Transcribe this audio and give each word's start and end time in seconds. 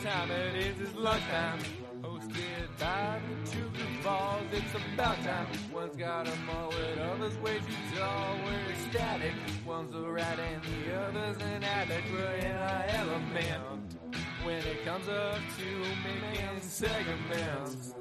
time 0.00 0.30
it 0.30 0.56
is, 0.56 0.80
it's 0.80 0.94
lunchtime. 0.94 1.58
Hosted 2.00 2.78
by 2.78 3.20
the 3.28 3.50
two 3.50 3.70
goofballs, 3.76 4.50
it's 4.52 4.74
about 4.94 5.22
time. 5.22 5.46
One's 5.72 5.94
got 5.96 6.26
a 6.26 6.34
mullet, 6.46 6.98
others 6.98 7.36
way 7.38 7.58
too 7.58 7.98
tall, 7.98 8.36
we're 8.44 8.72
ecstatic. 8.72 9.34
One's 9.66 9.94
a 9.94 10.00
rat 10.00 10.38
and 10.38 10.62
the 10.62 10.94
other's 11.02 11.36
an 11.42 11.62
addict, 11.62 12.10
we're 12.12 12.32
in 12.36 12.56
our 12.56 12.84
element. 12.88 13.96
When 14.42 14.56
it 14.64 14.84
comes 14.86 15.06
up 15.08 15.38
to 15.58 15.78
making 16.02 16.60
segments, 16.62 17.94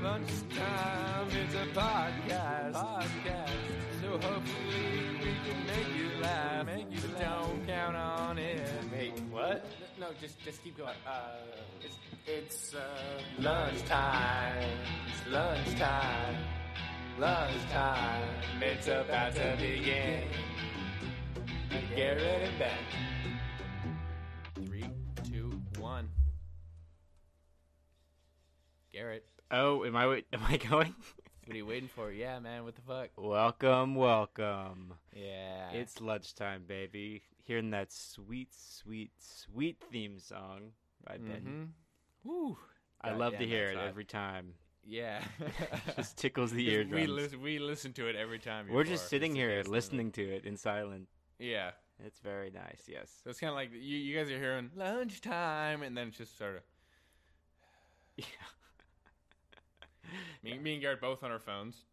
lunchtime 0.00 1.28
is 1.30 1.54
a 1.54 1.66
podcast. 1.74 2.74
podcast. 2.74 3.50
So 4.00 4.10
hopefully 4.12 5.18
we 5.18 5.34
can 5.44 5.66
make 5.66 5.96
you 5.96 6.22
laugh. 6.22 6.61
No, 10.02 10.08
just 10.20 10.40
just 10.44 10.64
keep 10.64 10.76
going. 10.76 10.96
Uh, 11.06 11.36
it's 11.80 11.96
it's 12.26 12.74
uh, 12.74 13.22
Lunchtime. 13.38 14.68
It's 15.06 15.28
lunchtime. 15.30 16.36
Lunchtime. 17.20 18.28
It's 18.60 18.88
about 18.88 19.32
to 19.36 19.56
begin. 19.60 20.24
Garrett 21.94 22.48
and 22.48 22.58
Ben. 22.58 22.78
Three, 24.66 24.90
two, 25.22 25.62
one. 25.78 26.08
Garrett, 28.92 29.24
oh, 29.52 29.84
am 29.84 29.94
I 29.94 30.08
wait- 30.08 30.26
am 30.32 30.42
I 30.48 30.56
going? 30.56 30.96
what 31.46 31.54
are 31.54 31.56
you 31.56 31.64
waiting 31.66 31.88
for? 31.88 32.10
Yeah, 32.10 32.40
man, 32.40 32.64
what 32.64 32.74
the 32.74 32.82
fuck? 32.82 33.10
welcome, 33.16 33.94
welcome. 33.94 34.94
Yeah. 35.14 35.70
It's 35.70 36.00
lunchtime, 36.00 36.64
baby. 36.66 37.22
Hearing 37.44 37.70
that 37.70 37.92
sweet, 37.92 38.48
sweet, 38.52 39.10
sweet 39.18 39.76
theme 39.90 40.18
song 40.18 40.72
by 41.04 41.16
Ben. 41.18 41.72
Mm-hmm. 42.24 42.28
Woo. 42.28 42.56
I 43.00 43.12
love 43.12 43.36
to 43.38 43.46
hear 43.46 43.70
it 43.70 43.76
hot. 43.76 43.86
every 43.86 44.04
time. 44.04 44.54
Yeah. 44.84 45.20
Just 45.96 46.16
tickles 46.18 46.52
the 46.52 46.66
we 46.66 46.72
eardrums. 46.72 47.08
listen, 47.08 47.42
we 47.42 47.58
listen 47.58 47.92
to 47.94 48.06
it 48.06 48.14
every 48.16 48.38
time. 48.38 48.66
We're 48.70 48.84
just 48.84 49.08
sitting 49.08 49.34
here 49.34 49.62
listening 49.66 50.12
to 50.12 50.22
it 50.22 50.44
in 50.44 50.56
silence. 50.56 51.10
Yeah. 51.38 51.70
It's 52.04 52.18
very 52.20 52.50
nice. 52.50 52.82
Yes. 52.88 53.10
So 53.22 53.30
it's 53.30 53.38
kind 53.40 53.50
of 53.50 53.54
like 53.56 53.70
you, 53.72 53.96
you 53.96 54.16
guys 54.16 54.30
are 54.30 54.38
hearing 54.38 54.70
lunchtime, 54.76 55.82
and 55.82 55.96
then 55.96 56.08
it's 56.08 56.18
just 56.18 56.36
sort 56.36 56.56
of 56.56 56.62
Yeah. 58.16 58.24
me, 60.42 60.58
me 60.58 60.72
and 60.74 60.82
Garrett 60.82 61.00
both 61.00 61.22
on 61.22 61.30
our 61.30 61.38
phones. 61.38 61.84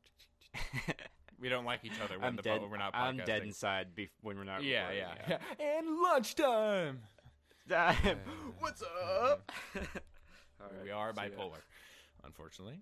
We 1.39 1.49
don't 1.49 1.65
like 1.65 1.85
each 1.85 1.99
other 2.03 2.19
when 2.19 2.27
I'm 2.27 2.35
the 2.35 2.41
dead. 2.41 2.61
we're 2.61 2.77
not. 2.77 2.91
I'm 2.93 3.17
dead 3.17 3.43
inside 3.43 3.87
bef- 3.95 4.09
when 4.21 4.37
we're 4.37 4.43
not. 4.43 4.63
Yeah, 4.63 4.89
recording, 4.89 5.03
yeah, 5.29 5.37
yeah. 5.59 5.77
And 5.77 5.99
lunchtime. 6.01 6.99
Damn. 7.67 7.95
What's 8.59 8.81
up? 8.81 9.51
All 9.75 10.67
right, 10.71 10.83
we 10.83 10.91
are 10.91 11.13
yeah. 11.15 11.23
bipolar, 11.29 11.61
unfortunately. 12.25 12.81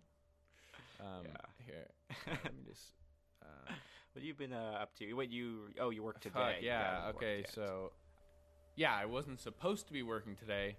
Um, 1.00 1.26
Yeah. 1.26 1.66
Here, 1.66 1.88
let 2.44 2.56
me 2.56 2.64
just. 2.68 2.94
Uh, 3.44 3.46
What 3.68 4.22
have 4.22 4.24
you 4.24 4.34
been 4.34 4.54
uh, 4.54 4.80
up 4.82 4.96
to? 4.96 5.14
What 5.14 5.30
you? 5.30 5.70
Oh, 5.80 5.90
you 5.92 6.02
work 6.02 6.20
today. 6.22 6.34
Fuck, 6.34 6.62
You 6.62 6.68
yeah. 6.68 7.12
Okay, 7.16 7.42
yeah. 7.42 7.52
so 7.54 7.92
yeah, 8.76 8.96
I 8.96 9.06
wasn't 9.06 9.40
supposed 9.40 9.86
to 9.88 9.94
be 9.94 10.02
working 10.04 10.36
today, 10.36 10.78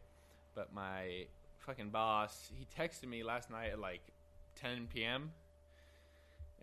but 0.55 0.73
my 0.73 1.27
fucking 1.59 1.91
boss 1.91 2.51
he 2.55 2.67
texted 2.77 3.06
me 3.09 3.23
last 3.23 3.51
night 3.51 3.71
at 3.73 3.79
like 3.79 4.01
10 4.56 4.89
p.m. 4.93 5.31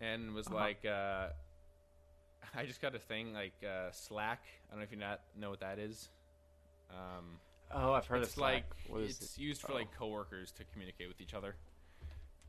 and 0.00 0.34
was 0.34 0.46
Uh-huh. 0.46 0.56
like, 0.56 0.84
uh, 0.84 1.28
"I 2.54 2.64
just 2.66 2.80
got 2.80 2.94
a 2.94 2.98
thing 2.98 3.32
like 3.32 3.54
uh, 3.64 3.90
Slack. 3.92 4.42
I 4.68 4.70
don't 4.72 4.78
know 4.80 4.84
if 4.84 4.92
you 4.92 4.98
not 4.98 5.20
know 5.36 5.50
what 5.50 5.60
that 5.60 5.78
is. 5.78 6.10
Um, 6.90 7.40
Oh, 7.72 7.92
I've 7.94 8.06
heard 8.06 8.20
it's 8.20 8.28
of 8.28 8.34
Slack. 8.34 8.64
like 8.88 9.00
it's 9.02 9.36
it? 9.36 9.40
used 9.40 9.60
for 9.62 9.72
Oh. 9.72 9.76
like 9.76 9.90
coworkers 9.92 10.52
to 10.52 10.64
communicate 10.72 11.08
with 11.08 11.20
each 11.20 11.34
other. 11.34 11.56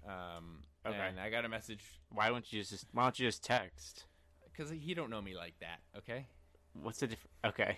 Um, 0.05 0.63
Okay. 0.85 0.95
and 0.95 1.19
I 1.19 1.29
got 1.31 1.44
a 1.44 1.49
message 1.49 1.83
Why 2.11 2.29
don't 2.29 2.51
you 2.53 2.63
just? 2.63 2.85
Why 2.91 3.03
don't 3.03 3.17
you 3.19 3.27
just 3.27 3.44
text? 3.44 4.05
because 4.51 4.69
he 4.72 4.93
don't 4.95 5.09
know 5.11 5.22
me 5.22 5.35
like 5.35 5.53
that. 5.59 5.79
Okay. 5.97 6.25
What's 6.73 6.99
the 6.99 7.07
difference? 7.07 7.33
Okay, 7.45 7.77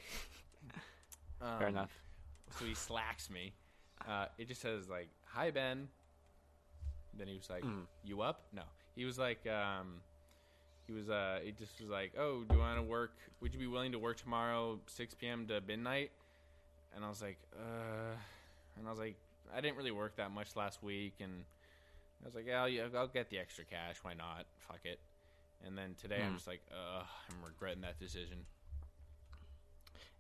fair 1.40 1.68
Um, 1.68 1.76
enough. 1.76 1.92
So 2.58 2.66
he 2.66 2.74
slacks 2.74 3.30
me. 3.30 3.54
Uh, 4.08 4.28
it 4.38 4.48
just 4.48 4.62
says 4.62 4.90
like, 4.90 5.10
"Hi 5.26 5.52
Ben." 5.52 5.88
Then 7.18 7.28
he 7.28 7.36
was 7.36 7.50
like, 7.50 7.64
Mm. 7.64 7.86
"You 8.04 8.22
up?" 8.22 8.48
No. 8.54 8.64
He 9.00 9.06
was 9.06 9.18
like, 9.18 9.48
um, 9.48 10.02
he 10.86 10.92
was 10.92 11.10
uh, 11.10 11.40
he 11.42 11.54
just 11.54 11.80
was 11.80 11.90
like, 11.90 12.12
"Oh, 12.20 12.44
do 12.44 12.54
you 12.54 12.60
want 12.60 12.78
to 12.78 12.84
work? 12.84 13.14
Would 13.40 13.54
you 13.54 13.60
be 13.60 13.66
willing 13.66 13.94
to 13.94 13.98
work 13.98 14.18
tomorrow, 14.18 14.78
6 14.88 15.14
p.m. 15.14 15.48
to 15.48 15.62
midnight?" 15.62 16.12
And 16.94 17.06
I 17.06 17.08
was 17.08 17.22
like, 17.22 17.38
"Uh," 17.56 18.18
and 18.78 18.86
I 18.86 18.90
was 18.90 19.00
like, 19.00 19.16
"I 19.56 19.62
didn't 19.62 19.78
really 19.78 19.92
work 19.92 20.18
that 20.18 20.32
much 20.32 20.54
last 20.58 20.84
week," 20.84 21.14
and 21.22 21.46
I 22.22 22.26
was 22.26 22.36
like, 22.36 22.46
"Yeah, 22.46 22.64
I'll, 22.64 22.98
I'll 22.98 23.08
get 23.08 23.30
the 23.30 23.38
extra 23.40 23.64
cash. 23.64 23.96
Why 24.02 24.16
not? 24.16 24.48
Fuck 24.68 24.82
it." 24.84 25.00
And 25.66 25.78
then 25.78 25.96
today 25.96 26.22
I'm 26.22 26.34
Mm. 26.34 26.36
just 26.36 26.48
like, 26.48 26.62
"Uh, 26.70 27.04
I'm 27.30 27.46
regretting 27.46 27.84
that 27.84 28.02
decision." 28.02 28.40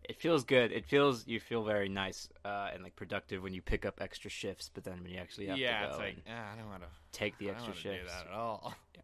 It 0.03 0.19
feels 0.19 0.43
good. 0.43 0.71
It 0.71 0.85
feels 0.85 1.27
you 1.27 1.39
feel 1.39 1.63
very 1.63 1.87
nice 1.89 2.29
uh, 2.43 2.69
and 2.73 2.83
like 2.83 2.95
productive 2.95 3.43
when 3.43 3.53
you 3.53 3.61
pick 3.61 3.85
up 3.85 4.01
extra 4.01 4.29
shifts, 4.29 4.69
but 4.73 4.83
then 4.83 5.01
when 5.03 5.11
you 5.11 5.19
actually 5.19 5.47
have 5.47 5.57
yeah, 5.57 5.81
to 5.81 5.85
go 5.85 5.89
it's 5.91 5.99
like, 5.99 6.17
ah, 6.27 6.53
I 6.53 6.57
don't 6.57 6.69
want 6.69 6.81
to. 6.83 6.89
take 7.11 7.37
the 7.37 7.49
I 7.49 7.53
don't 7.53 7.57
extra 7.57 7.73
shifts, 7.75 8.13
that 8.13 8.27
at 8.27 8.33
all. 8.33 8.73
Yeah, 8.95 9.01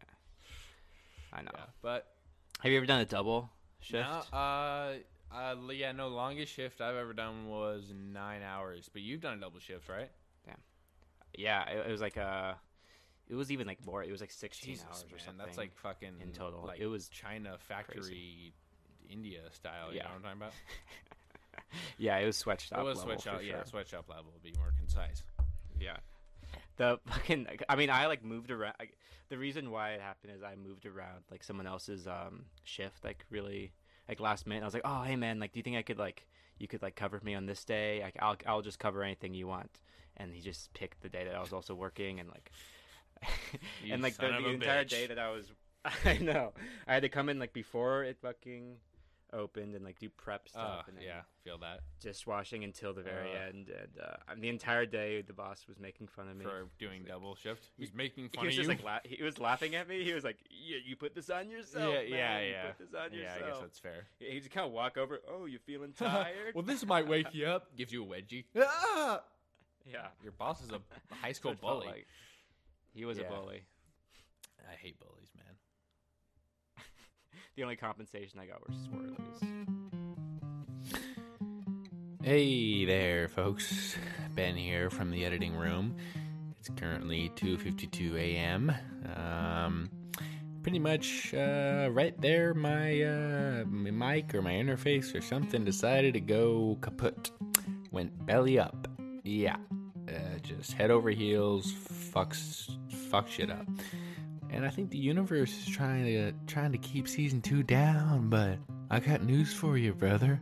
I 1.32 1.42
know. 1.42 1.50
Yeah, 1.54 1.64
but 1.82 2.06
Have 2.60 2.72
you 2.72 2.78
ever 2.78 2.86
done 2.86 3.00
a 3.00 3.04
double 3.04 3.50
shift? 3.80 4.08
No, 4.08 4.36
uh, 4.36 4.94
uh, 5.32 5.54
yeah, 5.70 5.92
no. 5.92 6.08
Longest 6.08 6.52
shift 6.52 6.80
I've 6.80 6.96
ever 6.96 7.12
done 7.12 7.48
was 7.48 7.92
nine 7.94 8.42
hours. 8.42 8.88
But 8.92 9.02
you've 9.02 9.20
done 9.20 9.38
a 9.38 9.40
double 9.40 9.60
shift, 9.60 9.88
right? 9.88 10.10
Yeah, 11.38 11.68
it, 11.68 11.88
it 11.88 11.92
was 11.92 12.00
like 12.00 12.16
uh 12.16 12.54
It 13.28 13.34
was 13.34 13.50
even 13.52 13.66
like 13.66 13.84
more. 13.84 14.02
It 14.02 14.10
was 14.10 14.20
like 14.20 14.30
sixteen 14.30 14.74
Jesus, 14.74 14.86
hours 14.88 15.04
or 15.12 15.18
something. 15.18 15.44
that's 15.44 15.58
like 15.58 15.76
fucking 15.76 16.14
in 16.20 16.32
total. 16.32 16.64
Like 16.66 16.80
It 16.80 16.86
was 16.86 17.08
China 17.08 17.56
factory, 17.58 18.54
India 19.10 19.40
style. 19.52 19.90
You 19.90 19.98
Yeah. 19.98 20.04
know 20.04 20.08
what 20.10 20.16
I'm 20.16 20.22
talking 20.22 20.36
about? 20.42 20.52
yeah, 21.98 22.18
it 22.18 22.26
was 22.26 22.36
sweatshop. 22.36 22.78
it 22.78 22.82
was 22.84 22.98
level 22.98 23.12
sweatshop. 23.14 23.38
for 23.38 23.42
Yeah, 23.44 23.54
sure. 23.56 23.64
sweatshop 23.66 24.08
level 24.08 24.32
would 24.32 24.42
be 24.42 24.52
more 24.58 24.72
concise. 24.78 25.22
Yeah. 25.80 25.96
The 26.76 26.98
fucking 27.06 27.46
I 27.68 27.76
mean 27.76 27.90
I 27.90 28.06
like 28.06 28.22
moved 28.24 28.50
around 28.50 28.74
I, 28.80 28.88
the 29.28 29.38
reason 29.38 29.70
why 29.70 29.92
it 29.92 30.00
happened 30.00 30.32
is 30.36 30.42
I 30.42 30.54
moved 30.56 30.84
around 30.86 31.24
like 31.30 31.42
someone 31.42 31.66
else's 31.66 32.06
um 32.06 32.44
shift 32.64 33.02
like 33.04 33.24
really 33.30 33.72
like 34.08 34.20
last 34.20 34.46
minute 34.46 34.62
I 34.62 34.66
was 34.66 34.74
like 34.74 34.82
oh 34.84 35.02
hey 35.02 35.16
man 35.16 35.40
like 35.40 35.52
do 35.52 35.58
you 35.58 35.62
think 35.62 35.76
I 35.76 35.82
could 35.82 35.98
like 35.98 36.26
you 36.58 36.68
could 36.68 36.82
like 36.82 36.94
cover 36.94 37.18
me 37.24 37.34
on 37.34 37.46
this 37.46 37.64
day 37.64 38.00
like 38.02 38.16
I'll 38.20 38.36
I'll 38.46 38.62
just 38.62 38.78
cover 38.78 39.02
anything 39.02 39.32
you 39.34 39.46
want 39.46 39.70
and 40.18 40.32
he 40.34 40.40
just 40.42 40.72
picked 40.74 41.00
the 41.02 41.08
day 41.08 41.24
that 41.24 41.34
I 41.34 41.40
was 41.40 41.52
also 41.54 41.74
working 41.74 42.20
and 42.20 42.28
like 42.28 42.50
and 43.90 44.02
like 44.02 44.16
the, 44.18 44.28
the 44.28 44.48
entire 44.50 44.84
bitch. 44.84 44.88
day 44.90 45.06
that 45.06 45.18
I 45.18 45.30
was 45.30 45.50
I 46.04 46.18
know 46.18 46.52
I 46.86 46.92
had 46.94 47.02
to 47.02 47.08
come 47.08 47.28
in 47.30 47.38
like 47.38 47.54
before 47.54 48.04
it 48.04 48.18
fucking 48.20 48.76
opened 49.36 49.74
and 49.74 49.84
like 49.84 49.98
do 49.98 50.08
prep 50.08 50.48
stuff 50.48 50.88
and 50.88 50.96
yeah, 51.00 51.20
feel 51.44 51.58
that 51.58 51.80
dishwashing 52.00 52.64
until 52.64 52.92
the 52.94 53.02
very 53.02 53.30
Uh. 53.34 53.48
end 53.48 53.68
and 53.68 53.90
uh, 54.02 54.34
the 54.40 54.48
entire 54.48 54.86
day 54.86 55.20
the 55.22 55.32
boss 55.32 55.66
was 55.68 55.78
making 55.78 56.06
fun 56.08 56.28
of 56.28 56.36
me 56.36 56.44
for 56.44 56.68
doing 56.78 57.02
like- 57.02 57.08
double 57.12 57.34
shift. 57.36 57.70
He's 57.76 57.92
making 57.94 58.30
he 58.32 58.36
fun 58.36 58.46
was 58.46 58.54
of 58.54 58.64
just 58.64 58.68
you. 58.70 58.74
like 58.76 59.04
la- 59.04 59.10
he 59.16 59.22
was 59.22 59.38
laughing 59.38 59.74
at 59.74 59.88
me. 59.88 60.02
He 60.04 60.12
was 60.14 60.24
like, 60.24 60.38
"Yeah, 60.50 60.78
you 60.84 60.96
put 60.96 61.14
this 61.14 61.28
on 61.30 61.50
yourself. 61.50 61.92
yeah, 61.94 62.00
man. 62.00 62.08
yeah, 62.10 62.40
You 62.40 62.50
yeah. 62.50 62.66
Put 62.72 62.78
this 62.78 62.94
on 62.94 63.12
yeah, 63.12 63.18
yourself." 63.18 63.42
I 63.42 63.48
guess 63.50 63.60
that's 63.60 63.78
fair. 63.78 64.06
He 64.18 64.38
just 64.40 64.50
kind 64.50 64.66
of 64.66 64.72
walk 64.72 64.96
over. 64.96 65.20
Oh, 65.30 65.44
you 65.46 65.58
feeling 65.58 65.92
tired? 65.98 66.54
well, 66.54 66.64
this 66.64 66.84
might 66.86 67.06
wake 67.06 67.34
you 67.34 67.46
up. 67.46 67.76
Gives 67.76 67.92
you 67.92 68.02
a 68.02 68.06
wedgie. 68.06 68.44
Ah! 68.58 69.22
yeah. 69.86 70.08
Your 70.22 70.32
boss 70.32 70.62
is 70.62 70.70
a 70.70 70.80
high 71.14 71.32
school 71.32 71.50
what 71.52 71.58
it 71.58 71.60
felt 71.60 71.74
bully. 71.82 71.86
like. 71.86 72.06
He 72.94 73.04
was 73.04 73.18
Yeah. 73.18 73.24
a 73.24 73.28
bully. 73.30 73.62
I 74.68 74.74
hate 74.74 74.98
bullies. 74.98 75.15
The 77.56 77.62
only 77.62 77.76
compensation 77.76 78.38
I 78.38 78.44
got 78.44 78.60
were 78.60 78.74
swirlies. 78.74 79.40
Hey 82.22 82.84
there, 82.84 83.28
folks. 83.28 83.96
Ben 84.34 84.54
here 84.54 84.90
from 84.90 85.10
the 85.10 85.24
editing 85.24 85.56
room. 85.56 85.96
It's 86.58 86.68
currently 86.76 87.30
2:52 87.36 88.16
a.m. 88.18 88.74
Um, 89.16 89.88
pretty 90.62 90.78
much 90.78 91.32
uh, 91.32 91.88
right 91.92 92.20
there, 92.20 92.52
my 92.52 93.00
uh, 93.00 93.64
my 93.64 93.90
mic 93.90 94.34
or 94.34 94.42
my 94.42 94.52
interface 94.52 95.14
or 95.14 95.22
something 95.22 95.64
decided 95.64 96.12
to 96.12 96.20
go 96.20 96.76
kaput. 96.82 97.30
Went 97.90 98.26
belly 98.26 98.58
up. 98.58 98.86
Yeah, 99.24 99.56
uh, 100.10 100.38
just 100.42 100.74
head 100.74 100.90
over 100.90 101.08
heels. 101.08 101.72
Fucks 101.72 102.68
fuck 103.10 103.30
shit 103.30 103.50
up. 103.50 103.66
And 104.56 104.64
I 104.64 104.70
think 104.70 104.88
the 104.90 104.96
universe 104.96 105.52
is 105.52 105.66
trying 105.66 106.04
to 106.06 106.32
trying 106.46 106.72
to 106.72 106.78
keep 106.78 107.06
season 107.08 107.42
two 107.42 107.62
down, 107.62 108.30
but 108.30 108.56
I 108.90 109.00
got 109.00 109.22
news 109.22 109.52
for 109.52 109.76
you, 109.76 109.92
brother. 109.92 110.40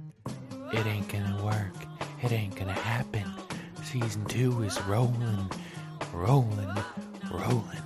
It 0.72 0.86
ain't 0.86 1.08
gonna 1.08 1.42
work. 1.44 1.74
It 2.22 2.30
ain't 2.30 2.54
gonna 2.54 2.72
happen. 2.72 3.24
Season 3.82 4.24
two 4.26 4.62
is 4.62 4.80
rolling, 4.82 5.50
rolling, 6.12 6.70
rolling. 7.30 7.82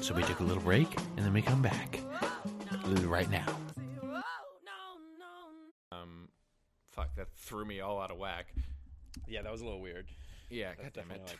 So 0.00 0.14
we 0.14 0.22
took 0.22 0.40
a 0.40 0.44
little 0.44 0.62
break 0.62 0.88
and 1.18 1.26
then 1.26 1.32
we 1.34 1.42
come 1.42 1.60
back 1.60 2.00
right 3.04 3.30
now. 3.30 3.44
Um, 5.92 6.28
fuck, 6.90 7.14
that 7.16 7.28
threw 7.36 7.66
me 7.66 7.80
all 7.80 8.00
out 8.00 8.10
of 8.10 8.16
whack. 8.16 8.46
Yeah, 9.28 9.42
that 9.42 9.52
was 9.52 9.60
a 9.60 9.64
little 9.64 9.80
weird. 9.82 10.06
Yeah, 10.48 10.70
That's 10.82 10.96
God 10.96 11.04
damn 11.08 11.16
it. 11.18 11.22
like, 11.26 11.38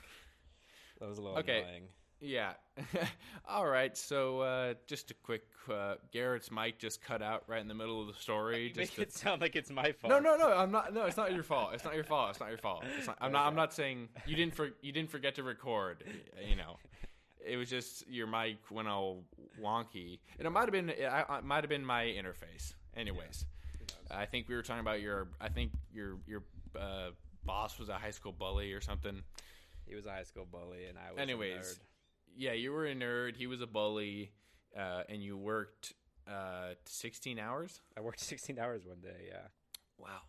that 1.00 1.08
was 1.08 1.18
a 1.18 1.22
little 1.22 1.38
Okay. 1.38 1.60
annoying. 1.62 1.82
Yeah. 2.20 2.52
All 3.48 3.66
right. 3.66 3.96
So 3.96 4.40
uh, 4.40 4.74
just 4.86 5.10
a 5.10 5.14
quick 5.14 5.42
uh, 5.70 5.94
Garrett's 6.12 6.50
mic 6.50 6.78
just 6.78 7.02
cut 7.02 7.22
out 7.22 7.44
right 7.46 7.60
in 7.60 7.68
the 7.68 7.74
middle 7.74 8.00
of 8.00 8.06
the 8.08 8.20
story. 8.20 8.62
You 8.64 8.68
Just 8.68 8.78
make 8.78 8.94
to- 8.96 9.02
it 9.02 9.12
sound 9.12 9.40
like 9.40 9.56
it's 9.56 9.70
my 9.70 9.92
fault. 9.92 10.10
no, 10.10 10.18
no, 10.18 10.36
no. 10.36 10.52
I'm 10.52 10.70
not. 10.70 10.92
No, 10.92 11.06
it's 11.06 11.16
not 11.16 11.32
your 11.32 11.42
fault. 11.42 11.70
It's 11.74 11.84
not 11.84 11.94
your 11.94 12.04
fault. 12.04 12.30
It's 12.30 12.40
not 12.40 12.50
your 12.50 12.58
fault. 12.58 12.84
It's 12.98 13.06
not, 13.06 13.16
I'm 13.20 13.32
not. 13.32 13.46
I'm 13.46 13.54
not 13.54 13.72
saying 13.72 14.08
you 14.26 14.36
didn't. 14.36 14.54
For, 14.54 14.70
you 14.82 14.92
didn't 14.92 15.10
forget 15.10 15.34
to 15.36 15.42
record. 15.42 16.04
You 16.46 16.56
know, 16.56 16.76
it 17.46 17.56
was 17.56 17.70
just 17.70 18.06
your 18.08 18.26
mic 18.26 18.58
went 18.70 18.88
all 18.88 19.24
wonky, 19.60 20.18
and 20.38 20.46
it 20.46 20.50
might 20.50 20.62
have 20.62 20.72
been. 20.72 20.90
It, 20.90 20.98
it 21.00 21.44
might 21.44 21.64
have 21.64 21.70
been 21.70 21.84
my 21.84 22.04
interface. 22.04 22.74
Anyways, 22.96 23.44
I 24.10 24.26
think 24.26 24.48
we 24.48 24.54
were 24.54 24.62
talking 24.62 24.80
about 24.80 25.00
your. 25.00 25.28
I 25.40 25.48
think 25.48 25.72
your 25.92 26.18
your 26.26 26.42
uh, 26.78 27.10
boss 27.44 27.78
was 27.78 27.88
a 27.88 27.94
high 27.94 28.10
school 28.10 28.32
bully 28.32 28.72
or 28.72 28.80
something. 28.80 29.22
He 29.86 29.94
was 29.94 30.06
a 30.06 30.10
high 30.10 30.24
school 30.24 30.46
bully, 30.50 30.86
and 30.88 30.98
I 30.98 31.12
was. 31.12 31.20
Anyways. 31.20 31.80
Yeah, 32.36 32.52
you 32.52 32.72
were 32.72 32.86
a 32.86 32.94
nerd. 32.94 33.36
He 33.36 33.46
was 33.46 33.60
a 33.60 33.66
bully, 33.66 34.32
uh, 34.76 35.02
and 35.08 35.22
you 35.22 35.36
worked 35.36 35.92
uh, 36.28 36.74
16 36.86 37.38
hours. 37.38 37.80
I 37.96 38.00
worked 38.00 38.20
16 38.24 38.58
hours 38.58 38.84
one 38.86 39.00
day. 39.00 39.28
Yeah. 39.28 39.46
Wow. 39.98 40.20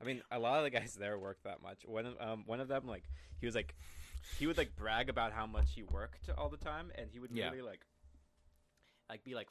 I 0.00 0.04
mean, 0.04 0.22
a 0.30 0.38
lot 0.38 0.58
of 0.58 0.64
the 0.64 0.70
guys 0.70 0.94
there 0.94 1.18
worked 1.18 1.44
that 1.44 1.62
much. 1.62 1.82
One 1.86 2.06
of 2.06 2.14
um, 2.20 2.44
one 2.46 2.60
of 2.60 2.68
them, 2.68 2.86
like, 2.86 3.04
he 3.40 3.46
was 3.46 3.54
like, 3.54 3.74
he 4.38 4.46
would 4.46 4.58
like 4.58 4.76
brag 4.76 5.08
about 5.08 5.32
how 5.32 5.46
much 5.46 5.72
he 5.74 5.82
worked 5.82 6.28
all 6.36 6.48
the 6.50 6.56
time, 6.58 6.90
and 6.96 7.08
he 7.10 7.18
would 7.18 7.30
Yeah. 7.32 7.46
really 7.50 7.62
like, 7.62 7.80
like 9.08 9.24
be 9.24 9.34
like 9.34 9.48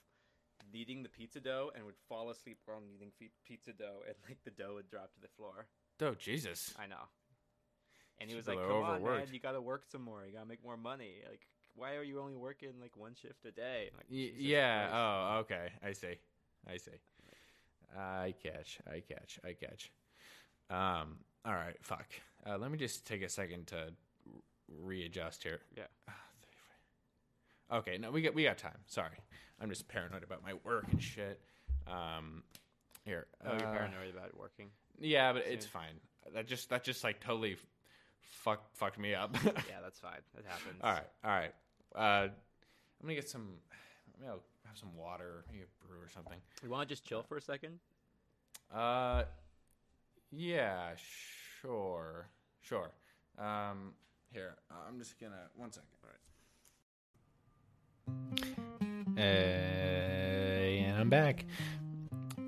kneading 0.73 1.03
the 1.03 1.09
pizza 1.09 1.39
dough 1.39 1.71
and 1.75 1.85
would 1.85 1.95
fall 2.09 2.29
asleep 2.29 2.57
while 2.65 2.81
kneading 2.81 3.11
pizza 3.45 3.73
dough, 3.73 4.01
and 4.05 4.15
like 4.27 4.37
the 4.43 4.51
dough 4.51 4.75
would 4.75 4.89
drop 4.89 5.13
to 5.15 5.19
the 5.21 5.27
floor. 5.35 5.67
Oh 6.01 6.13
Jesus. 6.13 6.73
I 6.79 6.85
know. 6.87 7.07
And 8.19 8.29
he 8.29 8.35
was 8.35 8.47
like, 8.47 8.57
"Come 8.59 8.83
on, 8.83 9.03
man, 9.03 9.27
you 9.31 9.39
gotta 9.39 9.61
work 9.61 9.83
some 9.91 10.01
more. 10.01 10.23
You 10.25 10.33
gotta 10.33 10.45
make 10.45 10.63
more 10.63 10.77
money. 10.77 11.15
Like, 11.29 11.47
why 11.75 11.95
are 11.95 12.03
you 12.03 12.19
only 12.19 12.35
working 12.35 12.69
like 12.81 12.95
one 12.97 13.15
shift 13.15 13.45
a 13.45 13.51
day?" 13.51 13.89
Like, 13.95 14.05
yeah. 14.09 14.89
Oh, 14.91 15.37
okay. 15.39 15.69
I 15.83 15.91
see. 15.93 16.15
I 16.67 16.77
see. 16.77 16.91
I 17.97 18.33
catch. 18.43 18.79
I 18.89 18.99
catch. 19.01 19.39
I 19.43 19.53
catch. 19.53 19.91
Um. 20.69 21.17
All 21.45 21.53
right. 21.53 21.75
Fuck. 21.81 22.07
Uh, 22.45 22.57
let 22.57 22.71
me 22.71 22.77
just 22.77 23.05
take 23.05 23.21
a 23.21 23.29
second 23.29 23.67
to 23.67 23.93
readjust 24.81 25.43
here. 25.43 25.59
Yeah. 25.77 25.83
Ah, 26.09 26.13
Okay. 27.77 27.97
No, 27.97 28.11
we 28.11 28.21
got 28.21 28.33
we 28.33 28.43
got 28.43 28.57
time. 28.57 28.77
Sorry. 28.87 29.17
I'm 29.61 29.69
just 29.69 29.87
paranoid 29.87 30.23
about 30.23 30.43
my 30.43 30.53
work 30.63 30.85
and 30.91 31.01
shit. 31.01 31.39
Um. 31.87 32.43
Here. 33.05 33.27
Oh, 33.45 33.51
you're 33.51 33.67
uh, 33.67 33.71
paranoid 33.71 34.13
about 34.15 34.35
working. 34.37 34.69
Yeah, 34.99 35.33
but 35.33 35.43
it's 35.47 35.65
fine. 35.65 35.99
That 36.33 36.47
just 36.47 36.69
that 36.69 36.83
just 36.83 37.03
like 37.03 37.19
totally 37.19 37.57
fuck 38.19 38.63
fucked 38.73 38.97
me 38.97 39.13
up. 39.13 39.35
yeah, 39.45 39.77
that's 39.83 39.99
fine. 39.99 40.19
That 40.35 40.45
happens. 40.47 40.79
all 40.81 40.91
right, 40.91 41.07
all 41.23 41.31
right. 41.31 41.53
Uh, 41.95 42.27
I'm 42.27 42.31
gonna 43.01 43.15
get 43.15 43.29
some. 43.29 43.47
Maybe 44.19 44.29
I'll 44.29 44.43
have 44.65 44.77
some 44.77 44.95
water, 44.95 45.45
maybe 45.49 45.63
a 45.63 45.87
brew 45.87 45.97
or 45.99 46.09
something. 46.09 46.37
You 46.63 46.69
want 46.69 46.87
to 46.87 46.93
just 46.93 47.05
chill 47.05 47.23
for 47.23 47.37
a 47.37 47.41
second? 47.41 47.79
Uh, 48.73 49.23
yeah, 50.31 50.89
sure, 51.61 52.27
sure. 52.61 52.91
Um, 53.37 53.93
here, 54.31 54.55
I'm 54.87 54.99
just 54.99 55.19
gonna 55.19 55.49
one 55.55 55.71
second. 55.71 55.89
All 56.03 56.09
right. 56.09 56.19
Uh, 59.17 59.21
and 59.21 60.97
I'm 60.97 61.09
back. 61.09 61.45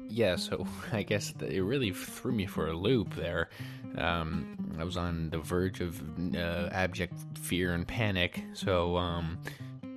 Yeah, 0.09 0.35
so 0.35 0.67
I 0.91 1.03
guess 1.03 1.31
that 1.37 1.51
it 1.51 1.63
really 1.63 1.91
threw 1.91 2.31
me 2.31 2.45
for 2.45 2.67
a 2.67 2.73
loop 2.73 3.15
there. 3.15 3.49
Um, 3.97 4.75
I 4.79 4.83
was 4.83 4.97
on 4.97 5.29
the 5.29 5.39
verge 5.39 5.81
of 5.81 6.01
uh, 6.35 6.69
abject 6.71 7.13
fear 7.37 7.73
and 7.73 7.87
panic, 7.87 8.43
so 8.53 8.97
um, 8.97 9.37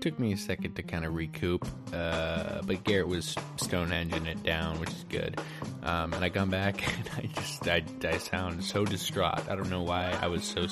took 0.00 0.18
me 0.18 0.32
a 0.32 0.36
second 0.36 0.74
to 0.74 0.82
kind 0.82 1.04
of 1.04 1.14
recoup. 1.14 1.66
Uh, 1.92 2.62
but 2.62 2.82
Garrett 2.84 3.08
was 3.08 3.36
Stonehenging 3.56 4.26
it 4.26 4.42
down, 4.42 4.80
which 4.80 4.90
is 4.90 5.04
good. 5.08 5.40
Um, 5.82 6.12
and 6.14 6.24
I 6.24 6.30
come 6.30 6.50
back 6.50 6.82
and 6.98 7.10
I 7.16 7.26
just 7.40 7.68
I, 7.68 7.82
I 8.04 8.18
sound 8.18 8.64
so 8.64 8.84
distraught. 8.84 9.48
I 9.48 9.54
don't 9.54 9.70
know 9.70 9.82
why 9.82 10.16
I 10.20 10.26
was 10.26 10.44
so. 10.44 10.66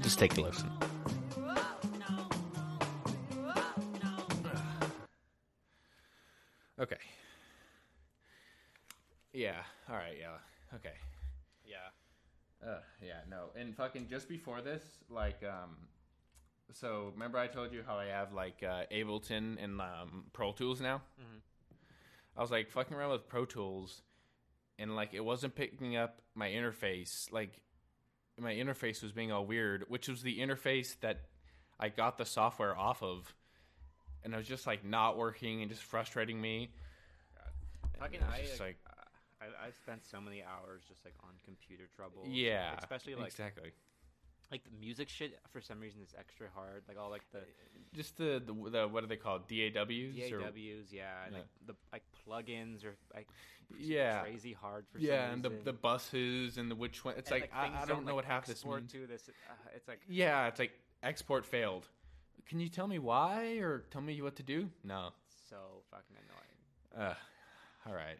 Just 0.00 0.18
take 0.18 0.36
a 0.36 0.40
listen. 0.40 0.70
Fucking 13.94 14.08
just 14.08 14.28
before 14.28 14.60
this, 14.60 14.82
like, 15.08 15.42
um, 15.44 15.76
so 16.72 17.10
remember 17.14 17.38
I 17.38 17.46
told 17.46 17.72
you 17.72 17.82
how 17.86 17.96
I 17.96 18.06
have 18.06 18.32
like 18.32 18.62
uh, 18.62 18.84
Ableton 18.92 19.62
and 19.62 19.80
um, 19.80 20.24
Pro 20.32 20.52
Tools 20.52 20.80
now? 20.80 21.02
Mhm. 21.20 21.40
I 22.36 22.40
was 22.40 22.50
like 22.50 22.70
fucking 22.70 22.96
around 22.96 23.12
with 23.12 23.28
Pro 23.28 23.44
Tools, 23.44 24.02
and 24.78 24.96
like 24.96 25.14
it 25.14 25.24
wasn't 25.24 25.54
picking 25.54 25.96
up 25.96 26.20
my 26.34 26.48
interface. 26.48 27.32
Like, 27.32 27.60
my 28.38 28.52
interface 28.52 29.02
was 29.02 29.12
being 29.12 29.30
all 29.30 29.46
weird, 29.46 29.84
which 29.88 30.08
was 30.08 30.22
the 30.22 30.40
interface 30.40 30.98
that 31.00 31.20
I 31.78 31.88
got 31.88 32.18
the 32.18 32.24
software 32.24 32.76
off 32.76 33.02
of, 33.02 33.32
and 34.24 34.34
it 34.34 34.36
was 34.36 34.48
just 34.48 34.66
like 34.66 34.84
not 34.84 35.16
working 35.16 35.62
and 35.62 35.70
just 35.70 35.84
frustrating 35.84 36.40
me. 36.40 36.70
And 37.94 38.02
Fucking, 38.02 38.20
I, 38.24 38.44
like, 38.60 38.78
I, 39.44 39.66
I 39.66 39.70
spent 39.70 40.04
so 40.04 40.20
many 40.20 40.42
hours 40.42 40.82
just 40.88 41.04
like 41.04 41.14
on 41.22 41.30
computer 41.44 41.84
trouble. 41.94 42.22
yeah, 42.26 42.74
especially 42.78 43.14
like 43.14 43.26
exactly. 43.28 43.72
like 44.50 44.64
the 44.64 44.70
music 44.80 45.08
shit. 45.08 45.38
For 45.52 45.60
some 45.60 45.80
reason, 45.80 46.00
is 46.02 46.14
extra 46.18 46.48
hard. 46.54 46.82
Like 46.88 46.98
all 46.98 47.10
like 47.10 47.24
the 47.32 47.40
Just 47.94 48.16
the, 48.16 48.42
the 48.44 48.70
the 48.70 48.88
what 48.88 49.04
are 49.04 49.06
they 49.06 49.16
called? 49.16 49.48
DAWs? 49.48 50.32
or- 50.32 50.40
DAWs, 50.40 50.92
yeah, 50.92 51.24
and 51.26 51.32
Yeah. 51.34 51.38
like 51.38 51.46
the 51.66 51.74
like 51.92 52.02
plugins 52.26 52.84
are 52.84 52.96
like 53.14 53.28
Yeah. 53.78 54.22
crazy 54.22 54.52
hard 54.52 54.86
for 54.88 54.98
yeah, 54.98 55.26
some 55.26 55.34
and 55.34 55.42
the 55.42 55.50
reason. 55.50 55.64
the 55.64 55.72
buses 55.72 56.58
and 56.58 56.70
the 56.70 56.74
which 56.74 57.04
one. 57.04 57.14
It's 57.18 57.30
And, 57.30 57.40
like, 57.40 57.50
things 57.50 57.74
I, 57.78 57.82
I 57.82 57.86
don't 57.86 58.04
know 58.04 58.14
like, 58.14 58.16
what 58.16 58.24
half 58.24 58.46
this 58.46 58.64
means. 58.64 58.90
to 58.92 59.06
this. 59.06 59.28
Uh, 59.28 59.52
it's 59.76 59.88
like 59.88 60.00
Yeah, 60.08 60.46
it's 60.48 60.58
like 60.58 60.72
export 61.02 61.44
failed. 61.44 61.86
Can 62.46 62.60
you 62.60 62.68
tell 62.68 62.86
me 62.86 62.98
why 62.98 63.56
or 63.58 63.84
tell 63.90 64.02
me 64.02 64.20
what 64.20 64.36
to 64.36 64.42
do? 64.42 64.68
No. 64.84 65.10
so 65.48 65.56
fucking 65.90 66.16
annoying. 66.24 67.08
Uh, 67.10 67.14
all 67.88 67.94
right. 67.94 68.18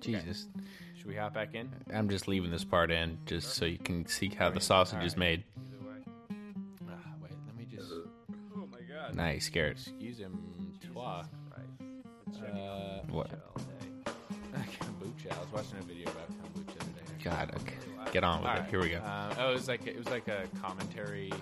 Jesus. 0.00 0.46
Should 0.96 1.06
we 1.06 1.16
hop 1.16 1.34
back 1.34 1.54
in? 1.54 1.70
I'm 1.92 2.08
just 2.08 2.28
leaving 2.28 2.50
this 2.50 2.64
part 2.64 2.90
in 2.90 3.18
just 3.26 3.54
so 3.54 3.64
you 3.64 3.78
can 3.78 4.06
see 4.06 4.28
how 4.28 4.50
the 4.50 4.60
sausage 4.60 5.02
is 5.02 5.16
made. 5.16 5.44
Either. 5.56 6.90
Ah, 6.90 6.94
wait, 7.22 7.32
let 7.46 7.56
me 7.56 7.66
just. 7.70 7.90
Oh 8.56 8.66
my 8.70 8.80
god. 8.80 9.14
Nice, 9.14 9.48
Garrett. 9.48 9.78
Excuse 9.78 10.18
him, 10.18 10.38
toi. 10.92 11.24
Right. 11.56 12.48
Uh, 12.54 13.00
what? 13.08 13.30
what? 13.52 13.64
kombucha. 14.78 15.32
I 15.32 15.40
was 15.40 15.52
watching 15.52 15.78
a 15.78 15.82
video 15.82 16.10
about 16.10 16.28
kombucha 16.30 16.78
today. 16.78 17.24
God, 17.24 17.52
okay. 17.60 18.12
get 18.12 18.24
on 18.24 18.40
with 18.40 18.48
All 18.50 18.56
it. 18.56 18.60
right. 18.60 18.70
Here 18.70 18.80
we 18.80 18.90
go. 18.90 18.98
Uh, 18.98 19.34
oh, 19.38 19.50
it 19.50 19.54
was 19.54 19.68
like 19.68 19.86
it 19.86 19.96
was 19.96 20.08
like 20.08 20.28
a 20.28 20.44
commentary. 20.60 21.32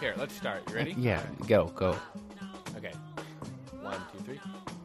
Here, 0.00 0.14
let's 0.16 0.34
start. 0.34 0.62
You 0.68 0.76
ready? 0.76 0.94
Yeah, 0.96 1.22
go, 1.46 1.66
go. 1.74 1.96
Okay. 2.76 2.92
One, 3.82 4.00
two, 4.12 4.24
three. 4.24 4.40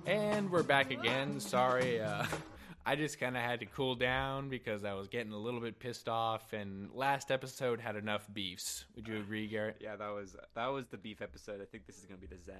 And 0.05 0.51
we're 0.51 0.63
back 0.63 0.91
again. 0.91 1.39
Sorry, 1.39 1.99
uh, 2.01 2.25
I 2.85 2.95
just 2.95 3.19
kind 3.19 3.35
of 3.35 3.41
had 3.41 3.59
to 3.61 3.65
cool 3.65 3.95
down 3.95 4.49
because 4.49 4.83
I 4.85 4.93
was 4.93 5.07
getting 5.07 5.31
a 5.33 5.37
little 5.37 5.59
bit 5.59 5.79
pissed 5.79 6.07
off, 6.07 6.53
and 6.53 6.91
last 6.93 7.31
episode 7.31 7.79
had 7.79 7.95
enough 7.95 8.27
beefs. 8.31 8.85
Would 8.95 9.07
you 9.07 9.17
agree, 9.17 9.47
Garrett? 9.47 9.77
Yeah, 9.79 9.95
that 9.95 10.09
was 10.09 10.35
that 10.53 10.67
was 10.67 10.87
the 10.87 10.97
beef 10.97 11.21
episode. 11.21 11.61
I 11.61 11.65
think 11.65 11.87
this 11.87 11.97
is 11.97 12.05
gonna 12.05 12.19
be 12.19 12.27
the 12.27 12.37
Zen. 12.37 12.55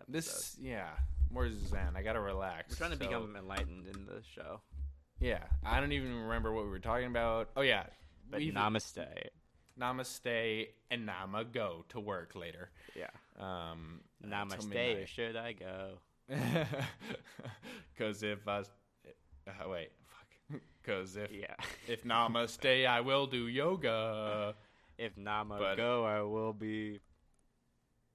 Episode. 0.00 0.12
This, 0.12 0.56
yeah, 0.60 0.88
more 1.30 1.48
zen. 1.50 1.94
I 1.94 2.02
gotta 2.02 2.20
relax. 2.20 2.70
we're 2.70 2.76
trying 2.88 2.98
to 2.98 3.04
So, 3.04 3.08
become 3.08 3.36
enlightened 3.36 3.86
in 3.94 4.06
the 4.06 4.22
show. 4.34 4.60
Yeah, 5.20 5.44
I 5.64 5.78
don't 5.78 5.92
even 5.92 6.14
remember 6.22 6.52
what 6.52 6.64
we 6.64 6.70
were 6.70 6.78
talking 6.80 7.06
about. 7.06 7.50
Oh 7.56 7.60
yeah, 7.60 7.84
But 8.30 8.40
we've- 8.40 8.52
namaste. 8.56 9.06
namaste 9.78 10.68
and 10.90 11.06
nama 11.06 11.44
go 11.44 11.84
to 11.90 12.00
work 12.00 12.34
later. 12.34 12.70
Yeah. 12.96 13.10
Um, 13.38 14.00
Namaste. 14.26 15.06
Should 15.06 15.36
I 15.36 15.52
go? 15.52 15.98
Because 17.94 18.22
if 18.22 18.46
I, 18.48 18.58
uh, 18.60 19.68
wait, 19.68 19.90
fuck. 20.06 20.60
Because 20.82 21.16
if 21.16 21.30
Yeah. 21.32 21.54
if 21.88 22.04
namaste, 22.04 22.86
I 22.86 23.00
will 23.00 23.26
do 23.26 23.48
yoga. 23.48 24.54
if 24.98 25.16
Nama 25.16 25.58
But- 25.58 25.76
go, 25.76 26.04
I 26.04 26.22
will 26.22 26.52
be. 26.52 27.00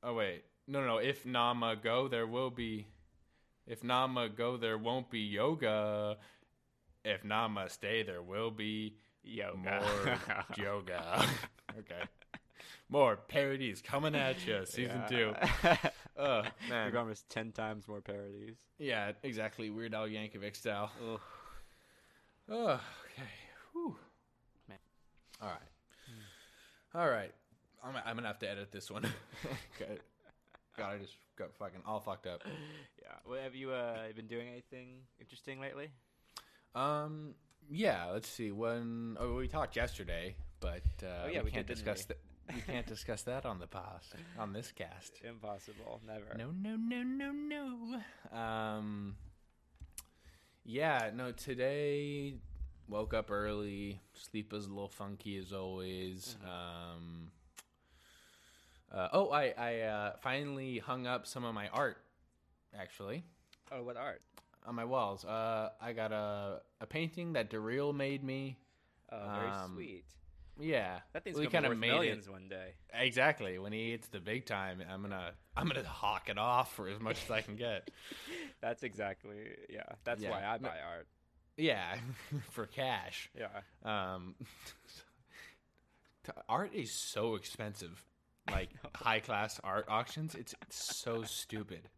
Oh 0.03 0.13
wait, 0.13 0.43
no, 0.67 0.81
no, 0.81 0.87
no. 0.87 0.97
If 0.97 1.25
nama 1.25 1.75
go, 1.75 2.07
there 2.07 2.27
will 2.27 2.51
be. 2.51 2.87
If 3.67 3.83
nama 3.83 4.29
go, 4.29 4.57
there 4.57 4.77
won't 4.77 5.09
be 5.09 5.19
yoga. 5.21 6.17
If 7.03 7.23
namaste, 7.23 8.05
there 8.05 8.21
will 8.21 8.51
be 8.51 8.97
Yoga. 9.23 9.57
more 9.81 10.19
yoga. 10.57 11.27
okay. 11.79 12.03
More 12.89 13.15
parodies 13.15 13.81
coming 13.81 14.13
at 14.15 14.45
you, 14.45 14.63
season 14.65 15.01
two. 15.09 15.33
Oh 16.17 16.41
We've 16.61 16.69
man, 16.69 16.95
almost 16.95 17.29
ten 17.29 17.51
times 17.51 17.87
more 17.87 18.01
parodies. 18.01 18.55
yeah, 18.77 19.11
exactly. 19.23 19.69
Weird 19.69 19.93
Al 19.93 20.07
Yankovic 20.07 20.55
style. 20.55 20.91
Ugh. 21.11 21.19
Oh, 22.49 22.67
okay. 22.67 23.29
Whew. 23.73 23.95
Man. 24.69 24.77
All 25.41 25.49
right. 25.49 25.57
All 26.93 27.09
right. 27.09 27.33
I'm, 27.83 27.95
I'm 28.05 28.15
gonna 28.15 28.27
have 28.27 28.39
to 28.39 28.49
edit 28.49 28.71
this 28.71 28.89
one. 28.89 29.03
God, 29.79 29.99
God, 30.77 30.93
I 30.93 30.97
just 30.99 31.17
got 31.37 31.53
fucking 31.55 31.81
all 31.85 31.99
fucked 31.99 32.27
up. 32.27 32.43
Yeah. 33.01 33.09
Well, 33.27 33.41
have 33.41 33.55
you 33.55 33.71
uh, 33.71 33.97
been 34.15 34.27
doing 34.27 34.47
anything 34.47 35.01
interesting 35.19 35.59
lately? 35.59 35.89
Um. 36.73 37.35
Yeah. 37.69 38.05
Let's 38.13 38.29
see. 38.29 38.51
When 38.51 39.17
oh, 39.19 39.35
we 39.35 39.47
talked 39.47 39.75
yesterday, 39.75 40.35
but 40.59 40.83
uh, 41.03 41.25
Oh, 41.25 41.27
yeah, 41.27 41.39
we, 41.39 41.45
we 41.45 41.51
can't 41.51 41.67
did, 41.67 41.75
didn't 41.75 41.85
discuss 41.85 42.05
that. 42.05 42.17
We 42.53 42.61
can't 42.61 42.85
discuss 42.85 43.23
that 43.23 43.45
on 43.45 43.59
the 43.59 43.67
past 43.67 44.13
on 44.37 44.53
this 44.53 44.71
cast. 44.71 45.19
Impossible. 45.23 45.99
Never. 46.05 46.35
No, 46.37 46.51
no, 46.51 46.75
no, 46.77 47.01
no, 47.03 47.31
no. 47.31 48.37
Um. 48.37 49.15
Yeah. 50.63 51.11
No. 51.15 51.31
Today, 51.31 52.35
woke 52.87 53.13
up 53.13 53.31
early. 53.31 53.99
Sleep 54.13 54.51
was 54.53 54.65
a 54.65 54.69
little 54.69 54.87
funky 54.89 55.37
as 55.37 55.53
always. 55.53 56.35
Um. 56.43 57.31
Uh, 58.93 59.07
oh, 59.11 59.29
I 59.31 59.53
I 59.57 59.79
uh, 59.81 60.11
finally 60.21 60.77
hung 60.79 61.07
up 61.07 61.25
some 61.27 61.43
of 61.43 61.53
my 61.53 61.67
art. 61.69 61.97
Actually, 62.77 63.23
Oh, 63.71 63.81
what 63.83 63.97
art? 63.97 64.21
on 64.67 64.75
my 64.75 64.85
walls. 64.85 65.25
Uh, 65.25 65.69
I 65.81 65.93
got 65.93 66.11
a 66.11 66.61
a 66.79 66.85
painting 66.85 67.33
that 67.33 67.49
Daryl 67.49 67.93
made 67.95 68.23
me. 68.23 68.57
Oh, 69.11 69.17
very 69.33 69.49
Um, 69.49 69.73
sweet. 69.75 70.05
Yeah, 70.57 70.99
That 71.13 71.23
thing's 71.23 71.37
we 71.37 71.47
gonna 71.47 71.67
be 71.67 71.69
worth 71.69 71.77
made 71.79 71.87
it- 71.89 71.93
millions 71.93 72.29
one 72.29 72.47
day. 72.47 72.73
Exactly. 72.93 73.57
When 73.59 73.73
he 73.73 73.91
hits 73.91 74.07
the 74.07 74.19
big 74.21 74.45
time, 74.45 74.81
I'm 74.89 75.01
gonna 75.01 75.33
I'm 75.57 75.67
gonna 75.67 75.83
hawk 75.83 76.29
it 76.29 76.37
off 76.37 76.73
for 76.75 76.87
as 76.87 76.99
much 76.99 77.23
as 77.25 77.31
I 77.31 77.41
can 77.41 77.55
get. 77.57 77.89
That's 78.61 78.83
exactly 78.83 79.49
yeah. 79.69 79.83
That's 80.05 80.21
Yeah. 80.21 80.29
why 80.31 80.45
I 80.45 80.57
buy 80.57 80.77
art. 80.79 81.07
Yeah, 81.57 81.95
for 82.51 82.65
cash. 82.67 83.29
Yeah. 83.37 83.47
Um, 83.83 84.35
t- 86.23 86.31
art 86.49 86.73
is 86.73 86.91
so 86.91 87.35
expensive. 87.35 88.03
Like 88.51 88.69
high 88.95 89.19
class 89.21 89.59
art 89.63 89.85
auctions, 89.89 90.35
it's 90.35 90.53
so 90.69 91.23
stupid. 91.23 91.89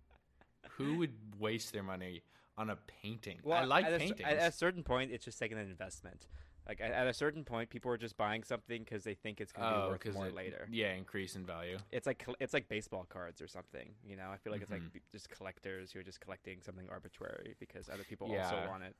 Who 0.78 0.98
would 1.00 1.14
waste 1.40 1.74
their 1.74 1.84
money 1.84 2.22
on 2.58 2.70
a 2.70 2.78
painting? 3.02 3.40
Well, 3.44 3.58
I 3.58 3.66
like 3.66 3.86
at 3.86 4.00
paintings. 4.00 4.22
At, 4.24 4.38
at 4.38 4.50
a 4.50 4.56
certain 4.56 4.84
point, 4.84 5.12
it's 5.12 5.26
just 5.26 5.42
like 5.42 5.52
an 5.52 5.58
investment. 5.58 6.26
Like 6.68 6.82
at, 6.82 6.92
at 6.92 7.08
a 7.08 7.14
certain 7.14 7.44
point, 7.46 7.70
people 7.70 7.92
are 7.92 7.98
just 7.98 8.18
buying 8.18 8.44
something 8.44 8.84
because 8.84 9.04
they 9.04 9.14
think 9.14 9.40
it's 9.40 9.52
going 9.54 9.70
to 9.70 9.82
be 9.84 9.88
worth 9.90 10.14
more 10.16 10.28
it- 10.28 10.36
later. 10.36 10.68
Yeah, 10.70 10.94
increase 10.94 11.36
in 11.36 11.46
value. 11.46 11.78
It's 11.92 12.06
like 12.06 12.26
it's 12.40 12.54
like 12.54 12.68
baseball 12.68 13.06
cards 13.08 13.42
or 13.42 13.48
something. 13.48 13.90
You 14.06 14.18
know, 14.18 14.30
I 14.32 14.38
feel 14.38 14.52
like 14.52 14.62
it's 14.62 14.72
Mhm. 14.72 14.94
like 14.94 15.02
just 15.12 15.30
collectors 15.30 15.92
who 15.94 16.00
are 16.00 16.04
just 16.04 16.20
collecting 16.20 16.62
something 16.62 16.88
arbitrary 16.90 17.56
because 17.60 17.88
other 17.90 18.04
people 18.04 18.30
Yeah. 18.30 18.44
also 18.44 18.68
want 18.68 18.84
it. 18.84 18.96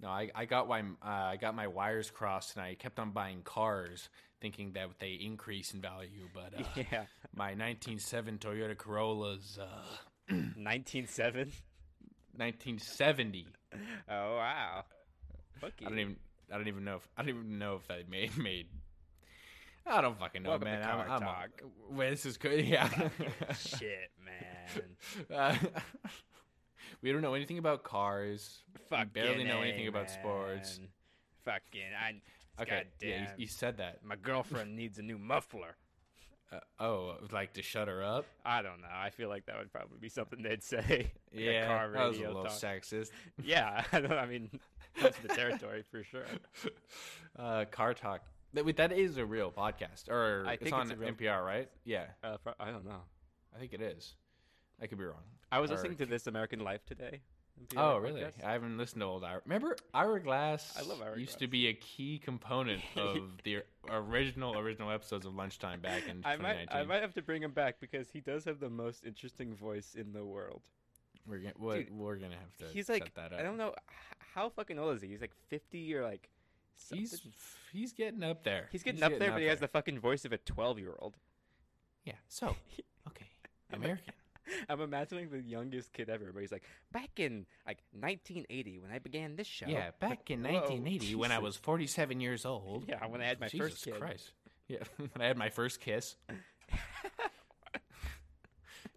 No, 0.00 0.08
I, 0.08 0.30
I 0.34 0.44
got 0.44 0.68
my 0.68 0.80
uh, 0.80 0.84
I 1.32 1.36
got 1.40 1.54
my 1.54 1.66
wires 1.66 2.10
crossed, 2.10 2.56
and 2.56 2.64
I 2.64 2.74
kept 2.74 2.98
on 2.98 3.10
buying 3.12 3.42
cars, 3.42 4.08
thinking 4.40 4.72
that 4.74 4.88
they 5.00 5.12
increase 5.14 5.72
in 5.72 5.80
value. 5.80 6.28
But 6.34 6.54
uh, 6.60 6.64
yeah, 6.76 7.06
my 7.34 7.54
1907 7.54 8.38
Toyota 8.38 8.76
Corolla's 8.76 9.58
uh, 9.58 10.34
nineteen 10.56 11.06
seven. 11.06 11.50
1970. 12.36 13.46
Oh 14.08 14.36
wow. 14.36 14.84
Fucky. 15.62 15.86
I 15.86 15.88
don't 15.88 15.98
even 15.98 16.16
I 16.52 16.56
don't 16.56 16.68
even 16.68 16.84
know 16.84 16.96
if 16.96 17.08
I 17.16 17.22
don't 17.22 17.28
even 17.30 17.58
know 17.58 17.76
if 17.76 17.86
that 17.88 18.08
made 18.10 18.36
made. 18.36 18.66
I 19.86 20.00
don't 20.00 20.18
fucking 20.18 20.42
know, 20.42 20.50
Welcome 20.50 20.68
to 20.68 20.72
man. 20.76 20.82
Car 20.82 21.00
I'm, 21.04 21.10
I'm 21.10 21.22
a- 21.22 21.24
Talk. 21.24 21.62
Well, 21.90 22.10
this 22.10 22.24
is 22.24 22.36
good. 22.38 22.64
Yeah. 22.66 22.88
Shit, 23.54 24.10
man. 24.24 25.36
Uh, 25.36 25.56
we 27.02 27.12
don't 27.12 27.20
know 27.20 27.34
anything 27.34 27.58
about 27.58 27.84
cars. 27.84 28.62
Fucking 28.88 29.10
we 29.14 29.20
barely 29.20 29.44
know 29.44 29.58
A, 29.60 29.66
anything 29.66 29.88
about 29.88 30.10
sports. 30.10 30.80
Fucking, 31.44 31.82
I. 32.02 32.62
Okay, 32.62 32.84
yeah, 33.02 33.20
you, 33.20 33.26
you 33.38 33.46
said 33.46 33.76
that. 33.78 33.98
My 34.04 34.16
girlfriend 34.16 34.74
needs 34.76 34.98
a 34.98 35.02
new 35.02 35.18
muffler. 35.18 35.76
Uh, 36.54 36.82
oh, 36.84 37.14
like 37.32 37.54
to 37.54 37.62
shut 37.62 37.88
her 37.88 38.02
up? 38.02 38.26
I 38.44 38.62
don't 38.62 38.80
know. 38.80 38.88
I 38.92 39.10
feel 39.10 39.28
like 39.28 39.46
that 39.46 39.56
would 39.58 39.72
probably 39.72 39.98
be 40.00 40.08
something 40.08 40.42
they'd 40.42 40.62
say. 40.74 41.12
Yeah, 41.32 41.66
car 41.66 41.90
that 41.90 42.06
was 42.08 42.18
a 42.18 42.20
little 42.22 42.44
talk. 42.44 42.52
sexist. 42.52 43.10
Yeah, 43.42 43.82
I, 43.92 43.96
I 43.98 44.26
mean, 44.26 44.50
that's 45.00 45.18
the 45.18 45.28
territory 45.28 45.82
for 45.90 46.02
sure. 46.04 46.26
Uh, 47.36 47.64
car 47.64 47.94
talk. 47.94 48.20
That, 48.52 48.76
that 48.76 48.92
is 48.92 49.16
a 49.16 49.26
real 49.26 49.50
podcast, 49.50 50.08
or 50.08 50.44
I 50.46 50.52
it's 50.52 50.62
think 50.62 50.74
on 50.76 50.82
it's 50.82 50.92
a 50.92 50.96
real- 50.96 51.10
NPR, 51.14 51.44
right? 51.44 51.68
Yeah, 51.84 52.04
Uh, 52.22 52.36
I 52.60 52.70
don't 52.70 52.84
know. 52.84 53.00
I 53.54 53.58
think 53.58 53.72
it 53.72 53.80
is. 53.82 54.14
I 54.80 54.86
could 54.86 54.98
be 54.98 55.04
wrong. 55.04 55.24
I 55.50 55.58
was 55.58 55.70
Or- 55.72 55.74
listening 55.74 55.96
to 55.96 56.06
This 56.06 56.28
American 56.28 56.60
Life 56.60 56.84
today. 56.86 57.22
Oh, 57.76 57.96
really? 57.98 58.24
I 58.44 58.52
haven't 58.52 58.76
listened 58.78 59.00
to 59.00 59.06
old 59.06 59.24
Ira. 59.24 59.40
Remember, 59.44 59.76
Ira 59.92 60.20
Glass 60.20 60.74
I 60.78 60.82
love 60.82 61.00
Ira 61.00 61.18
used 61.18 61.38
to 61.38 61.46
be 61.46 61.68
a 61.68 61.74
key 61.74 62.18
component 62.18 62.82
of 62.96 63.42
the 63.42 63.62
original 63.88 64.58
original 64.58 64.90
episodes 64.90 65.26
of 65.26 65.34
Lunchtime 65.34 65.80
back 65.80 66.06
in 66.08 66.20
I 66.24 66.36
might, 66.36 66.60
2019. 66.60 66.76
I 66.76 66.84
might 66.84 67.02
have 67.02 67.14
to 67.14 67.22
bring 67.22 67.42
him 67.42 67.52
back 67.52 67.76
because 67.80 68.10
he 68.10 68.20
does 68.20 68.44
have 68.44 68.60
the 68.60 68.70
most 68.70 69.04
interesting 69.04 69.54
voice 69.54 69.94
in 69.94 70.12
the 70.12 70.24
world. 70.24 70.62
We're 71.26 71.38
gonna, 71.38 71.54
what, 71.56 71.76
Dude, 71.76 71.90
we're 71.90 72.16
gonna 72.16 72.36
have 72.36 72.56
to 72.58 72.74
He's 72.74 72.88
like, 72.88 73.14
that 73.14 73.32
up. 73.32 73.40
I 73.40 73.42
don't 73.42 73.56
know 73.56 73.74
how 74.34 74.50
fucking 74.50 74.78
old 74.78 74.96
is 74.96 75.02
he. 75.02 75.08
He's 75.08 75.20
like 75.20 75.34
fifty 75.48 75.94
or 75.94 76.02
like. 76.02 76.28
He's 76.92 77.10
something. 77.12 77.32
he's 77.72 77.92
getting 77.92 78.24
up 78.24 78.42
there. 78.42 78.68
he's 78.72 78.82
getting 78.82 79.02
up 79.02 79.16
there, 79.18 79.30
but 79.30 79.40
he 79.40 79.46
has 79.46 79.60
the 79.60 79.68
fucking 79.68 80.00
voice 80.00 80.24
of 80.24 80.32
a 80.32 80.38
twelve-year-old. 80.38 81.16
yeah. 82.04 82.14
So 82.28 82.56
okay, 83.08 83.26
American. 83.72 84.12
I'm 84.68 84.80
imagining 84.80 85.30
the 85.30 85.40
youngest 85.40 85.92
kid 85.92 86.08
ever, 86.08 86.26
where 86.32 86.40
he's 86.40 86.52
like, 86.52 86.64
back 86.92 87.10
in 87.18 87.46
like 87.66 87.78
1980 87.92 88.78
when 88.78 88.90
I 88.90 88.98
began 88.98 89.36
this 89.36 89.46
show. 89.46 89.66
Yeah, 89.68 89.90
back 90.00 90.30
in 90.30 90.42
Whoa, 90.42 90.52
1980 90.52 91.14
when 91.16 91.32
I 91.32 91.38
was 91.38 91.56
47 91.56 92.20
years 92.20 92.44
old. 92.44 92.84
Yeah, 92.88 93.04
when 93.06 93.20
I 93.20 93.26
had 93.26 93.40
my 93.40 93.48
Jesus 93.48 93.70
first 93.70 93.84
kid. 93.84 93.98
Christ. 93.98 94.32
Yeah, 94.68 94.78
when 94.96 95.10
I 95.20 95.26
had 95.26 95.36
my 95.38 95.50
first 95.50 95.80
kiss. 95.82 96.16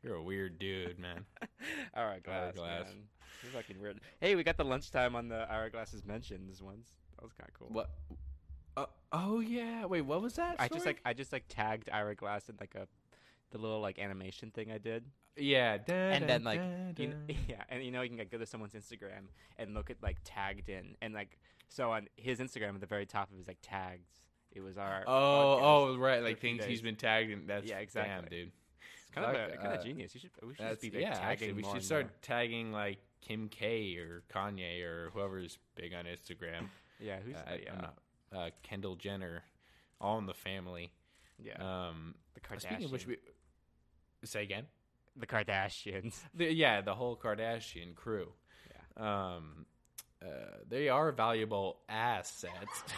You're 0.03 0.15
a 0.15 0.23
weird 0.23 0.59
dude, 0.59 0.99
man. 0.99 1.25
Hourglass, 1.95 2.57
Hourglass. 2.57 2.87
man. 2.87 3.03
You're 3.43 3.51
fucking 3.51 3.81
weird. 3.81 3.99
Hey, 4.19 4.35
we 4.35 4.43
got 4.43 4.57
the 4.57 4.63
lunchtime 4.65 5.15
on 5.15 5.27
the 5.27 5.49
Ira 5.51 5.69
Glass's 5.69 6.05
mentions 6.05 6.61
once. 6.61 6.87
That 7.15 7.23
was 7.23 7.33
kind 7.33 7.49
of 7.49 7.59
cool. 7.59 7.67
What? 7.71 7.89
Uh, 8.75 8.85
oh 9.11 9.39
yeah. 9.39 9.85
Wait, 9.85 10.01
what 10.01 10.21
was 10.21 10.33
that? 10.35 10.55
I 10.59 10.67
just 10.67 10.85
like 10.85 11.01
I 11.03 11.13
just 11.13 11.33
like 11.33 11.45
tagged 11.49 11.89
Ira 11.91 12.15
Glass 12.15 12.47
in 12.49 12.55
like 12.59 12.75
a 12.75 12.87
the 13.51 13.57
little 13.57 13.79
like 13.79 13.99
animation 13.99 14.51
thing 14.51 14.71
I 14.71 14.77
did, 14.77 15.05
Yeah. 15.37 15.77
and 15.87 16.27
then 16.27 16.43
like 16.43 16.59
you 16.97 17.07
kn- 17.09 17.23
yeah, 17.47 17.63
and 17.69 17.83
you 17.83 17.91
know 17.91 18.01
you 18.01 18.09
can 18.09 18.17
like, 18.17 18.31
go 18.31 18.37
to 18.37 18.45
someone's 18.45 18.73
Instagram 18.73 19.27
and 19.57 19.73
look 19.73 19.89
at 19.89 19.97
like 20.01 20.17
tagged 20.23 20.69
in, 20.69 20.95
and 21.01 21.13
like 21.13 21.37
so 21.69 21.91
on 21.91 22.07
his 22.15 22.39
Instagram 22.39 22.75
at 22.75 22.81
the 22.81 22.87
very 22.87 23.05
top 23.05 23.29
of 23.31 23.37
his 23.37 23.47
like 23.47 23.57
tags, 23.61 24.07
it 24.51 24.61
was 24.61 24.77
our 24.77 25.03
Oh, 25.07 25.59
oh, 25.93 25.97
right. 25.97 26.23
Like 26.23 26.39
things 26.39 26.63
he's 26.65 26.81
been 26.81 26.95
tagged 26.95 27.29
in. 27.31 27.45
That's 27.47 27.65
Yeah, 27.67 27.75
Damn, 27.75 27.83
exactly. 27.83 28.37
dude. 28.37 28.51
It's 29.01 29.11
kind 29.13 29.27
of 29.27 29.35
a, 29.35 29.57
kind 29.57 29.73
of 29.73 29.79
uh, 29.79 29.83
genius. 29.83 30.13
You 30.15 30.21
should 30.21 30.31
we 30.45 30.53
should 30.55 30.67
just 30.69 30.81
be 30.81 30.89
like, 30.91 31.01
yeah. 31.01 31.13
tagging 31.13 31.49
Actually, 31.49 31.53
we 31.53 31.63
should 31.63 31.83
start 31.83 32.05
more. 32.05 32.11
tagging 32.21 32.71
like 32.71 32.99
Kim 33.21 33.47
K 33.49 33.95
or 33.97 34.23
Kanye 34.33 34.83
or 34.83 35.09
whoever's 35.13 35.57
big 35.75 35.93
on 35.93 36.05
Instagram. 36.05 36.67
Yeah, 36.99 37.17
who's 37.23 37.35
Uh, 37.35 37.57
yeah, 37.63 37.73
I'm 37.73 37.81
not. 37.81 37.97
Uh, 38.35 38.49
Kendall 38.63 38.95
Jenner, 38.95 39.43
all 40.01 40.17
in 40.17 40.25
the 40.25 40.33
family. 40.33 40.91
yeah 41.37 41.53
Um, 41.89 42.15
the 42.33 42.39
Kardashians. 42.39 42.61
speaking 42.61 42.85
of 42.85 42.91
which, 42.91 43.05
we 43.05 43.17
say 44.23 44.41
again. 44.41 44.65
The 45.19 45.27
Kardashians. 45.27 46.15
The, 46.33 46.51
yeah, 46.53 46.81
the 46.81 46.95
whole 46.95 47.15
Kardashian 47.17 47.95
crew. 47.95 48.29
Yeah. 48.97 49.35
Um, 49.35 49.65
uh, 50.21 50.27
they 50.67 50.89
are 50.89 51.11
valuable 51.11 51.77
assets. 51.89 52.83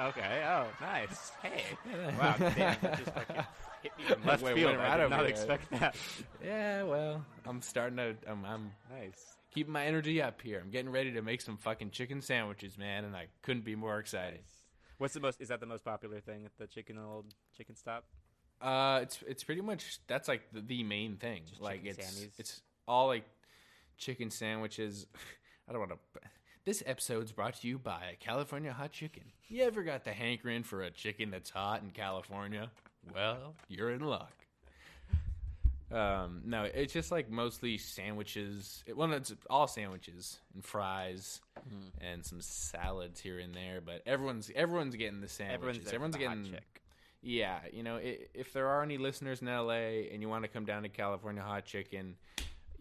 Okay. 0.00 0.42
Oh, 0.46 0.66
nice. 0.80 1.32
Hey. 1.42 1.62
Wow. 2.18 2.34
Damn. 2.38 2.76
Just 2.80 3.10
fucking 3.12 3.44
hit 3.82 3.92
me 3.98 4.04
from 4.04 4.24
left 4.24 4.42
Wait, 4.42 4.54
field. 4.54 4.76
I 4.76 4.96
did 4.96 5.10
not 5.10 5.26
expect 5.26 5.70
that. 5.72 5.96
yeah, 6.44 6.82
well, 6.84 7.24
I'm 7.46 7.60
starting 7.60 7.96
to. 7.98 8.14
I'm, 8.26 8.44
I'm 8.44 8.72
Nice. 8.90 9.36
keeping 9.54 9.72
my 9.72 9.84
energy 9.84 10.22
up 10.22 10.40
here. 10.40 10.60
I'm 10.64 10.70
getting 10.70 10.90
ready 10.90 11.12
to 11.12 11.22
make 11.22 11.40
some 11.40 11.56
fucking 11.56 11.90
chicken 11.90 12.22
sandwiches, 12.22 12.78
man, 12.78 13.04
and 13.04 13.14
I 13.16 13.26
couldn't 13.42 13.64
be 13.64 13.74
more 13.74 13.98
excited. 13.98 14.40
Nice. 14.40 14.64
What's 14.98 15.14
the 15.14 15.20
most? 15.20 15.40
Is 15.40 15.48
that 15.48 15.60
the 15.60 15.66
most 15.66 15.84
popular 15.84 16.20
thing 16.20 16.44
at 16.44 16.52
the 16.58 16.66
chicken 16.66 16.96
old 16.98 17.26
chicken 17.56 17.76
stop? 17.76 18.04
Uh, 18.62 19.00
it's 19.02 19.18
it's 19.26 19.44
pretty 19.44 19.60
much 19.60 19.98
that's 20.06 20.28
like 20.28 20.42
the, 20.52 20.60
the 20.60 20.82
main 20.84 21.16
thing. 21.16 21.42
Just 21.48 21.60
like 21.60 21.84
it's 21.84 21.98
sammies? 21.98 22.30
it's 22.38 22.60
all 22.86 23.08
like 23.08 23.24
chicken 23.98 24.30
sandwiches. 24.30 25.06
I 25.68 25.72
don't 25.72 25.80
want 25.80 25.92
to. 25.92 26.20
This 26.64 26.82
episode's 26.86 27.32
brought 27.32 27.54
to 27.60 27.66
you 27.66 27.76
by 27.76 28.16
California 28.20 28.72
Hot 28.72 28.92
Chicken. 28.92 29.24
You 29.48 29.64
ever 29.64 29.82
got 29.82 30.04
the 30.04 30.12
hankering 30.12 30.62
for 30.62 30.82
a 30.82 30.90
chicken 30.90 31.30
that's 31.30 31.50
hot 31.50 31.82
in 31.82 31.90
California? 31.90 32.70
Well, 33.12 33.54
you're 33.68 33.90
in 33.90 34.02
luck. 34.02 34.32
Um, 35.92 36.40
no, 36.44 36.62
it's 36.62 36.92
just 36.92 37.10
like 37.10 37.30
mostly 37.30 37.76
sandwiches. 37.76 38.82
It, 38.86 38.96
well, 38.96 39.12
it's 39.12 39.34
all 39.50 39.66
sandwiches 39.66 40.38
and 40.54 40.64
fries 40.64 41.40
and 42.00 42.24
some 42.24 42.40
salads 42.40 43.20
here 43.20 43.40
and 43.40 43.52
there. 43.52 43.80
But 43.84 44.02
everyone's 44.06 44.50
everyone's 44.54 44.96
getting 44.96 45.20
the 45.20 45.28
sandwiches. 45.28 45.88
Everyone's, 45.92 46.14
everyone's 46.14 46.14
the 46.14 46.18
getting. 46.20 46.58
Yeah, 47.22 47.60
you 47.72 47.82
know, 47.82 47.98
if 48.02 48.52
there 48.52 48.68
are 48.68 48.82
any 48.82 48.98
listeners 48.98 49.40
in 49.40 49.46
LA 49.46 50.08
and 50.12 50.20
you 50.20 50.28
want 50.28 50.42
to 50.42 50.48
come 50.48 50.64
down 50.64 50.82
to 50.82 50.88
California 50.88 51.42
Hot 51.42 51.64
Chicken, 51.64 52.16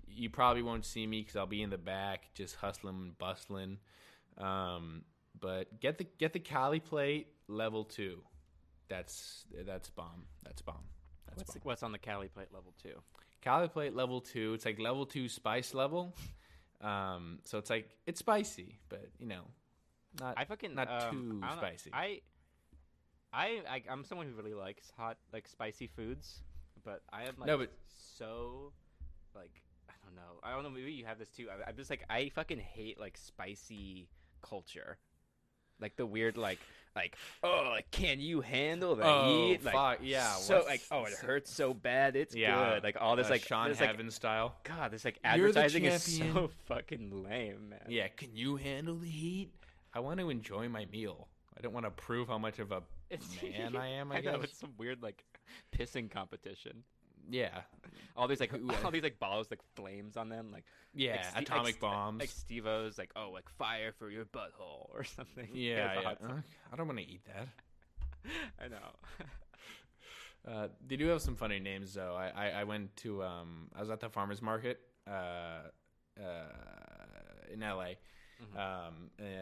you 0.07 0.29
probably 0.29 0.63
won't 0.63 0.83
see 0.83 1.05
me 1.05 1.21
because 1.21 1.35
I'll 1.35 1.45
be 1.45 1.61
in 1.61 1.69
the 1.69 1.77
back 1.77 2.33
just 2.33 2.55
hustling 2.55 2.95
and 2.95 3.17
bustling. 3.17 3.77
Um, 4.37 5.03
but 5.39 5.79
get 5.79 5.97
the 5.97 6.07
get 6.17 6.33
the 6.33 6.39
Cali 6.39 6.79
plate 6.79 7.27
level 7.47 7.83
two. 7.83 8.21
That's 8.89 9.45
that's 9.65 9.89
bomb. 9.89 10.25
That's 10.43 10.61
bomb. 10.61 10.83
That's 11.27 11.39
What's 11.39 11.53
bomb. 11.53 11.61
what's 11.63 11.83
on 11.83 11.91
the 11.91 11.99
Cali 11.99 12.27
plate 12.27 12.49
level 12.51 12.73
two? 12.81 12.99
Cali 13.41 13.67
plate 13.67 13.95
level 13.95 14.21
two. 14.21 14.53
It's 14.53 14.65
like 14.65 14.79
level 14.79 15.05
two 15.05 15.29
spice 15.29 15.73
level. 15.73 16.15
Um, 16.81 17.39
so 17.43 17.57
it's 17.57 17.69
like 17.69 17.89
it's 18.07 18.19
spicy, 18.19 18.79
but 18.89 19.05
you 19.19 19.27
know, 19.27 19.43
not 20.19 20.33
I 20.35 20.45
fucking 20.45 20.73
not 20.75 20.89
um, 20.89 21.41
too 21.41 21.47
I 21.47 21.55
spicy. 21.55 21.89
I, 21.93 22.21
I, 23.33 23.61
I, 23.69 23.83
I'm 23.89 24.03
someone 24.03 24.27
who 24.27 24.33
really 24.33 24.53
likes 24.53 24.91
hot, 24.97 25.17
like 25.31 25.47
spicy 25.47 25.87
foods, 25.87 26.41
but 26.83 27.01
I 27.11 27.23
am 27.23 27.35
like 27.37 27.47
No, 27.47 27.57
but- 27.57 27.71
so, 28.17 28.71
like 29.35 29.61
I 29.89 29.93
don't 30.05 30.15
know. 30.15 30.39
I 30.43 30.53
don't 30.53 30.63
know. 30.63 30.69
Maybe 30.69 30.91
you 30.91 31.05
have 31.05 31.17
this 31.19 31.29
too. 31.29 31.47
I, 31.49 31.69
I'm 31.69 31.75
just 31.75 31.89
like 31.89 32.03
I 32.09 32.29
fucking 32.29 32.59
hate 32.59 32.99
like 32.99 33.17
spicy 33.17 34.07
culture, 34.41 34.97
like 35.79 35.95
the 35.95 36.05
weird 36.05 36.37
like 36.37 36.59
like 36.95 37.15
oh 37.41 37.69
like 37.71 37.89
can 37.91 38.19
you 38.19 38.41
handle 38.41 38.95
the 38.97 39.03
Oh, 39.05 39.47
heat? 39.47 39.63
Like, 39.63 39.73
fuck, 39.73 39.99
yeah, 40.03 40.33
So 40.33 40.57
what's- 40.57 40.67
like 40.67 40.81
oh 40.91 41.05
it 41.05 41.13
hurts 41.13 41.49
so 41.51 41.73
bad 41.73 42.15
it's 42.17 42.35
Yeah, 42.35 42.73
good. 42.73 42.83
Like 42.83 42.97
all 42.99 43.15
this 43.15 43.27
uh, 43.27 43.31
like 43.31 43.43
Sean 43.43 43.69
this, 43.69 43.79
like, 43.79 43.89
Heaven 43.91 44.11
style. 44.11 44.55
God, 44.65 44.91
this 44.91 45.05
like 45.05 45.17
advertising 45.23 45.85
is 45.85 46.03
so 46.03 46.51
fucking 46.67 47.23
lame, 47.23 47.69
man. 47.69 47.79
Yeah, 47.87 48.09
can 48.09 48.35
you 48.35 48.57
handle 48.57 48.95
the 48.95 49.07
heat? 49.07 49.51
I 49.93 50.01
want 50.01 50.19
to 50.19 50.29
enjoy 50.29 50.67
my 50.69 50.85
meal. 50.91 51.27
I 51.57 51.61
don't 51.61 51.73
want 51.73 51.85
to 51.85 51.91
prove 51.91 52.27
how 52.27 52.37
much 52.37 52.59
of 52.59 52.71
a 52.71 52.81
It's, 53.11 53.41
man 53.43 53.75
I 53.75 53.87
am. 53.89 54.11
I, 54.11 54.15
I 54.17 54.21
know 54.21 54.41
it's 54.41 54.57
some 54.57 54.71
weird 54.77 55.03
like 55.03 55.23
pissing 55.77 56.09
competition. 56.09 56.83
Yeah, 57.29 57.61
All 58.17 58.27
these 58.27 58.39
like 58.39 58.51
all 58.83 58.91
these 58.91 59.03
like 59.03 59.19
bottles 59.19 59.47
like 59.51 59.59
flames 59.75 60.17
on 60.17 60.29
them, 60.29 60.49
like 60.51 60.65
yeah. 60.93 61.11
like, 61.11 61.35
like, 61.35 61.43
atomic 61.43 61.75
Ste- 61.75 61.81
bombs. 61.81 62.19
Like 62.19 62.29
Steve-O's, 62.29 62.97
like 62.97 63.11
oh 63.15 63.29
like 63.31 63.47
fire 63.49 63.91
for 63.91 64.09
your 64.09 64.25
butthole 64.25 64.89
or 64.93 65.03
something. 65.03 65.47
yeah, 65.53 66.01
yeah. 66.01 66.09
awesome. 66.09 66.31
Uh, 66.31 66.41
I 66.73 66.75
don't 66.75 66.87
want 66.87 66.99
to 66.99 67.05
eat 67.05 67.21
that. 67.25 67.47
I 68.63 68.67
know. 68.67 69.27
Uh, 70.47 70.67
they 70.87 70.95
do 70.95 71.07
have 71.07 71.21
some 71.21 71.35
funny 71.35 71.59
names 71.59 71.93
though. 71.93 72.15
I, 72.15 72.47
I, 72.47 72.49
I 72.61 72.63
went 72.63 72.95
to 72.97 73.23
um 73.23 73.69
I 73.75 73.79
was 73.79 73.89
at 73.89 73.99
the 73.99 74.09
farmers 74.09 74.41
market 74.41 74.79
uh, 75.07 75.69
uh, 76.19 76.23
in 77.53 77.59
LA. 77.59 77.93
Mhm. 78.41 78.57
Um, 78.59 78.93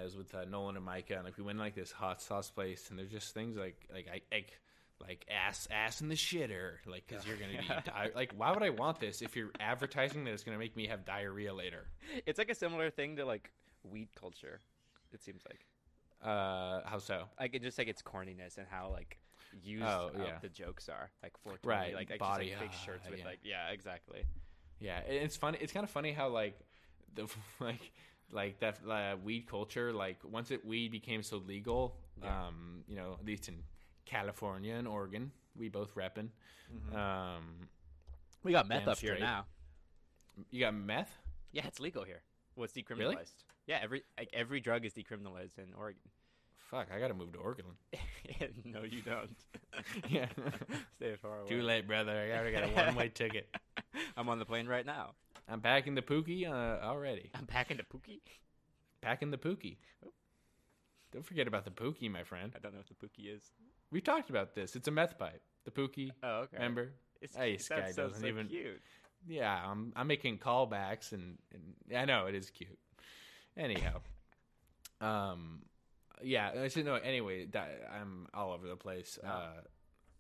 was 0.04 0.16
with 0.18 0.34
uh, 0.36 0.46
Nolan 0.46 0.76
and 0.76 0.86
Micah, 0.86 1.16
and 1.16 1.24
like 1.26 1.38
we 1.38 1.44
went 1.44 1.58
like 1.60 1.76
this 1.76 1.92
hot 1.92 2.22
sauce 2.22 2.50
place, 2.50 2.90
and 2.90 3.00
there's 3.00 3.12
just 3.12 3.34
things 3.34 3.56
like 3.58 3.88
like 3.94 4.08
I 4.08 4.22
like 4.36 4.60
like 5.00 5.26
ass 5.30 5.68
ass 5.72 6.02
in 6.02 6.10
the 6.10 6.16
shitter, 6.16 6.74
like 6.86 7.08
because 7.08 7.26
you're 7.26 7.38
gonna 7.38 7.60
be 7.62 7.68
di- 7.68 8.10
like 8.16 8.34
why 8.36 8.52
would 8.52 8.64
I 8.64 8.72
want 8.72 9.00
this 9.00 9.22
if 9.22 9.36
you're 9.36 9.52
advertising 9.60 10.24
that 10.26 10.32
it's 10.32 10.44
gonna 10.44 10.58
make 10.58 10.76
me 10.76 10.88
have 10.88 11.06
diarrhea 11.06 11.54
later? 11.54 11.88
it's 12.26 12.38
like 12.38 12.50
a 12.50 12.56
similar 12.56 12.90
thing 12.90 13.16
to 13.16 13.26
like 13.26 13.52
weed 13.84 14.10
culture. 14.16 14.60
It 15.14 15.24
seems 15.24 15.42
like 15.48 15.66
Uh, 16.22 16.82
how 16.86 16.98
so? 17.00 17.24
like 17.40 17.56
it 17.56 17.62
just 17.64 17.78
like 17.78 17.88
its 17.88 18.02
corniness 18.02 18.58
and 18.58 18.68
how 18.70 18.90
like 18.92 19.18
used 19.64 19.86
Oh, 19.86 20.12
yeah. 20.18 20.38
the 20.42 20.50
jokes 20.50 20.90
are 20.90 21.10
like 21.24 21.38
420 21.44 21.64
Right, 21.78 21.96
like, 21.96 22.10
like 22.10 22.20
body, 22.20 22.50
just 22.50 22.60
like 22.62 22.70
big 22.70 22.78
ah, 22.78 22.86
shirts 22.86 23.10
with 23.10 23.20
yeah. 23.20 23.26
like 23.26 23.40
yeah 23.44 23.70
exactly 23.70 24.24
Yeah, 24.80 25.00
it's 25.00 25.36
funny. 25.38 25.58
It's 25.62 25.74
kind 25.74 25.84
of 25.86 25.90
funny 25.90 26.12
how 26.12 26.28
like 26.30 26.60
the 27.16 27.28
like 27.60 27.92
like 28.32 28.60
that 28.60 28.80
uh, 28.90 29.16
weed 29.24 29.48
culture. 29.48 29.92
Like 29.94 30.18
once 30.24 30.52
it 30.52 30.66
weed 30.66 30.92
became 30.92 31.24
so 31.24 31.38
legal, 31.38 31.96
Yeah. 32.22 32.48
um, 32.48 32.84
you 32.88 32.96
know, 32.96 33.18
at 33.20 33.26
least 33.26 33.48
in 33.48 33.64
California 34.06 34.76
and 34.76 34.88
Oregon, 34.88 35.32
we 35.56 35.70
both 35.70 35.94
repping. 35.96 36.30
Mm-hmm. 36.74 36.96
Um, 36.96 37.44
we 38.44 38.52
got 38.52 38.68
meth 38.68 38.88
up 38.88 38.98
here 39.00 39.18
now 39.20 39.46
you 40.52 40.60
got 40.62 40.74
meth. 40.74 41.12
yeah 41.52 41.66
it's 41.68 41.80
legal 41.80 42.04
here 42.04 42.22
well 42.56 42.64
it's 42.64 42.74
decriminalized 42.74 43.34
yeah 43.68 43.80
every 43.82 44.04
like 44.18 44.30
every 44.34 44.60
drug 44.60 44.86
is 44.86 44.94
decriminalized 44.94 45.58
in 45.58 45.74
Oregon 45.78 46.00
Fuck, 46.70 46.88
I 46.96 47.00
gotta 47.00 47.14
move 47.16 47.34
to 47.34 47.40
Oregon. 47.40 47.66
no 48.66 48.84
you 48.84 49.02
don't 49.02 49.30
Yeah. 50.10 50.28
stay 50.98 51.16
far 51.16 51.40
away 51.40 51.50
Too 51.50 51.62
late, 51.64 51.88
brother. 51.88 52.12
I 52.12 52.38
already 52.38 52.52
got 52.52 52.64
a 52.70 52.86
one 52.86 52.96
way 52.96 53.10
ticket. 53.10 53.50
I'm 54.16 54.30
on 54.30 54.38
the 54.40 54.46
plane 54.46 54.68
right 54.68 54.86
now 54.86 55.14
I'm 55.48 55.62
packing 55.62 55.96
the 55.96 56.02
pookie 56.04 56.48
uh, 56.48 56.86
already. 56.86 57.32
I'm 57.34 57.48
packing 57.48 57.78
the 57.78 57.84
Pookie 57.84 58.20
Packing 59.02 59.32
the 59.32 59.38
pookie. 59.38 59.78
Don't 61.12 61.26
forget 61.26 61.48
about 61.48 61.66
the 61.66 61.72
pookie, 61.72 62.12
my 62.12 62.24
friend. 62.24 62.52
I 62.56 62.60
don't 62.60 62.74
know 62.74 62.80
what 62.80 62.88
the 62.88 62.94
Pookie 63.08 63.36
is 63.36 63.42
We've 63.92 64.04
talked 64.04 64.30
about 64.30 64.54
this. 64.54 64.76
It's 64.76 64.88
a 64.88 64.92
meth 64.92 65.18
pipe. 65.18 65.42
The 65.66 65.72
pookie. 65.72 66.12
oh 66.22 66.42
okay 66.42 66.58
Remember? 66.58 66.92
it's, 67.20 67.36
Hey, 67.36 67.58
this 67.58 67.68
guy 67.68 67.92
so, 67.92 68.04
doesn't 68.10 68.22
so 68.22 68.28
even- 68.28 68.48
cute 68.48 68.80
Yeah, 69.28 69.60
I'm 69.66 69.92
I'm 69.96 70.06
making 70.08 70.38
callbacks 70.38 71.14
and, 71.14 71.40
and 71.52 71.98
I 71.98 72.06
know 72.06 72.28
it 72.28 72.36
is 72.36 72.52
cute. 72.52 72.78
Anyhow, 73.58 74.02
um, 75.02 75.64
yeah, 76.24 76.52
I 76.64 76.68
should 76.68 76.86
know. 76.86 76.96
Anyway, 76.96 77.46
that, 77.52 77.90
I'm 77.94 78.28
all 78.34 78.52
over 78.52 78.68
the 78.68 78.76
place. 78.76 79.18
Uh, 79.24 79.62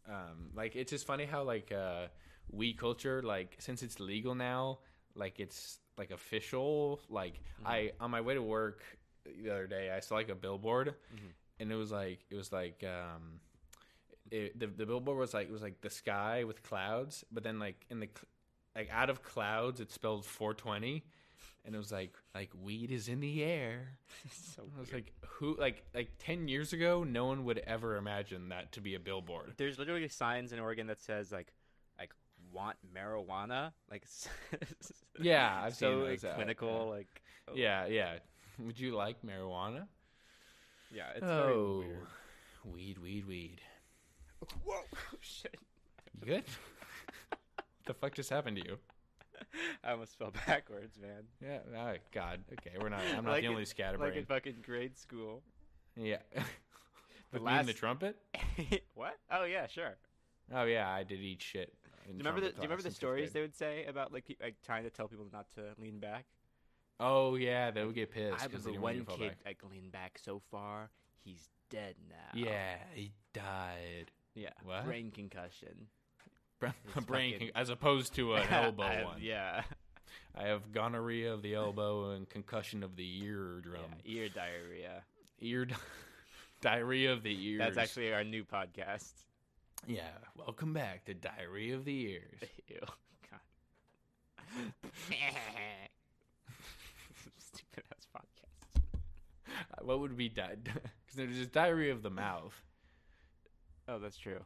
um, 0.08 0.50
like 0.56 0.76
it's 0.76 0.92
just 0.92 1.06
funny 1.06 1.26
how 1.26 1.44
like 1.44 1.72
uh, 1.72 2.08
weed 2.52 2.78
culture, 2.78 3.22
like 3.24 3.56
since 3.60 3.84
it's 3.84 4.00
legal 4.00 4.36
now, 4.36 4.80
like 5.16 5.40
it's 5.40 5.78
like 5.98 6.12
official. 6.12 7.00
Like 7.10 7.42
I 7.66 7.92
on 8.00 8.12
my 8.12 8.22
way 8.22 8.34
to 8.36 8.42
work 8.42 8.82
the 9.26 9.50
other 9.52 9.68
day, 9.68 9.92
I 9.92 10.00
saw 10.00 10.16
like 10.16 10.30
a 10.30 10.36
billboard, 10.36 10.96
Mhm. 11.14 11.32
and 11.60 11.72
it 11.72 11.76
was 11.76 11.92
like 11.92 12.26
it 12.30 12.36
was 12.36 12.52
like 12.52 12.84
um, 12.84 13.40
it, 14.32 14.58
the 14.60 14.68
the 14.68 14.86
billboard 14.86 15.18
was 15.18 15.34
like 15.34 15.48
it 15.48 15.52
was 15.52 15.62
like 15.62 15.82
the 15.82 15.90
sky 15.90 16.44
with 16.44 16.64
clouds, 16.64 17.24
but 17.32 17.44
then 17.44 17.60
like 17.60 17.86
in 17.90 18.00
the 18.00 18.10
like 18.76 18.90
out 18.92 19.10
of 19.10 19.22
clouds 19.24 19.80
it 19.80 19.92
spelled 19.92 20.26
420 20.26 21.04
and 21.66 21.76
it 21.76 21.78
was 21.78 21.92
like 21.92 22.14
like 22.34 22.50
weed 22.62 22.92
is 22.92 23.08
in 23.08 23.20
the 23.20 23.44
air. 23.44 23.90
So 24.32 24.64
i 24.76 24.80
was 24.80 24.92
weird. 24.92 25.06
like 25.06 25.14
who 25.28 25.56
like 25.58 25.84
like 25.94 26.12
10 26.20 26.48
years 26.48 26.74
ago 26.74 27.04
no 27.04 27.26
one 27.26 27.46
would 27.46 27.60
ever 27.60 27.96
imagine 27.96 28.50
that 28.50 28.72
to 28.74 28.82
be 28.82 28.96
a 28.96 29.00
billboard. 29.00 29.54
There's 29.58 29.80
literally 29.80 30.08
signs 30.08 30.52
in 30.52 30.60
Oregon 30.60 30.88
that 30.88 31.00
says 31.00 31.32
like 31.32 31.54
like 31.98 32.12
want 32.52 32.78
marijuana? 32.96 33.72
Like 33.90 34.06
Yeah, 35.20 35.62
I've 35.64 35.76
so 35.76 36.02
seen 36.02 36.10
like, 36.10 36.24
uh, 36.24 36.36
clinical 36.36 36.90
like 36.90 37.22
oh, 37.48 37.54
yeah 37.56 37.86
yeah. 37.86 38.14
Would 38.60 38.80
you 38.80 38.96
like 38.96 39.22
marijuana? 39.24 39.88
Yeah 40.92 41.10
it's 41.16 41.26
very 41.26 41.54
oh. 41.54 41.80
weird. 41.80 42.08
Weed 42.66 42.98
weed 42.98 43.26
weed. 43.26 43.62
Whoa 44.66 44.82
shit. 45.22 45.58
You 46.20 46.26
good? 46.26 46.44
What 47.30 47.40
the 47.86 47.94
fuck 47.94 48.14
just 48.14 48.30
happened 48.30 48.58
to 48.58 48.68
you 48.68 48.78
I 49.84 49.92
almost 49.92 50.18
fell 50.18 50.32
backwards 50.48 50.98
man. 51.00 51.24
Yeah 51.42 51.60
oh 51.76 51.94
god. 52.12 52.42
Okay 52.54 52.78
we're 52.80 52.90
not 52.90 53.02
i'm 53.18 53.26
not 53.26 53.32
Like 53.32 53.42
the 53.42 53.46
in- 53.48 53.52
only 53.52 53.62
like 53.62 53.68
scatterbrain 53.68 54.14
in 54.18 54.26
fucking 54.26 54.58
grade 54.66 54.98
school. 54.98 55.42
Yeah. 55.96 56.18
With 57.34 57.42
last- 57.44 57.68
the 57.68 57.74
trumpet? 57.74 58.18
What? 58.96 59.18
Oh 59.32 59.44
yeah 59.44 59.68
sure. 59.68 59.96
Oh 60.54 60.64
yeah 60.64 60.90
i 60.90 61.04
did 61.04 61.20
eat 61.20 61.42
shit 61.42 61.74
do 62.06 62.14
you 62.14 62.18
remember 62.20 62.42
the 62.42 62.48
do 62.50 62.56
you 62.58 62.64
remember 62.64 62.82
the 62.84 62.92
stories 62.92 63.34
they 63.34 63.42
would 63.42 63.56
say 63.56 63.86
about 63.86 64.12
like, 64.12 64.36
like 64.42 64.56
trying 64.66 64.84
to 64.84 64.90
tell 64.90 65.08
people 65.08 65.28
not 65.32 65.52
to 65.54 65.62
lean 65.80 66.00
back? 66.00 66.26
Oh 67.00 67.36
yeah, 67.36 67.70
they 67.72 67.86
would 67.86 67.94
get 67.94 68.12
pissed. 68.12 68.42
I 68.42 68.46
remember 68.46 68.72
they 68.72 68.78
one 68.80 68.96
you 68.96 69.00
to 69.02 69.06
fall 69.06 69.18
kid 69.18 69.28
back. 69.30 69.38
like 69.46 69.58
leaned 69.72 69.92
back 69.92 70.18
so 70.20 70.42
far 70.50 70.90
he's 71.24 71.50
dead 71.70 71.94
now. 72.10 72.16
Yeah, 72.34 72.78
he 72.96 73.12
died. 73.34 74.12
yeah 74.34 74.50
What? 74.64 74.86
brain 74.86 75.12
concussion 75.12 75.88
brain, 77.06 77.34
fucking- 77.34 77.52
as 77.56 77.70
opposed 77.70 78.16
to 78.16 78.34
an 78.36 78.48
elbow 78.52 78.84
I- 78.84 79.04
one. 79.06 79.18
yeah 79.22 79.64
I 80.36 80.44
have 80.44 80.72
gonorrhea 80.72 81.34
of 81.34 81.42
the 81.42 81.56
elbow 81.56 82.12
and 82.12 82.30
concussion 82.30 82.84
of 82.84 82.96
the 82.96 83.24
eardrum. 83.24 83.82
Yeah, 84.06 84.14
ear 84.22 84.30
diarrhea. 84.30 85.04
Ear 85.42 85.66
di- 85.66 85.76
diarrhea 86.62 87.12
of 87.12 87.24
the 87.24 87.48
ears. 87.48 87.60
That's 87.60 87.78
actually 87.78 88.14
our 88.14 88.24
new 88.24 88.44
podcast. 88.46 89.12
yeah. 89.88 90.10
Welcome 90.38 90.72
back 90.74 91.06
to 91.06 91.14
diarrhea 91.14 91.76
of 91.76 91.84
the 91.84 92.00
ears. 92.12 92.40
Ew. 92.68 92.78
God. 93.30 93.40
Stupid 97.38 97.84
ass 97.92 98.08
podcast. 98.16 98.82
Uh, 99.48 99.84
what 99.84 100.00
would 100.00 100.16
be 100.16 100.30
di- 100.30 100.56
because 100.64 101.16
there's 101.16 101.36
just 101.38 101.52
diarrhea 101.52 101.92
of 101.92 102.02
the 102.04 102.10
mouth. 102.10 102.54
Oh, 103.88 104.00
that's 104.00 104.18
true. 104.18 104.40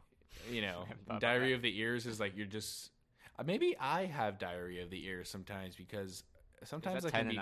You 0.50 0.62
know, 0.62 0.82
I 0.84 0.88
haven't 0.88 1.06
thought 1.06 1.16
about 1.16 1.20
diarrhea 1.20 1.54
of 1.54 1.62
the 1.62 1.78
ears 1.78 2.06
is 2.06 2.20
like 2.20 2.36
you're 2.36 2.46
just. 2.46 2.90
Uh, 3.38 3.42
maybe 3.44 3.76
I 3.80 4.04
have 4.06 4.38
diarrhea 4.38 4.84
of 4.84 4.90
the 4.90 5.04
ears 5.06 5.28
sometimes 5.28 5.74
because 5.74 6.22
sometimes 6.64 6.98
Is 6.98 7.04
I 7.04 7.10
that 7.10 7.18
can 7.18 7.28
be? 7.28 7.34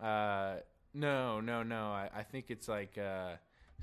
Uh, 0.00 0.56
no, 0.94 1.40
no, 1.40 1.62
no. 1.62 1.86
I, 1.90 2.08
I 2.14 2.22
think 2.22 2.46
it's 2.50 2.68
like 2.68 2.96
uh, 2.98 3.32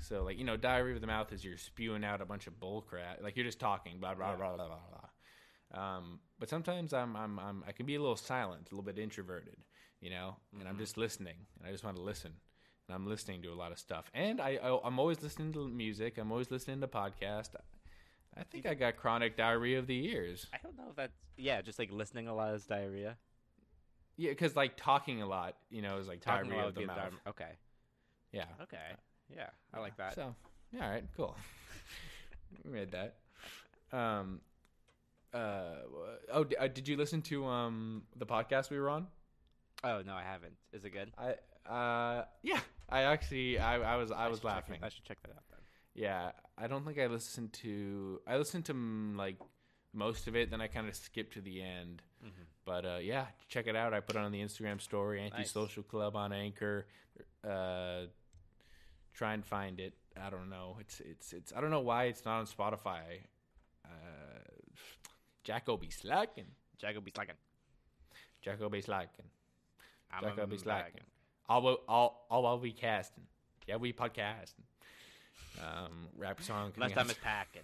so 0.00 0.24
like 0.24 0.38
you 0.38 0.44
know, 0.44 0.56
diarrhea 0.56 0.94
of 0.94 1.00
the 1.00 1.06
mouth 1.06 1.32
is 1.32 1.44
you're 1.44 1.58
spewing 1.58 2.04
out 2.04 2.20
a 2.20 2.24
bunch 2.26 2.46
of 2.46 2.58
bull 2.58 2.82
crap. 2.82 3.22
Like 3.22 3.36
you're 3.36 3.44
just 3.46 3.60
talking, 3.60 3.98
blah 4.00 4.14
blah 4.14 4.30
Yeah. 4.30 4.36
blah 4.36 4.56
blah 4.56 4.66
blah 4.66 4.78
blah. 4.90 5.08
Um, 5.72 6.20
but 6.38 6.48
sometimes 6.48 6.92
I'm 6.92 7.16
I'm 7.16 7.38
I'm 7.38 7.64
I 7.66 7.72
can 7.72 7.86
be 7.86 7.96
a 7.96 8.00
little 8.00 8.16
silent, 8.16 8.68
a 8.70 8.74
little 8.74 8.84
bit 8.84 8.98
introverted, 8.98 9.56
you 10.00 10.10
know, 10.10 10.36
and 10.58 10.68
I'm 10.68 10.76
Mhm. 10.76 10.78
just 10.78 10.96
listening, 10.96 11.36
and 11.58 11.68
I 11.68 11.72
just 11.72 11.84
want 11.84 11.96
to 11.96 12.02
listen. 12.02 12.32
And 12.88 12.94
I'm 12.94 13.06
listening 13.06 13.42
to 13.42 13.48
a 13.48 13.54
lot 13.54 13.72
of 13.72 13.78
stuff, 13.78 14.10
and 14.14 14.40
I, 14.40 14.58
I 14.62 14.78
I'm 14.84 14.98
always 15.00 15.20
listening 15.22 15.52
to 15.54 15.66
music. 15.68 16.18
I'm 16.18 16.30
always 16.30 16.50
listening 16.50 16.80
to 16.82 16.86
podcast. 16.86 17.50
I 18.38 18.42
think 18.44 18.66
I 18.66 18.74
got 18.74 18.96
chronic 18.96 19.36
diarrhea 19.36 19.78
of 19.78 19.86
the 19.86 20.06
ears. 20.06 20.46
I 20.52 20.58
don't 20.62 20.76
know 20.76 20.84
if 20.90 20.96
that's 20.96 21.16
yeah, 21.36 21.62
just 21.62 21.78
like 21.78 21.90
listening 21.90 22.28
a 22.28 22.34
lot 22.34 22.54
is 22.54 22.64
diarrhea. 22.66 23.16
Yeah, 24.16 24.30
because 24.30 24.54
like 24.54 24.76
talking 24.76 25.20
a 25.20 25.26
lot, 25.26 25.56
you 25.70 25.82
know, 25.82 25.98
is 25.98 26.06
like 26.06 26.20
Talking 26.20 26.50
diarrhea 26.50 26.68
of 26.68 26.74
the 26.74 26.86
mouth. 26.86 26.96
diarrhea- 26.96 27.18
Okay. 27.28 27.50
Yeah. 28.32 28.44
Okay. 28.62 28.78
Yeah, 29.34 29.48
I 29.74 29.80
like 29.80 29.96
that. 29.96 30.14
So, 30.14 30.34
yeah, 30.72 30.84
all 30.84 30.90
right, 30.90 31.04
cool. 31.16 31.36
we 32.64 32.70
made 32.70 32.92
that. 32.92 33.16
Um, 33.92 34.40
uh, 35.34 35.74
oh, 36.32 36.44
d- 36.44 36.56
uh, 36.56 36.68
did 36.68 36.86
you 36.88 36.96
listen 36.96 37.20
to 37.22 37.44
um 37.46 38.02
the 38.16 38.26
podcast 38.26 38.70
we 38.70 38.78
were 38.78 38.88
on? 38.90 39.08
Oh 39.82 40.02
no, 40.06 40.14
I 40.14 40.22
haven't. 40.22 40.54
Is 40.72 40.84
it 40.84 40.90
good? 40.90 41.10
I 41.18 41.34
uh 41.70 42.24
yeah, 42.42 42.60
I 42.88 43.02
actually 43.02 43.58
I 43.58 43.94
I 43.94 43.96
was 43.96 44.10
I 44.12 44.28
was 44.28 44.38
check 44.40 44.44
it- 44.44 44.48
laughing. 44.54 44.78
I 44.82 44.88
should 44.88 45.04
check 45.04 45.20
that 45.22 45.30
out 45.30 45.44
then. 45.50 45.60
Yeah, 45.94 46.32
I 46.58 46.66
don't 46.66 46.84
think 46.84 46.98
I 46.98 47.06
listened 47.06 47.52
to 47.54 48.20
I 48.26 48.36
listened 48.36 48.64
to 48.66 48.74
mm, 48.74 49.16
like 49.16 49.36
most 49.92 50.26
of 50.28 50.36
it, 50.36 50.50
then 50.50 50.60
I 50.60 50.66
kind 50.68 50.86
of 50.88 50.94
skipped 50.94 51.32
to 51.34 51.40
the 51.40 51.62
end. 51.62 52.02
Mhm. 52.24 52.30
But 52.64 52.84
uh, 52.84 52.98
yeah, 53.00 53.26
check 53.48 53.66
it 53.66 53.76
out. 53.76 53.94
I 53.94 54.00
put 54.00 54.16
it 54.16 54.20
on 54.20 54.30
the 54.32 54.40
Instagram 54.42 54.80
story, 54.80 55.20
Anti-Social 55.22 55.82
Club 55.84 56.16
on 56.16 56.32
Anchor. 56.32 56.86
Uh, 57.42 58.06
try 59.14 59.34
and 59.34 59.44
find 59.44 59.80
it. 59.80 59.94
I 60.20 60.30
don't 60.30 60.50
know. 60.50 60.76
It's 60.80 61.00
it's 61.00 61.32
it's. 61.32 61.52
I 61.56 61.60
don't 61.60 61.70
know 61.70 61.80
why 61.80 62.04
it's 62.04 62.24
not 62.24 62.38
on 62.40 62.46
Spotify. 62.46 63.22
Uh, 63.84 63.88
Jacko 65.44 65.76
be 65.76 65.90
slacking. 65.90 66.46
Jago 66.82 67.00
be 67.00 67.12
slacking. 67.14 67.36
Jacko 68.42 68.68
be 68.68 68.80
slacking. 68.82 69.26
Jacko 70.20 70.46
be 70.46 70.58
slacking. 70.58 71.02
All 71.48 71.62
will 71.62 71.80
all 71.88 72.26
all 72.30 72.42
while 72.42 72.58
we 72.58 72.72
casting. 72.72 73.24
Yeah, 73.66 73.76
we 73.76 73.92
podcasting. 73.92 74.64
Um, 75.60 76.08
rap 76.16 76.42
song. 76.42 76.72
Last 76.76 76.94
time 76.94 77.10
is 77.10 77.16
packing. 77.18 77.62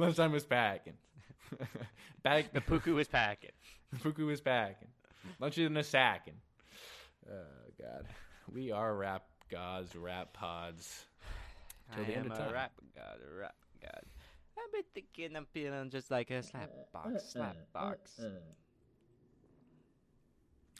Last 0.00 0.16
time 0.16 0.32
was 0.32 0.44
packing. 0.58 0.94
Back 2.22 2.52
The 2.52 2.60
puku 2.60 3.00
is 3.00 3.08
packing. 3.08 3.50
Fuku 3.98 4.28
is 4.30 4.40
packing. 4.40 4.88
Lunch 5.40 5.58
in 5.58 5.76
a 5.76 5.82
sacking. 5.84 6.34
Oh 7.30 7.70
God, 7.80 8.06
we 8.52 8.70
are 8.70 8.94
rap 8.94 9.24
gods, 9.50 9.94
rap 9.96 10.32
pods. 10.32 11.04
Till 11.94 12.04
the 12.04 12.12
I 12.12 12.16
end 12.16 12.26
am 12.26 12.32
of 12.32 12.38
a 12.38 12.42
time. 12.42 12.52
rap 12.52 12.72
god, 12.94 13.18
a 13.34 13.40
rap 13.40 13.54
god. 13.80 14.02
I've 14.58 14.72
been 14.72 14.82
thinking 14.94 15.36
I'm 15.36 15.46
feeling 15.52 15.88
just 15.90 16.10
like 16.10 16.30
a 16.30 16.42
slap 16.42 16.70
box, 16.92 17.24
slap 17.32 17.56
box. 17.72 18.20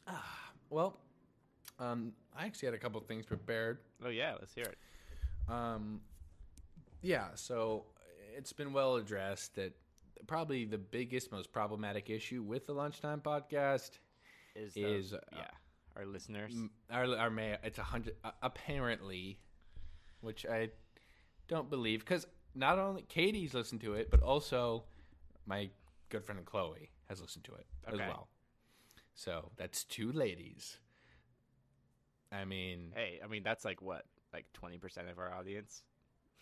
Ah, 0.07 0.51
well, 0.71 0.99
um, 1.79 2.13
I 2.37 2.47
actually 2.47 2.67
had 2.67 2.75
a 2.75 2.79
couple 2.79 3.01
things 3.01 3.27
prepared. 3.27 3.79
Oh 4.05 4.09
yeah, 4.09 4.35
let's 4.39 4.55
hear 4.55 4.65
it. 4.65 4.79
Um, 5.53 6.01
yeah, 7.03 7.29
so 7.35 7.85
it's 8.37 8.53
been 8.53 8.73
well 8.73 8.97
addressed 8.97 9.55
that 9.57 9.73
probably 10.27 10.65
the 10.65 10.79
biggest, 10.79 11.33
most 11.33 11.53
problematic 11.53 12.11
issue 12.11 12.43
with 12.43 12.67
the 12.67 12.73
lunchtime 12.73 13.21
podcast 13.21 13.99
Is 14.55 14.75
the, 14.75 14.85
is 14.85 15.13
uh, 15.13 15.19
yeah, 15.33 15.47
our 15.97 16.07
listeners. 16.07 16.55
our 16.91 17.17
our 17.17 17.31
mayor. 17.31 17.59
It's 17.63 17.79
a 17.79 17.83
hundred 17.83 18.15
uh, 18.25 18.31
apparently, 18.43 19.39
which 20.21 20.45
I 20.47 20.71
don't 21.47 21.71
believe 21.71 22.01
because 22.01 22.27
not 22.55 22.79
only 22.79 23.03
Katie's 23.03 23.55
listened 23.55 23.81
to 23.83 23.95
it, 23.95 24.11
but 24.11 24.21
also 24.21 24.85
my 25.47 25.71
good 26.09 26.25
friend 26.25 26.45
Chloe 26.45 26.91
has 27.09 27.21
listened 27.21 27.45
to 27.45 27.55
it 27.55 27.67
as 27.87 27.99
well. 27.99 28.29
So 29.15 29.51
that's 29.57 29.85
two 29.85 30.13
ladies. 30.13 30.79
I 32.33 32.45
mean, 32.45 32.93
Hey, 32.95 33.21
I 33.25 33.27
mean 33.27 33.43
that's 33.43 33.65
like 33.65 33.81
what, 33.83 34.05
like 34.33 34.47
twenty 34.53 34.79
percent 34.79 35.09
of 35.09 35.19
our 35.19 35.33
audience. 35.33 35.83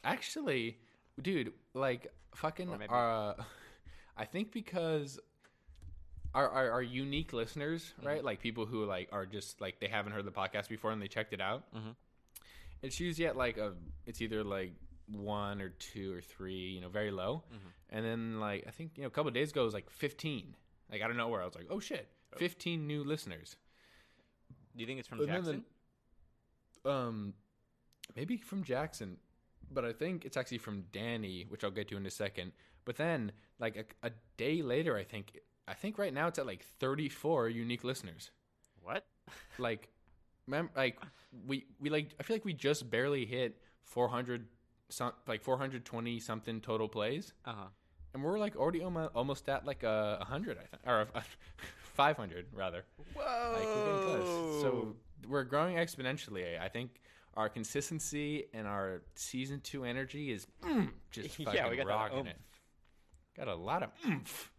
Actually, 0.04 0.78
dude, 1.20 1.52
like 1.74 2.06
fucking 2.34 2.70
maybe- 2.70 2.86
uh 2.90 3.34
I 4.16 4.24
think 4.24 4.50
because 4.52 5.18
our, 6.34 6.48
our 6.48 6.70
our 6.72 6.82
unique 6.82 7.32
listeners, 7.32 7.92
Mm-hmm. 7.98 8.06
right? 8.06 8.24
Like 8.24 8.40
people 8.40 8.66
who 8.66 8.84
like 8.84 9.08
are 9.12 9.26
just 9.26 9.60
like 9.60 9.80
they 9.80 9.88
haven't 9.88 10.12
heard 10.12 10.24
the 10.24 10.30
podcast 10.32 10.68
before 10.68 10.90
and 10.92 11.00
they 11.00 11.08
checked 11.08 11.32
it 11.32 11.40
out. 11.40 11.64
Mhm. 11.74 11.94
It's 12.82 13.00
usually 13.00 13.26
at 13.26 13.36
like 13.36 13.56
a 13.56 13.74
it's 14.06 14.20
either 14.20 14.42
like 14.44 14.72
one 15.10 15.60
or 15.62 15.68
two 15.70 16.12
or 16.14 16.20
three, 16.20 16.70
you 16.70 16.80
know, 16.80 16.88
very 16.88 17.10
low. 17.10 17.44
Mhm. 17.52 17.70
And 17.90 18.04
then 18.04 18.40
like 18.40 18.64
I 18.66 18.70
think 18.70 18.92
you 18.96 19.02
know 19.02 19.08
a 19.08 19.10
couple 19.10 19.30
days 19.30 19.50
ago 19.52 19.62
it 19.62 19.64
was 19.66 19.74
like 19.74 19.88
15. 19.90 20.56
Like 20.90 21.02
I 21.02 21.06
don't 21.08 21.16
know 21.16 21.28
where 21.28 21.42
I 21.42 21.44
was 21.44 21.54
like, 21.54 21.66
"Oh 21.70 21.80
shit, 21.80 22.08
15 22.36 22.86
new 22.86 23.02
listeners." 23.02 23.56
Do 24.76 24.80
you 24.82 24.86
think 24.86 24.98
it's 25.00 25.08
from 25.08 25.18
But 25.18 25.26
then 25.28 25.36
Jackson? 25.36 25.64
Um, 26.86 27.34
maybe 28.14 28.36
from 28.38 28.62
Jackson, 28.64 29.16
but 29.70 29.84
I 29.84 29.92
think 29.92 30.24
it's 30.24 30.36
actually 30.36 30.58
from 30.58 30.84
Danny, 30.92 31.44
which 31.48 31.64
I'll 31.64 31.70
get 31.70 31.88
to 31.88 31.96
in 31.96 32.06
a 32.06 32.10
second. 32.10 32.52
But 32.84 32.96
then, 32.96 33.32
like 33.58 33.76
a, 34.02 34.06
a 34.06 34.10
day 34.36 34.62
later, 34.62 34.96
I 34.96 35.04
think 35.04 35.38
I 35.68 35.74
think 35.74 35.98
right 35.98 36.14
now 36.14 36.28
it's 36.28 36.38
at 36.38 36.46
like 36.46 36.64
34 36.80 37.48
unique 37.48 37.82
listeners. 37.84 38.30
what? 38.82 39.04
Like, 39.58 39.88
mem- 40.46 40.70
like 40.76 41.00
we 41.46 41.66
we 41.80 41.90
like 41.90 42.14
I 42.20 42.22
feel 42.22 42.36
like 42.36 42.44
we 42.44 42.52
just 42.52 42.88
barely 42.90 43.26
hit 43.26 43.60
400 43.84 44.46
some 44.88 45.12
like 45.26 45.42
420 45.42 46.20
something 46.20 46.60
total 46.60 46.88
plays, 46.88 47.32
Uh 47.44 47.52
huh. 47.56 47.64
and 48.14 48.22
we're 48.22 48.38
like 48.38 48.54
already 48.54 48.82
almost 48.84 49.48
at 49.48 49.66
like 49.66 49.82
a 49.82 50.16
100, 50.20 50.58
I 50.58 50.60
think, 50.60 50.82
or 50.86 51.00
a, 51.12 51.22
500 51.94 52.46
rather. 52.52 52.84
Whoa! 53.14 53.52
Like 53.56 53.66
we're 53.66 53.84
getting 53.84 54.08
close. 54.08 54.62
So 54.62 54.96
we're 55.28 55.44
growing 55.44 55.76
exponentially. 55.76 56.60
I 56.60 56.68
think 56.68 57.00
our 57.34 57.48
consistency 57.48 58.46
and 58.54 58.66
our 58.66 59.02
season 59.14 59.60
two 59.60 59.84
energy 59.84 60.32
is 60.32 60.46
mm, 60.62 60.88
just 61.10 61.38
Yeah, 61.38 61.46
fucking 61.52 61.70
we 61.70 61.76
got 61.76 61.86
rocking 61.86 62.26
it. 62.26 62.38
Got 63.36 63.48
a 63.48 63.54
lot 63.54 63.82
of 63.82 63.90
oomph. 64.06 64.50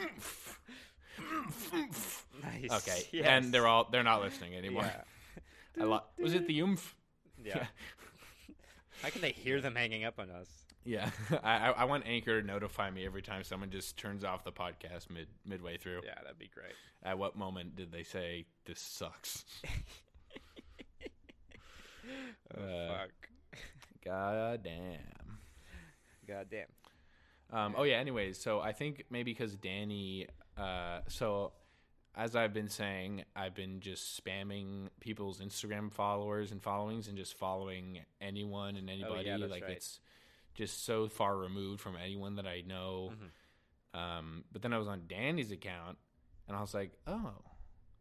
Oomph. 0.00 0.60
Oomph, 1.74 2.26
nice. 2.42 2.70
Okay, 2.70 3.02
Yes. 3.12 3.26
and 3.26 3.52
they're 3.52 3.66
all 3.66 3.88
they're 3.90 4.02
not 4.02 4.22
listening 4.22 4.54
anymore. 4.54 4.84
Yeah. 4.84 5.02
I 5.82 5.84
lo- 5.84 6.02
was 6.18 6.32
it 6.34 6.46
the 6.46 6.58
oomph? 6.60 6.96
Yeah. 7.44 7.66
How 9.02 9.10
can 9.10 9.20
they 9.20 9.32
hear 9.32 9.60
them 9.60 9.74
hanging 9.74 10.04
up 10.04 10.18
on 10.18 10.30
us? 10.30 10.48
Yeah, 10.84 11.10
I, 11.44 11.70
I 11.70 11.84
want 11.84 12.04
Anchor 12.06 12.40
to 12.40 12.46
notify 12.46 12.90
me 12.90 13.04
every 13.04 13.22
time 13.22 13.44
someone 13.44 13.70
just 13.70 13.96
turns 13.96 14.24
off 14.24 14.44
the 14.44 14.52
podcast 14.52 15.10
mid 15.10 15.28
midway 15.44 15.76
through. 15.76 16.00
Yeah, 16.04 16.14
that'd 16.22 16.38
be 16.38 16.50
great. 16.52 16.72
At 17.02 17.18
what 17.18 17.36
moment 17.36 17.76
did 17.76 17.92
they 17.92 18.02
say 18.02 18.46
this 18.64 18.80
sucks? 18.80 19.44
Oh, 22.56 22.62
Uh, 22.62 22.88
fuck. 22.98 23.10
God 24.04 24.62
damn. 24.64 25.38
God 26.26 26.46
damn. 26.50 26.66
Um, 27.56 27.74
oh 27.76 27.82
yeah. 27.84 27.96
Anyways, 27.96 28.38
so 28.38 28.60
I 28.60 28.72
think 28.72 29.04
maybe 29.10 29.32
because 29.32 29.54
Danny. 29.56 30.26
Uh, 30.56 31.00
so 31.08 31.52
as 32.16 32.34
I've 32.34 32.52
been 32.52 32.68
saying, 32.68 33.24
I've 33.36 33.54
been 33.54 33.80
just 33.80 34.22
spamming 34.22 34.88
people's 35.00 35.40
Instagram 35.40 35.92
followers 35.92 36.50
and 36.52 36.62
followings, 36.62 37.08
and 37.08 37.16
just 37.16 37.38
following 37.38 38.00
anyone 38.20 38.76
and 38.76 38.88
anybody. 38.90 39.30
Oh, 39.30 39.38
that's 39.38 39.50
like 39.50 39.62
right. 39.62 39.72
it's 39.72 40.00
just 40.54 40.84
so 40.84 41.08
far 41.08 41.36
removed 41.36 41.80
from 41.80 41.96
anyone 41.96 42.36
that 42.36 42.46
I 42.46 42.60
know. 42.62 43.12
Mhm. 43.94 43.98
Um, 43.98 44.44
but 44.52 44.62
then 44.62 44.72
I 44.72 44.78
was 44.78 44.88
on 44.88 45.06
Danny's 45.08 45.50
account, 45.50 45.98
and 46.46 46.56
I 46.56 46.60
was 46.60 46.74
like, 46.74 46.92
oh, 47.06 47.34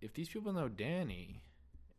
if 0.02 0.14
these 0.14 0.30
people 0.30 0.54
know 0.54 0.70
Danny, 0.70 1.42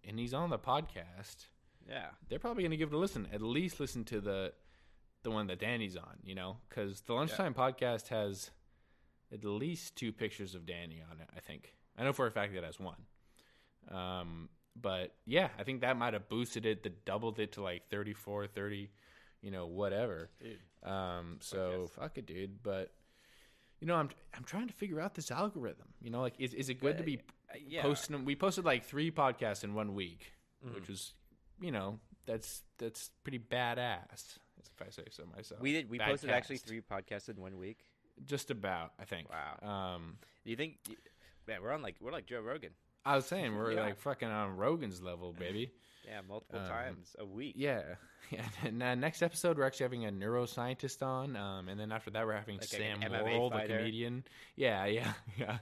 and 0.05 0.19
he's 0.19 0.33
on 0.35 0.51
the 0.51 0.59
podcast, 0.59 1.47
Yeah. 1.89 2.11
they're 2.29 2.39
probably 2.39 2.63
going 2.63 2.71
to 2.71 2.77
give 2.77 2.93
it 2.93 2.95
a 2.95 2.99
listen. 2.99 3.27
At 3.33 3.43
least 3.43 3.81
listen 3.81 4.05
to 4.07 4.21
the 4.21 4.55
the 5.23 5.31
one 5.31 5.49
that 5.49 5.59
Danny's 5.59 5.99
on, 5.99 6.19
you 6.23 6.35
know, 6.35 6.57
because 6.69 7.03
the 7.03 7.13
lunchtime 7.13 7.53
podcast 7.53 8.09
has 8.09 8.51
at 9.31 9.45
least 9.45 9.95
two 9.95 10.13
pictures 10.15 10.55
of 10.55 10.65
Danny 10.65 11.03
on 11.03 11.21
it. 11.21 11.29
I 11.37 11.41
think 11.41 11.77
I 11.99 12.05
know 12.05 12.15
for 12.15 12.27
a 12.27 12.31
fact 12.31 12.53
that 12.55 12.59
it 12.61 12.65
has 12.65 12.81
one. 12.81 13.05
Um, 13.89 14.49
but 14.75 15.15
yeah, 15.27 15.51
I 15.59 15.65
think 15.65 15.83
that 15.83 15.97
might 15.99 16.15
have 16.15 16.29
boosted 16.29 16.65
it, 16.65 16.83
that 16.85 17.05
doubled 17.05 17.39
it 17.39 17.53
to 17.53 17.63
like 17.63 17.89
34, 17.91 18.47
30, 18.47 18.91
you 19.43 19.51
know, 19.51 19.67
whatever. 19.67 20.31
Um, 20.83 21.39
so 21.41 21.89
fuck 21.95 22.19
it, 22.19 22.27
dude. 22.27 22.63
But 22.63 22.93
you 23.81 23.87
know, 23.87 23.97
I'm 23.97 24.11
I'm 24.35 24.45
trying 24.45 24.69
to 24.69 24.75
figure 24.75 25.01
out 25.01 25.15
this 25.15 25.31
algorithm. 25.31 25.89
You 26.01 26.11
know, 26.11 26.21
like 26.21 26.35
is 26.39 26.55
is 26.55 26.69
it 26.69 26.81
good 26.81 26.99
to 26.99 27.05
be 27.05 27.19
Uh, 27.53 27.57
yeah. 27.67 27.83
posting 27.83 28.15
them? 28.15 28.25
We 28.25 28.37
posted 28.37 28.65
like 28.65 28.85
three 28.85 29.11
podcasts 29.11 29.65
in 29.65 29.75
one 29.75 29.95
week, 29.95 30.33
Mhm. 30.65 30.75
which 30.75 30.89
was, 30.89 31.15
you 31.61 31.73
know, 31.73 31.99
that's 32.27 32.63
that's 32.79 33.11
pretty 33.25 33.39
badass, 33.39 34.39
if 34.59 34.83
I 34.87 34.91
say 34.91 35.05
so 35.11 35.25
myself. 35.35 35.61
We 35.61 35.73
did. 35.73 35.91
We 35.91 35.99
posted 35.99 36.31
actually 36.31 36.59
three 36.59 36.81
podcasts 36.81 37.29
in 37.29 37.37
one 37.37 37.57
week. 37.59 37.85
just 38.27 38.51
about, 38.51 38.93
I 38.99 39.07
think. 39.07 39.31
Wow. 39.31 39.95
Um, 39.95 40.19
Do 40.45 40.51
you 40.51 40.57
think? 40.57 40.77
Man, 41.49 41.63
we're 41.63 41.73
on 41.73 41.81
like 41.81 41.97
we're 42.03 42.13
like 42.13 42.27
Joe 42.27 42.41
Rogan. 42.43 42.73
I 43.03 43.17
was 43.17 43.25
saying 43.25 43.57
we're 43.57 43.73
Yeah. 43.77 43.81
like 43.81 43.97
fucking 43.99 44.29
on 44.29 44.57
Rogan's 44.59 45.01
level, 45.01 45.33
baby. 45.33 45.73
Yeah, 46.07 46.21
multiple 46.29 46.59
Um, 46.61 46.67
times 46.69 47.15
a 47.19 47.25
week. 47.27 47.55
Yeah, 47.57 47.83
yeah. 48.31 48.45
And 48.65 48.83
uh, 48.83 48.95
next 48.95 49.23
episode, 49.23 49.59
we're 49.59 49.67
actually 49.67 49.85
having 49.85 50.07
a 50.07 50.11
neuroscientist 50.11 51.03
on, 51.03 51.37
um, 51.37 51.69
and 51.69 51.79
then 51.79 51.93
after 51.93 52.11
that, 52.13 52.27
we're 52.27 52.35
having 52.37 52.57
Like 52.59 52.69
Sam 52.69 53.01
Morril, 53.01 53.51
the 53.51 53.67
comedian. 53.67 54.25
Yeah, 54.57 54.85
yeah, 54.87 55.13
yeah. 55.39 55.59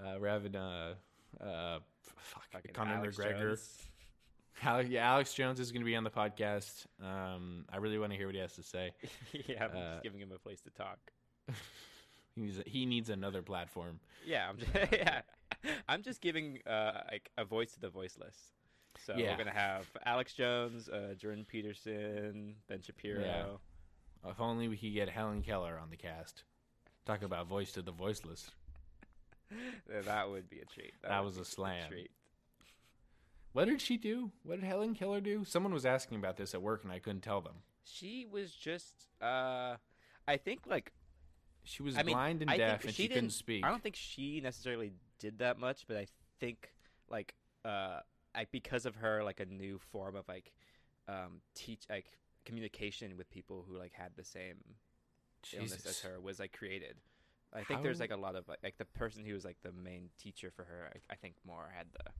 Uh, 0.00 0.16
we're 0.20 0.28
having 0.28 0.56
uh, 0.56 0.94
uh, 1.40 1.78
fuck, 2.00 2.44
Fucking 2.52 2.72
Conor 2.72 2.94
Alex 2.94 3.16
McGregor. 3.18 3.40
Jones. 3.40 3.78
Alex, 4.64 4.88
yeah, 4.90 5.10
Alex 5.10 5.34
Jones 5.34 5.58
is 5.60 5.72
going 5.72 5.80
to 5.82 5.86
be 5.86 5.96
on 5.96 6.04
the 6.04 6.10
podcast. 6.10 6.86
Um, 7.02 7.64
I 7.68 7.78
really 7.78 7.98
want 7.98 8.12
to 8.12 8.16
hear 8.16 8.26
what 8.26 8.34
he 8.34 8.40
has 8.40 8.54
to 8.54 8.62
say. 8.62 8.92
yeah, 9.32 9.64
I'm 9.64 9.76
Uh, 9.76 9.90
just 9.94 10.02
giving 10.04 10.20
him 10.20 10.30
a 10.32 10.38
place 10.38 10.60
to 10.62 10.70
talk. 10.70 10.98
He 12.34 12.40
needs, 12.42 12.60
he 12.66 12.86
needs 12.86 13.10
another 13.10 13.42
platform. 13.42 13.98
Yeah, 14.24 14.48
I'm 14.48 14.56
just, 14.58 14.70
yeah. 14.92 15.20
I'm 15.88 16.02
just 16.02 16.20
giving 16.20 16.60
uh, 16.66 17.00
like 17.10 17.30
a 17.36 17.44
voice 17.44 17.72
to 17.72 17.80
the 17.80 17.90
voiceless. 17.90 18.36
So 18.98 19.14
Yeah. 19.16 19.32
we're 19.32 19.38
gonna 19.38 19.50
have 19.52 19.86
Alex 20.04 20.34
Jones, 20.34 20.88
uh, 20.88 21.14
Jordan 21.18 21.44
Peterson, 21.44 22.56
Ben 22.68 22.82
Shapiro. 22.82 23.60
If 24.24 24.40
only 24.40 24.68
we 24.68 24.76
could 24.76 24.92
get 24.92 25.08
Helen 25.08 25.42
Keller 25.42 25.78
on 25.78 25.90
the 25.90 25.96
cast. 25.96 26.44
Talk 27.04 27.22
about 27.22 27.46
voice 27.48 27.72
to 27.72 27.82
the 27.82 27.92
voiceless. 27.92 28.50
That 29.86 30.30
would 30.30 30.48
be 30.48 30.60
a 30.60 30.64
treat. 30.64 30.94
That 31.02 31.18
would 31.18 31.26
was 31.26 31.36
a 31.36 31.44
slam. 31.44 31.86
treat. 31.88 32.10
What 33.52 33.66
did 33.66 33.82
she 33.82 33.98
do? 33.98 34.30
What 34.44 34.60
did 34.60 34.64
Helen 34.66 34.94
Keller 34.94 35.20
do? 35.20 35.44
Someone 35.44 35.74
was 35.74 35.84
asking 35.84 36.16
about 36.18 36.38
this 36.38 36.54
at 36.54 36.62
work 36.62 36.84
and 36.84 36.92
I 36.92 36.98
couldn't 37.00 37.20
tell 37.20 37.42
them. 37.42 37.56
She 37.84 38.24
was 38.24 38.52
just, 38.54 39.08
uh, 39.20 39.76
I 40.26 40.36
think 40.38 40.60
like 40.66 40.92
She 41.64 41.82
was 41.82 41.98
I 41.98 42.02
mean, 42.02 42.14
blind 42.14 42.40
and 42.42 42.50
I 42.50 42.56
deaf 42.56 42.84
and 42.84 42.94
she, 42.94 43.02
she 43.02 43.08
couldn't 43.08 43.30
speak. 43.30 43.62
I 43.64 43.68
don't 43.68 43.82
think 43.82 43.96
she 43.96 44.40
necessarily 44.40 44.92
did 45.18 45.38
that 45.40 45.58
much, 45.58 45.86
but 45.86 45.98
I 45.98 46.06
think 46.40 46.72
like 47.10 47.34
uh, 47.64 48.00
I 48.34 48.46
because 48.50 48.86
of 48.86 48.96
her 48.96 49.22
like 49.24 49.40
a 49.40 49.46
new 49.46 49.78
form 49.78 50.16
of 50.16 50.26
like 50.28 50.52
um 51.08 51.40
teach 51.54 51.82
like 51.90 52.06
communication 52.44 53.16
with 53.16 53.30
people 53.30 53.64
who 53.68 53.76
like 53.78 53.92
had 53.92 54.12
the 54.16 54.24
same 54.24 54.56
illness 55.54 55.84
as 55.86 56.00
her 56.00 56.20
was 56.20 56.38
like 56.38 56.52
created. 56.56 56.96
I 57.54 57.64
think 57.64 57.82
there's 57.82 58.00
like 58.00 58.10
a 58.12 58.16
lot 58.16 58.34
of 58.34 58.48
like, 58.48 58.60
like 58.62 58.78
the 58.78 58.86
person 58.86 59.24
who 59.26 59.34
was 59.34 59.44
like 59.44 59.58
the 59.62 59.72
main 59.72 60.08
teacher 60.18 60.50
for 60.50 60.64
her. 60.64 60.90
I, 60.94 61.12
I 61.12 61.16
think 61.16 61.34
more 61.46 61.70
had 61.76 61.86
the 61.92 62.10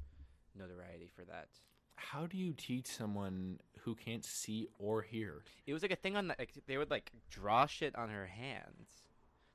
notoriety 0.60 1.08
for 1.14 1.24
that. 1.24 1.48
How 1.96 2.26
do 2.26 2.36
you 2.36 2.52
teach 2.52 2.86
someone 2.86 3.58
who 3.80 3.94
can't 3.94 4.24
see 4.24 4.68
or 4.78 5.00
hear? 5.02 5.42
It 5.66 5.72
was 5.72 5.82
like 5.82 5.90
a 5.92 5.96
thing 5.96 6.16
on 6.16 6.28
the, 6.28 6.34
like 6.38 6.52
they 6.66 6.76
would 6.76 6.90
like 6.90 7.12
draw 7.30 7.64
shit 7.66 7.96
on 7.96 8.10
her 8.10 8.26
hands, 8.26 8.90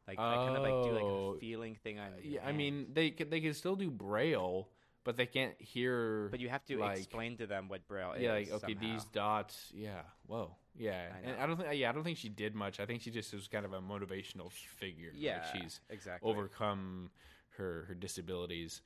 like, 0.08 0.18
like 0.18 0.40
kind 0.40 0.56
of 0.58 0.64
like 0.64 0.84
do 0.84 0.94
like 0.94 1.04
Oh. 1.04 1.34
a 1.36 1.40
feeling 1.40 1.76
thing 1.84 2.00
on. 2.00 2.12
your 2.24 2.42
Yeah, 2.42 2.48
I 2.48 2.54
mean, 2.54 2.88
they 2.94 3.12
could, 3.12 3.30
they 3.30 3.42
can 3.42 3.54
still 3.54 3.76
do 3.76 3.92
braille, 3.92 4.70
but 5.08 5.16
they 5.16 5.26
can't 5.26 5.56
hear. 5.58 6.28
but 6.30 6.42
you 6.42 6.50
have 6.50 6.66
to 6.66 6.78
like- 6.78 6.98
explain 6.98 7.38
to 7.38 7.48
them 7.48 7.70
what 7.70 7.88
braille 7.88 8.12
is. 8.12 8.22
yeah, 8.22 8.34
like 8.34 8.52
okay, 8.52 8.74
somehow. 8.74 8.94
these 8.94 9.06
dots. 9.06 9.72
Yeah, 9.74 10.02
whoa, 10.26 10.54
yeah. 10.78 11.08
I 11.16 11.30
and. 11.30 11.42
I 11.42 11.48
don't 11.48 11.56
think. 11.56 11.70
Yeah, 11.80 11.90
I 11.90 11.94
don't 11.94 12.04
think 12.04 12.18
she 12.18 12.28
did 12.28 12.54
much. 12.54 12.82
I 12.82 12.86
think 12.86 13.02
she 13.02 13.10
just 13.10 13.34
was 13.34 13.48
kind 13.48 13.66
of 13.66 13.72
a 13.72 13.80
motivational 13.80 14.52
figure. 14.52 15.12
like, 15.14 15.22
Yeah, 15.22 15.46
she's 15.54 15.80
exactly. 15.90 16.30
overcome 16.30 17.10
her 17.52 17.86
her 17.88 17.94
disabilities. 17.96 18.82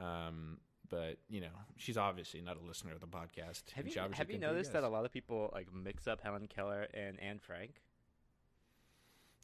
Um, 0.00 0.58
but 0.90 1.18
you 1.30 1.40
know, 1.40 1.54
she's 1.76 1.96
obviously 1.96 2.40
not 2.40 2.56
a 2.56 2.66
listener 2.66 2.92
of 2.92 3.00
the 3.00 3.06
podcast. 3.06 3.70
Have 3.76 3.86
you 3.86 4.00
have 4.14 4.30
you 4.32 4.38
noticed 4.38 4.72
that 4.72 4.82
a 4.82 4.88
lot 4.88 5.04
of 5.04 5.12
people 5.12 5.48
like 5.54 5.68
mix 5.72 6.08
up 6.08 6.22
Helen 6.22 6.48
Keller 6.48 6.88
and 6.92 7.20
Anne 7.20 7.38
Frank? 7.38 7.80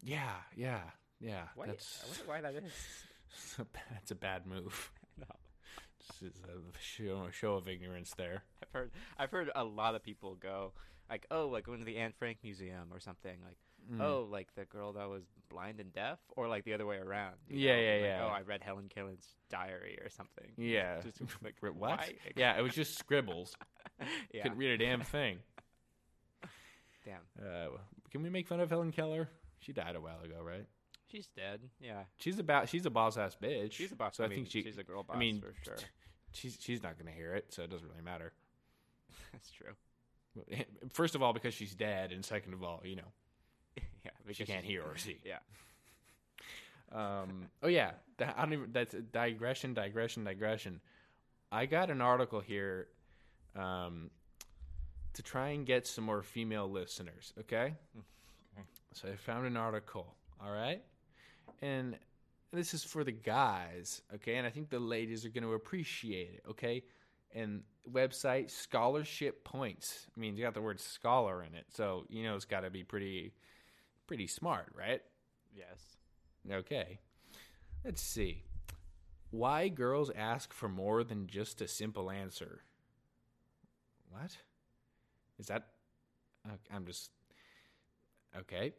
Yeah, 0.03 0.35
yeah, 0.57 0.81
yeah. 1.21 1.45
Why? 1.55 1.67
That's 1.67 2.03
I 2.03 2.09
wonder 2.09 2.25
why 2.27 2.41
that 2.41 2.65
is. 2.65 3.67
that's 3.93 4.11
a 4.11 4.17
bad 4.17 4.47
move. 4.47 4.91
is 6.23 6.41
a 6.45 6.79
show, 6.81 7.27
a 7.29 7.33
show 7.33 7.55
of 7.55 7.69
ignorance 7.69 8.13
there. 8.17 8.43
I've 8.63 8.73
heard 8.73 8.91
I've 9.19 9.31
heard 9.31 9.51
a 9.55 9.65
lot 9.65 9.95
of 9.95 10.03
people 10.03 10.35
go 10.35 10.73
like, 11.11 11.27
oh, 11.31 11.49
like 11.49 11.65
going 11.65 11.79
to 11.79 11.85
the 11.85 11.97
Anne 11.97 12.13
Frank 12.19 12.39
Museum 12.43 12.89
or 12.93 13.01
something 13.01 13.39
like. 13.45 13.57
Mm. 13.91 14.03
Oh, 14.03 14.29
like 14.31 14.49
the 14.55 14.67
girl 14.67 14.93
that 14.95 15.09
was 15.09 15.23
blind 15.49 15.81
and 15.81 15.91
deaf, 15.95 16.19
or 16.37 16.47
like 16.47 16.65
the 16.65 16.75
other 16.75 16.85
way 16.85 16.97
around. 16.97 17.37
Yeah, 17.49 17.75
know? 17.75 17.81
yeah, 17.81 17.93
Like, 17.93 18.03
yeah. 18.03 18.21
Oh, 18.23 18.29
I 18.29 18.41
read 18.43 18.63
Helen 18.63 18.91
Keller's 18.95 19.25
diary 19.49 19.99
or 20.03 20.11
something. 20.11 20.51
Yeah. 20.59 21.01
Just 21.01 21.23
like 21.43 21.55
what? 21.61 21.75
why? 21.75 22.15
Yeah, 22.37 22.59
it 22.59 22.63
was 22.63 22.75
just 22.75 22.99
scribbles. 22.99 23.57
yeah. 24.33 24.43
Couldn't 24.43 24.59
read 24.59 24.73
a 24.73 24.85
damn 24.85 25.01
thing. 25.01 25.39
Damn. 27.07 27.21
Uh, 27.41 27.79
can 28.11 28.23
we 28.23 28.29
make 28.29 28.47
fun 28.47 28.61
of 28.61 28.69
Helen 28.69 28.93
Keller? 28.93 29.31
She 29.61 29.73
died 29.73 29.97
a 29.97 30.01
while 30.01 30.21
ago, 30.23 30.43
right? 30.43 30.67
She's 31.11 31.29
dead. 31.35 31.61
Yeah. 31.81 32.03
She's 32.19 32.39
about 32.39 32.69
she's 32.69 32.85
a 32.85 32.91
boss 32.91 33.17
ass 33.17 33.37
bitch. 33.43 33.73
She's 33.73 33.93
a 33.93 33.97
boss. 33.97 34.17
So 34.17 34.25
I, 34.25 34.29
mean, 34.29 34.39
think 34.39 34.51
she 34.51 34.63
she's 34.63 34.77
a 34.77 34.83
girl 34.83 35.03
boss 35.03 35.17
I 35.17 35.19
mean, 35.19 35.41
for 35.41 35.55
sure. 35.63 35.77
She's 36.33 36.57
she's 36.61 36.83
not 36.83 36.99
gonna 36.99 37.15
hear 37.15 37.35
it, 37.35 37.47
so 37.49 37.63
it 37.63 37.71
doesn't 37.71 37.89
really 37.89 38.05
matter. 38.05 38.33
That's 39.33 39.51
true. 39.51 40.65
First 40.93 41.15
of 41.15 41.23
all, 41.23 41.33
because 41.33 41.55
she's 41.55 41.75
dead, 41.75 42.13
and 42.13 42.25
second 42.25 42.55
of 42.55 42.63
all, 42.63 42.81
you 42.85 42.97
know, 42.97 43.13
yeah. 44.05 44.11
she 44.33 44.45
can't 44.45 44.65
hear 44.65 44.83
or 44.83 44.97
see. 44.97 45.19
Yeah. 45.25 45.39
Um, 46.91 47.49
oh 47.63 47.69
yeah, 47.69 47.93
that, 48.19 48.35
I 48.39 48.43
don't 48.43 48.53
even. 48.55 48.69
That's 48.73 48.95
a 48.95 49.01
digression, 49.01 49.75
digression, 49.75 50.25
digression. 50.25 50.81
I 51.51 51.67
got 51.67 51.91
an 51.91 52.01
article 52.01 52.41
here, 52.41 52.89
um, 53.57 54.11
to 55.15 55.23
try 55.23 55.49
and 55.49 55.67
get 55.67 55.87
some 55.87 56.05
more 56.05 56.23
female 56.23 56.71
listeners. 56.71 57.33
Okay. 57.41 57.75
Okay, 58.55 58.67
so 58.93 59.09
I 59.09 59.17
found 59.17 59.47
an 59.47 59.57
article. 59.57 60.15
All 60.41 60.53
right, 60.53 60.83
and 61.61 61.97
this 62.53 62.75
is 62.75 62.85
for 62.85 63.05
the 63.05 63.13
guys. 63.13 64.03
Okay, 64.15 64.37
and 64.37 64.47
I 64.47 64.51
think 64.51 64.71
the 64.71 64.79
ladies 64.79 65.25
are 65.25 65.31
going 65.31 65.45
to 65.45 65.55
appreciate 65.55 66.35
it. 66.35 66.43
Okay, 66.51 66.85
and 67.35 67.63
website 67.91 68.51
scholarship 68.51 69.45
points. 69.45 70.07
I 70.17 70.21
mean, 70.21 70.37
you 70.37 70.45
got 70.45 70.55
the 70.55 70.63
word 70.63 70.81
scholar 70.81 71.43
in 71.43 71.55
it, 71.55 71.67
so 71.75 72.05
you 72.09 72.23
know 72.23 72.35
it's 72.35 72.45
got 72.45 72.61
to 72.61 72.71
be 72.71 72.85
pretty, 72.85 73.33
pretty 74.07 74.27
smart, 74.27 74.67
right? 74.77 75.03
Yes. 75.55 75.97
Okay. 76.51 76.99
Let's 77.85 78.03
see. 78.03 78.43
Why 79.31 79.69
girls 79.69 80.11
ask 80.17 80.53
for 80.53 80.69
more 80.69 81.05
than 81.05 81.27
just 81.27 81.61
a 81.61 81.69
simple 81.69 82.11
answer? 82.11 82.63
What? 84.11 84.37
Is 85.39 85.49
that 85.49 85.67
I'm 86.73 86.87
just 86.87 87.11
Okay. 88.37 88.73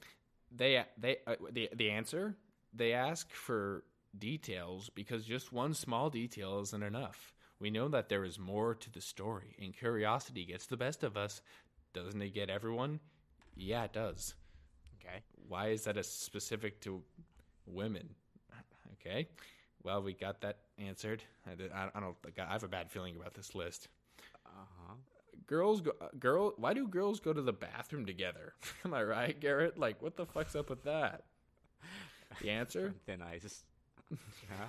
They 0.51 0.83
they 0.97 1.17
uh, 1.27 1.35
the 1.51 1.69
the 1.73 1.91
answer, 1.91 2.35
they 2.73 2.93
ask 2.93 3.29
for 3.31 3.83
details 4.17 4.89
because 4.95 5.25
just 5.25 5.51
one 5.53 5.73
small 5.73 6.09
detail 6.09 6.59
isn't 6.61 6.83
enough. 6.83 7.33
We 7.59 7.69
know 7.69 7.87
that 7.89 8.09
there 8.09 8.23
is 8.23 8.39
more 8.39 8.73
to 8.75 8.91
the 8.91 9.01
story 9.01 9.55
and 9.61 9.73
curiosity 9.75 10.45
gets 10.45 10.65
the 10.65 10.77
best 10.77 11.03
of 11.03 11.17
us. 11.17 11.41
Doesn't 11.93 12.21
it 12.21 12.33
get 12.33 12.49
everyone? 12.49 12.99
Yeah, 13.55 13.83
it 13.85 13.93
does 13.93 14.35
Okay. 15.01 15.21
why 15.47 15.69
is 15.69 15.83
that 15.85 15.97
a 15.97 16.03
specific 16.03 16.81
to 16.81 17.01
women? 17.65 18.09
Okay, 19.01 19.27
well 19.83 20.01
we 20.01 20.13
got 20.13 20.41
that 20.41 20.57
answered. 20.77 21.23
I, 21.47 21.51
I, 21.73 21.89
I 21.95 21.99
don't. 21.99 22.15
I 22.37 22.51
have 22.51 22.63
a 22.63 22.67
bad 22.67 22.91
feeling 22.91 23.15
about 23.15 23.33
this 23.33 23.55
list. 23.55 23.87
Uh 24.45 24.49
huh. 24.87 24.93
Girls 25.47 25.81
go. 25.81 25.91
Girl, 26.19 26.53
why 26.57 26.73
do 26.73 26.87
girls 26.87 27.19
go 27.19 27.33
to 27.33 27.41
the 27.41 27.53
bathroom 27.53 28.05
together? 28.05 28.53
Am 28.85 28.93
I 28.93 29.03
right, 29.03 29.39
Garrett? 29.39 29.77
Like, 29.79 30.01
what 30.01 30.15
the 30.17 30.25
fuck's 30.25 30.55
up 30.55 30.69
with 30.69 30.83
that? 30.83 31.23
The 32.41 32.49
answer? 32.49 32.93
Thin 33.05 33.21
ice. 33.21 33.63
yeah. 34.11 34.17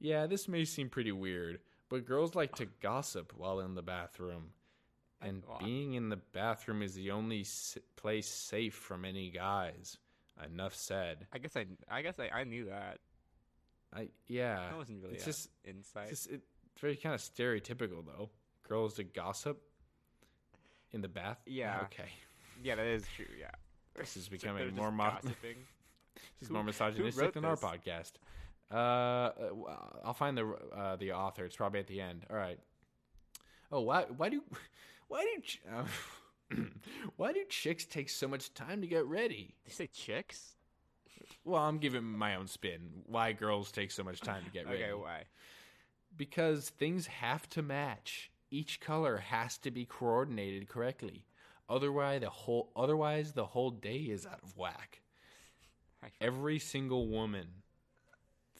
Yeah, 0.00 0.26
this 0.28 0.46
may 0.46 0.64
seem 0.64 0.88
pretty 0.90 1.10
weird, 1.10 1.58
but 1.88 2.06
girls 2.06 2.36
like 2.36 2.54
to 2.56 2.66
gossip 2.80 3.32
while 3.36 3.58
in 3.58 3.74
the 3.74 3.82
bathroom. 3.82 4.50
And 5.20 5.42
well, 5.48 5.58
being 5.58 5.94
in 5.94 6.08
the 6.08 6.18
bathroom 6.32 6.82
is 6.82 6.94
the 6.94 7.10
only 7.10 7.40
s- 7.40 7.76
place 7.96 8.28
safe 8.28 8.74
from 8.74 9.04
any 9.04 9.30
guys. 9.30 9.98
Enough 10.46 10.76
said. 10.76 11.26
I 11.32 11.38
guess 11.38 11.56
I. 11.56 11.66
I 11.90 12.02
guess 12.02 12.14
I. 12.20 12.28
I 12.32 12.44
knew 12.44 12.66
that. 12.66 12.98
I 13.92 14.10
yeah. 14.28 14.68
That 14.70 14.76
wasn't 14.78 15.02
really 15.02 15.16
it's 15.16 15.24
just 15.24 15.48
insight. 15.64 16.10
It's, 16.10 16.26
just, 16.26 16.30
it's 16.30 16.46
very 16.80 16.94
kind 16.94 17.16
of 17.16 17.20
stereotypical, 17.20 18.06
though. 18.06 18.30
Girls 18.68 18.94
to 18.94 19.02
gossip 19.02 19.60
in 20.92 21.00
the 21.00 21.08
bath. 21.08 21.38
Yeah. 21.44 21.80
Okay. 21.86 22.08
Yeah, 22.62 22.76
that 22.76 22.86
is 22.86 23.04
true. 23.16 23.26
Yeah. 23.36 23.50
This 23.96 24.16
is 24.16 24.28
becoming 24.28 24.76
more 24.76 24.92
mo- 24.92 25.18
this 26.38 26.42
is 26.42 26.48
Who- 26.48 26.54
more 26.54 26.64
misogynistic 26.64 27.32
than 27.32 27.44
our 27.44 27.56
podcast. 27.56 28.12
Uh, 28.70 28.74
Uh, 28.74 29.30
I'll 30.04 30.14
find 30.14 30.36
the 30.36 30.46
uh, 30.76 30.96
the 30.96 31.12
author. 31.12 31.44
It's 31.44 31.56
probably 31.56 31.80
at 31.80 31.86
the 31.86 32.00
end. 32.00 32.26
All 32.30 32.36
right. 32.36 32.58
Oh, 33.72 33.80
why 33.80 34.02
why 34.16 34.28
do 34.28 34.42
why 35.08 35.24
do 35.24 35.72
uh, 35.74 35.84
why 37.16 37.32
do 37.32 37.44
chicks 37.48 37.84
take 37.86 38.08
so 38.10 38.28
much 38.28 38.52
time 38.54 38.80
to 38.82 38.86
get 38.86 39.04
ready? 39.06 39.54
They 39.64 39.72
say 39.72 39.86
chicks. 39.86 40.54
Well, 41.44 41.62
I'm 41.62 41.78
giving 41.78 42.04
my 42.04 42.36
own 42.36 42.46
spin. 42.46 43.02
Why 43.06 43.32
girls 43.32 43.70
take 43.72 43.90
so 43.90 44.02
much 44.04 44.20
time 44.20 44.44
to 44.44 44.50
get 44.50 44.66
ready? 44.70 44.82
Okay, 44.84 44.92
why? 44.94 45.24
because 46.16 46.70
things 46.70 47.06
have 47.06 47.48
to 47.50 47.62
match. 47.62 48.30
Each 48.50 48.80
color 48.80 49.18
has 49.18 49.58
to 49.58 49.70
be 49.70 49.84
coordinated 49.84 50.68
correctly. 50.68 51.26
Otherwise, 51.68 52.22
the 52.22 52.30
whole 52.30 52.70
otherwise 52.74 53.32
the 53.32 53.44
whole 53.46 53.70
day 53.70 53.98
is 53.98 54.26
out 54.26 54.40
of 54.42 54.56
whack. 54.56 55.00
Every 56.20 56.58
single 56.58 57.08
woman 57.08 57.46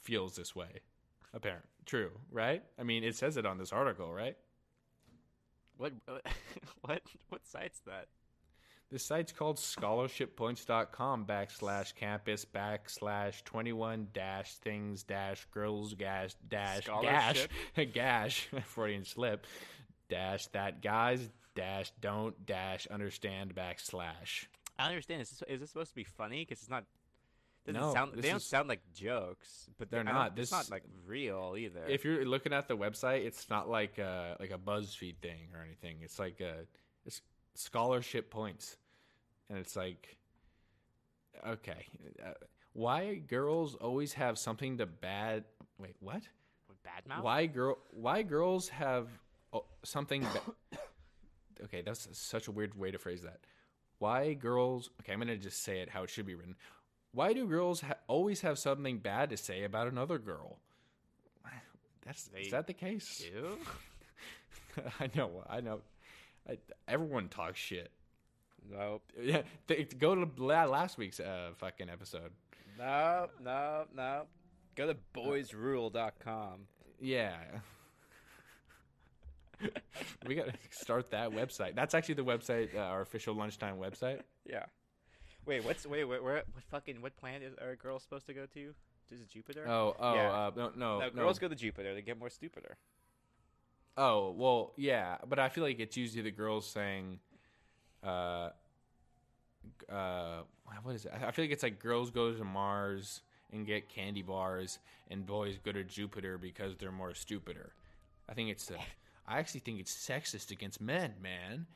feels 0.00 0.36
this 0.36 0.54
way. 0.54 0.80
Apparent, 1.34 1.64
true, 1.86 2.10
right? 2.30 2.62
I 2.78 2.82
mean, 2.82 3.04
it 3.04 3.14
says 3.16 3.36
it 3.36 3.46
on 3.46 3.58
this 3.58 3.72
article, 3.72 4.12
right? 4.12 4.36
What? 5.76 5.92
What? 6.82 7.02
What 7.28 7.46
site's 7.46 7.80
that? 7.80 8.06
This 8.90 9.04
site's 9.04 9.32
called 9.32 9.58
scholarshippoints.com 9.58 11.26
backslash 11.26 11.94
campus 11.94 12.46
backslash 12.46 13.44
21 13.44 14.08
dash 14.14 14.54
things 14.54 15.02
dash 15.02 15.46
girls 15.50 15.92
gash 15.92 16.30
dash 16.48 16.88
gash 17.02 17.46
gash 17.92 18.48
Freudian 18.64 19.04
slip 19.04 19.46
dash 20.08 20.46
that 20.48 20.80
guys 20.80 21.28
dash 21.54 21.92
don't 22.00 22.46
dash 22.46 22.86
understand 22.86 23.54
backslash. 23.54 24.46
I 24.78 24.88
understand. 24.88 25.22
Is 25.22 25.30
this, 25.30 25.42
is 25.48 25.60
this 25.60 25.70
supposed 25.70 25.90
to 25.90 25.96
be 25.96 26.04
funny? 26.04 26.44
Because 26.44 26.60
it's 26.60 26.70
not. 26.70 26.84
Doesn't 27.72 27.88
No, 27.88 27.92
sound 27.94 28.12
they 28.14 28.28
don't 28.28 28.36
is- 28.36 28.44
sound 28.44 28.68
like 28.68 28.80
jokes, 28.92 29.68
but 29.78 29.90
They're 29.90 30.04
don't- 30.04 30.14
not. 30.14 30.36
This- 30.36 30.50
not 30.50 30.70
like 30.70 30.84
real 31.06 31.54
either. 31.56 31.86
If 31.86 32.04
you're 32.04 32.24
looking 32.24 32.52
at 32.52 32.68
the 32.68 32.76
website, 32.76 33.24
it's 33.24 33.48
not 33.48 33.68
like 33.68 33.98
a, 33.98 34.36
like 34.40 34.50
a 34.50 34.58
BuzzFeed 34.58 35.16
thing 35.18 35.48
or 35.54 35.62
anything. 35.62 35.98
It's 36.02 36.18
like 36.18 36.40
a 36.40 36.66
it's 37.04 37.22
scholarship 37.54 38.30
points, 38.30 38.76
and 39.48 39.58
it's 39.58 39.76
like, 39.76 40.18
okay, 41.46 41.86
uh, 42.24 42.32
why 42.72 43.16
girls 43.16 43.74
always 43.74 44.12
have 44.14 44.38
something 44.38 44.78
to 44.78 44.86
bad? 44.86 45.44
Wait, 45.78 45.96
what? 46.00 46.22
bad 46.88 47.06
mouth. 47.06 47.24
Why 47.24 47.46
girl? 47.46 47.78
Why 47.90 48.22
girls 48.22 48.68
have 48.68 49.08
oh, 49.52 49.64
something? 49.84 50.22
Ba- 50.22 50.78
okay, 51.64 51.82
that's 51.82 52.08
such 52.12 52.48
a 52.48 52.52
weird 52.52 52.78
way 52.78 52.90
to 52.90 52.98
phrase 52.98 53.22
that. 53.22 53.40
Why 53.98 54.34
girls? 54.34 54.90
Okay, 55.00 55.12
I'm 55.12 55.18
gonna 55.18 55.36
just 55.36 55.62
say 55.62 55.80
it 55.80 55.90
how 55.90 56.02
it 56.04 56.10
should 56.10 56.26
be 56.26 56.34
written. 56.34 56.56
Why 57.12 57.32
do 57.32 57.46
girls 57.46 57.80
ha- 57.80 57.94
always 58.06 58.42
have 58.42 58.58
something 58.58 58.98
bad 58.98 59.30
to 59.30 59.36
say 59.36 59.64
about 59.64 59.88
another 59.88 60.18
girl? 60.18 60.58
That's 62.04 62.24
They 62.28 62.40
is 62.40 62.50
that 62.52 62.66
the 62.66 62.72
case? 62.72 63.22
Do? 63.30 63.58
I 65.00 65.10
know, 65.14 65.44
I 65.48 65.60
know. 65.60 65.80
I, 66.48 66.56
everyone 66.86 67.28
talks 67.28 67.58
shit. 67.58 67.90
Nope. 68.70 69.02
Yeah, 69.20 69.42
th- 69.66 69.98
go 69.98 70.14
to 70.14 70.44
last 70.44 70.96
week's 70.96 71.20
uh, 71.20 71.50
fucking 71.56 71.90
episode. 71.90 72.32
Nope. 72.78 73.32
Nope. 73.42 73.88
Nope. 73.94 74.28
Go 74.74 74.86
to 74.86 74.96
boysrule.com. 75.14 76.60
Yeah. 77.00 77.36
we 80.26 80.34
got 80.34 80.46
to 80.46 80.52
start 80.70 81.10
that 81.10 81.30
website. 81.30 81.74
That's 81.74 81.94
actually 81.94 82.14
the 82.14 82.24
website, 82.24 82.74
uh, 82.74 82.78
our 82.78 83.00
official 83.00 83.34
lunchtime 83.34 83.76
website. 83.76 84.20
Yeah. 84.46 84.66
Wait, 85.48 85.64
what's 85.64 85.86
wait, 85.86 86.04
wait, 86.04 86.22
where, 86.22 86.34
what 86.52 86.64
fucking 86.70 87.00
what 87.00 87.16
planet 87.16 87.42
is 87.42 87.54
are 87.54 87.74
girls 87.74 88.02
supposed 88.02 88.26
to 88.26 88.34
go 88.34 88.44
to? 88.52 88.74
Is 89.10 89.22
it 89.22 89.30
Jupiter? 89.30 89.66
Oh, 89.66 89.96
oh, 89.98 90.14
Yeah. 90.14 90.30
uh, 90.30 90.50
no, 90.54 90.72
no, 90.76 90.98
no, 90.98 91.08
no. 91.08 91.10
girls 91.10 91.38
go 91.38 91.48
to 91.48 91.54
Jupiter. 91.54 91.94
They 91.94 92.02
get 92.02 92.18
more 92.18 92.28
stupider. 92.28 92.76
Oh, 93.96 94.34
well, 94.36 94.74
yeah, 94.76 95.16
but 95.26 95.38
I 95.38 95.48
feel 95.48 95.64
like 95.64 95.80
it's 95.80 95.96
usually 95.96 96.22
the 96.22 96.30
girls 96.30 96.66
saying, 96.66 97.18
uh, 98.04 98.50
uh, 99.90 100.42
what 100.82 100.94
is 100.94 101.06
it? 101.06 101.12
I 101.14 101.30
feel 101.30 101.46
like 101.46 101.52
it's 101.52 101.62
like 101.62 101.80
girls 101.80 102.10
go 102.10 102.32
to 102.32 102.44
Mars 102.44 103.22
and 103.50 103.66
get 103.66 103.88
candy 103.88 104.22
bars, 104.22 104.78
and 105.10 105.24
boys 105.26 105.58
go 105.64 105.72
to 105.72 105.82
Jupiter 105.82 106.36
because 106.36 106.76
they're 106.76 106.92
more 106.92 107.14
stupider. 107.14 107.72
I 108.28 108.34
think 108.34 108.50
it's, 108.50 108.70
uh, 108.70 108.74
I 109.26 109.38
actually 109.38 109.60
think 109.60 109.80
it's 109.80 109.92
sexist 109.92 110.50
against 110.50 110.80
men, 110.80 111.14
man. 111.22 111.66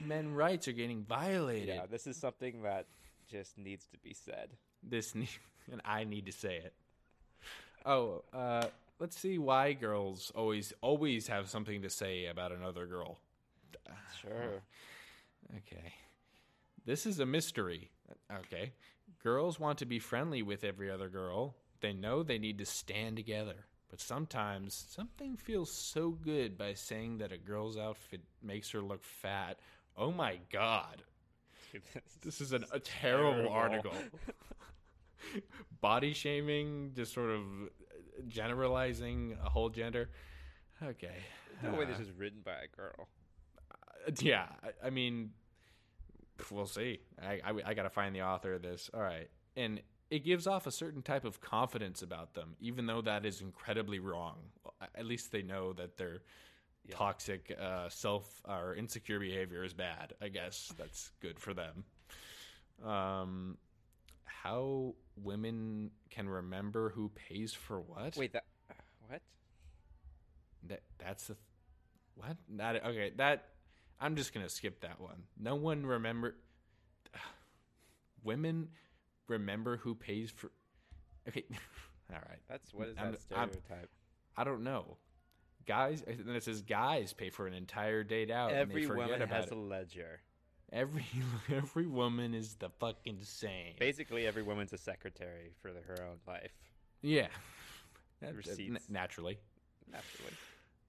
Men 0.00 0.32
rights 0.32 0.68
are 0.68 0.72
getting 0.72 1.04
violated. 1.04 1.68
Yeah, 1.68 1.86
this 1.90 2.06
is 2.06 2.16
something 2.16 2.62
that 2.62 2.86
just 3.30 3.58
needs 3.58 3.86
to 3.86 3.98
be 3.98 4.14
said. 4.14 4.50
This 4.82 5.14
ne- 5.14 5.28
and 5.70 5.80
I 5.84 6.04
need 6.04 6.26
to 6.26 6.32
say 6.32 6.56
it. 6.56 6.72
Oh, 7.86 8.22
uh, 8.32 8.66
let's 8.98 9.18
see 9.18 9.38
why 9.38 9.72
girls 9.72 10.32
always 10.34 10.72
always 10.80 11.28
have 11.28 11.48
something 11.48 11.82
to 11.82 11.90
say 11.90 12.26
about 12.26 12.52
another 12.52 12.86
girl. 12.86 13.18
Sure. 14.20 14.62
Okay. 15.56 15.92
This 16.84 17.06
is 17.06 17.18
a 17.18 17.26
mystery. 17.26 17.90
Okay. 18.32 18.72
Girls 19.20 19.58
want 19.58 19.78
to 19.78 19.84
be 19.84 19.98
friendly 19.98 20.42
with 20.42 20.62
every 20.62 20.88
other 20.88 21.08
girl. 21.08 21.56
They 21.80 21.92
know 21.92 22.22
they 22.22 22.38
need 22.38 22.58
to 22.58 22.64
stand 22.66 23.16
together. 23.16 23.66
But 23.90 24.00
sometimes 24.00 24.86
something 24.90 25.36
feels 25.36 25.72
so 25.72 26.10
good 26.10 26.56
by 26.56 26.74
saying 26.74 27.18
that 27.18 27.32
a 27.32 27.36
girl's 27.36 27.76
outfit 27.76 28.20
makes 28.42 28.70
her 28.70 28.80
look 28.80 29.02
fat. 29.02 29.58
Oh 29.96 30.12
my 30.12 30.38
god. 30.52 31.02
This 32.22 32.40
is 32.40 32.52
an, 32.52 32.64
a 32.72 32.78
terrible, 32.80 33.32
terrible. 33.32 33.52
article. 33.52 33.92
Body 35.80 36.12
shaming, 36.12 36.92
just 36.94 37.12
sort 37.14 37.30
of 37.30 37.42
generalizing 38.28 39.36
a 39.44 39.48
whole 39.48 39.68
gender. 39.68 40.10
Okay. 40.82 41.14
No 41.62 41.72
way 41.72 41.84
this 41.84 41.98
Uh, 41.98 42.02
is 42.02 42.10
written 42.12 42.40
by 42.44 42.52
a 42.52 42.76
girl. 42.76 43.08
uh, 43.70 44.10
yeah, 44.20 44.46
I, 44.62 44.86
I 44.86 44.90
mean, 44.90 45.30
we'll 46.50 46.66
see. 46.66 47.00
I, 47.22 47.40
I, 47.44 47.52
I 47.66 47.74
got 47.74 47.82
to 47.84 47.90
find 47.90 48.14
the 48.14 48.22
author 48.22 48.54
of 48.54 48.62
this. 48.62 48.90
All 48.94 49.00
right. 49.02 49.28
And 49.56 49.80
it 50.10 50.24
gives 50.24 50.46
off 50.46 50.66
a 50.66 50.70
certain 50.72 51.02
type 51.02 51.24
of 51.24 51.40
confidence 51.40 52.02
about 52.02 52.34
them, 52.34 52.56
even 52.60 52.86
though 52.86 53.00
that 53.02 53.24
is 53.24 53.40
incredibly 53.40 53.98
wrong. 53.98 54.36
At 54.94 55.06
least 55.06 55.32
they 55.32 55.42
know 55.42 55.72
that 55.74 55.96
their 55.96 56.22
Yeah. 56.88 56.96
toxic 56.96 57.56
uh, 57.60 57.88
self 57.90 58.42
or 58.48 58.74
insecure 58.74 59.20
behavior 59.20 59.62
is 59.64 59.72
bad. 59.74 60.14
I 60.20 60.28
guess 60.28 60.72
that's 60.78 61.10
good 61.20 61.38
for 61.38 61.52
them. 61.54 61.84
Um, 62.84 63.58
how 64.24 64.94
women 65.22 65.90
can 66.10 66.28
remember 66.28 66.88
who 66.90 67.10
pays 67.10 67.52
for 67.52 67.80
what? 67.80 68.16
Wait, 68.16 68.32
that 68.32 68.44
what? 69.08 69.20
That 70.68 70.80
that's 70.98 71.26
the 71.26 71.36
what? 72.14 72.36
Not 72.48 72.76
okay. 72.84 73.12
That 73.16 73.44
I'm 74.00 74.16
just 74.16 74.32
gonna 74.32 74.48
skip 74.48 74.80
that 74.80 75.00
one. 75.00 75.24
No 75.38 75.54
one 75.56 75.84
remember. 75.84 76.36
Women 78.22 78.68
remember 79.28 79.76
who 79.78 79.94
pays 79.94 80.30
for. 80.30 80.50
Okay, 81.28 81.44
all 82.10 82.18
right. 82.28 82.38
That's 82.48 82.72
what 82.74 82.88
is 82.88 82.96
I'm- 82.98 83.16
that 83.28 83.36
I'm- 83.38 83.50
stereotype? 83.50 83.90
I 84.36 84.44
don't 84.44 84.62
know. 84.64 84.96
Guys, 85.70 86.02
and 86.06 86.24
then 86.26 86.34
it 86.34 86.42
says 86.42 86.62
guys 86.62 87.12
pay 87.12 87.30
for 87.30 87.46
an 87.46 87.54
entire 87.54 88.02
date 88.02 88.30
out. 88.30 88.50
and 88.50 88.58
Every 88.58 88.86
woman 88.86 89.22
about 89.22 89.28
has 89.42 89.46
it. 89.46 89.52
a 89.52 89.56
ledger. 89.56 90.20
Every 90.72 91.06
every 91.54 91.86
woman 91.86 92.34
is 92.34 92.56
the 92.56 92.70
fucking 92.80 93.18
same. 93.22 93.74
Basically, 93.78 94.26
every 94.26 94.42
woman's 94.42 94.72
a 94.72 94.78
secretary 94.78 95.52
for 95.62 95.72
the- 95.72 95.80
her 95.86 96.02
own 96.08 96.16
life. 96.26 96.52
Yeah. 97.02 97.28
Receipts. 98.20 98.88
naturally. 98.90 99.38
Naturally. 99.90 100.32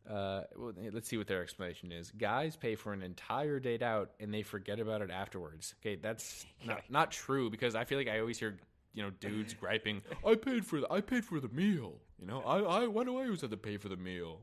Uh, 0.10 0.42
well, 0.58 0.74
let's 0.92 1.08
see 1.08 1.18
what 1.18 1.28
their 1.28 1.42
explanation 1.44 1.92
is. 1.92 2.12
Guys 2.12 2.56
pay 2.58 2.74
for 2.76 2.92
an 2.92 3.04
entire 3.04 3.60
date 3.60 3.84
out 3.84 4.10
and 4.20 4.34
they 4.34 4.42
forget 4.42 4.80
about 4.80 5.02
it 5.02 5.12
afterwards. 5.12 5.76
Okay, 5.82 5.96
that's 5.96 6.46
not 6.66 6.82
not 6.90 7.12
true 7.12 7.50
because 7.52 7.76
I 7.76 7.84
feel 7.86 7.98
like 8.00 8.08
I 8.10 8.20
always 8.20 8.40
hear 8.40 8.58
you 8.94 9.04
know 9.04 9.12
dudes 9.20 9.54
griping, 9.54 10.02
"I 10.26 10.36
paid 10.36 10.66
for 10.66 10.80
the 10.82 10.92
I 10.92 11.02
paid 11.02 11.24
for 11.24 11.40
the 11.40 11.50
meal." 11.50 12.00
You 12.20 12.28
know, 12.28 12.42
I 12.42 12.60
I 12.84 12.88
why 12.88 13.04
do 13.04 13.18
I 13.18 13.24
always 13.26 13.42
have 13.42 13.52
to 13.52 13.58
pay 13.58 13.78
for 13.78 13.90
the 13.90 13.96
meal? 13.96 14.42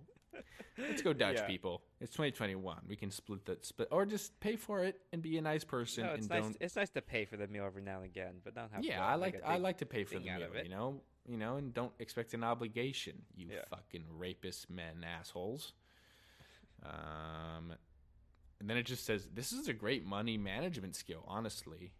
Let's 0.78 1.02
go 1.02 1.12
Dutch 1.12 1.36
Yeah. 1.36 1.46
people. 1.46 1.82
It's 2.00 2.12
2021. 2.12 2.82
We 2.86 2.96
can 2.96 3.10
split 3.10 3.44
that 3.46 3.64
split 3.64 3.88
or 3.90 4.06
just 4.06 4.38
pay 4.40 4.56
for 4.56 4.84
it 4.84 5.00
and 5.12 5.20
be 5.20 5.36
a 5.38 5.42
nice 5.42 5.64
person 5.64 6.04
No, 6.06 6.12
it's 6.12 6.20
and 6.22 6.30
nice. 6.30 6.42
don't. 6.42 6.56
It's 6.60 6.76
nice 6.76 6.90
to 6.90 7.02
pay 7.02 7.24
for 7.24 7.36
the 7.36 7.46
meal 7.48 7.64
every 7.66 7.82
now 7.82 7.96
and 7.96 8.04
again, 8.06 8.34
but 8.44 8.54
don't 8.54 8.70
have. 8.72 8.84
yeah, 8.84 9.04
I 9.04 9.16
like 9.16 9.40
I 9.44 9.56
like 9.56 9.78
to 9.78 9.86
pay 9.86 10.04
for 10.04 10.14
the 10.18 10.20
meal. 10.26 10.48
You 10.62 10.68
know, 10.70 11.00
you 11.26 11.36
know, 11.36 11.56
and 11.56 11.74
don't 11.74 11.92
expect 11.98 12.32
an 12.34 12.44
obligation. 12.44 13.22
You 13.36 13.48
Yeah. 13.52 13.64
fucking 13.68 14.04
rapist 14.08 14.70
men 14.70 15.04
assholes. 15.04 15.72
Um, 16.84 17.74
and 18.60 18.68
then 18.70 18.76
it 18.76 18.84
just 18.84 19.04
says 19.04 19.28
this 19.34 19.52
is 19.52 19.68
a 19.68 19.72
great 19.72 20.04
money 20.06 20.36
management 20.38 20.94
skill. 20.96 21.24
Honestly, 21.26 21.92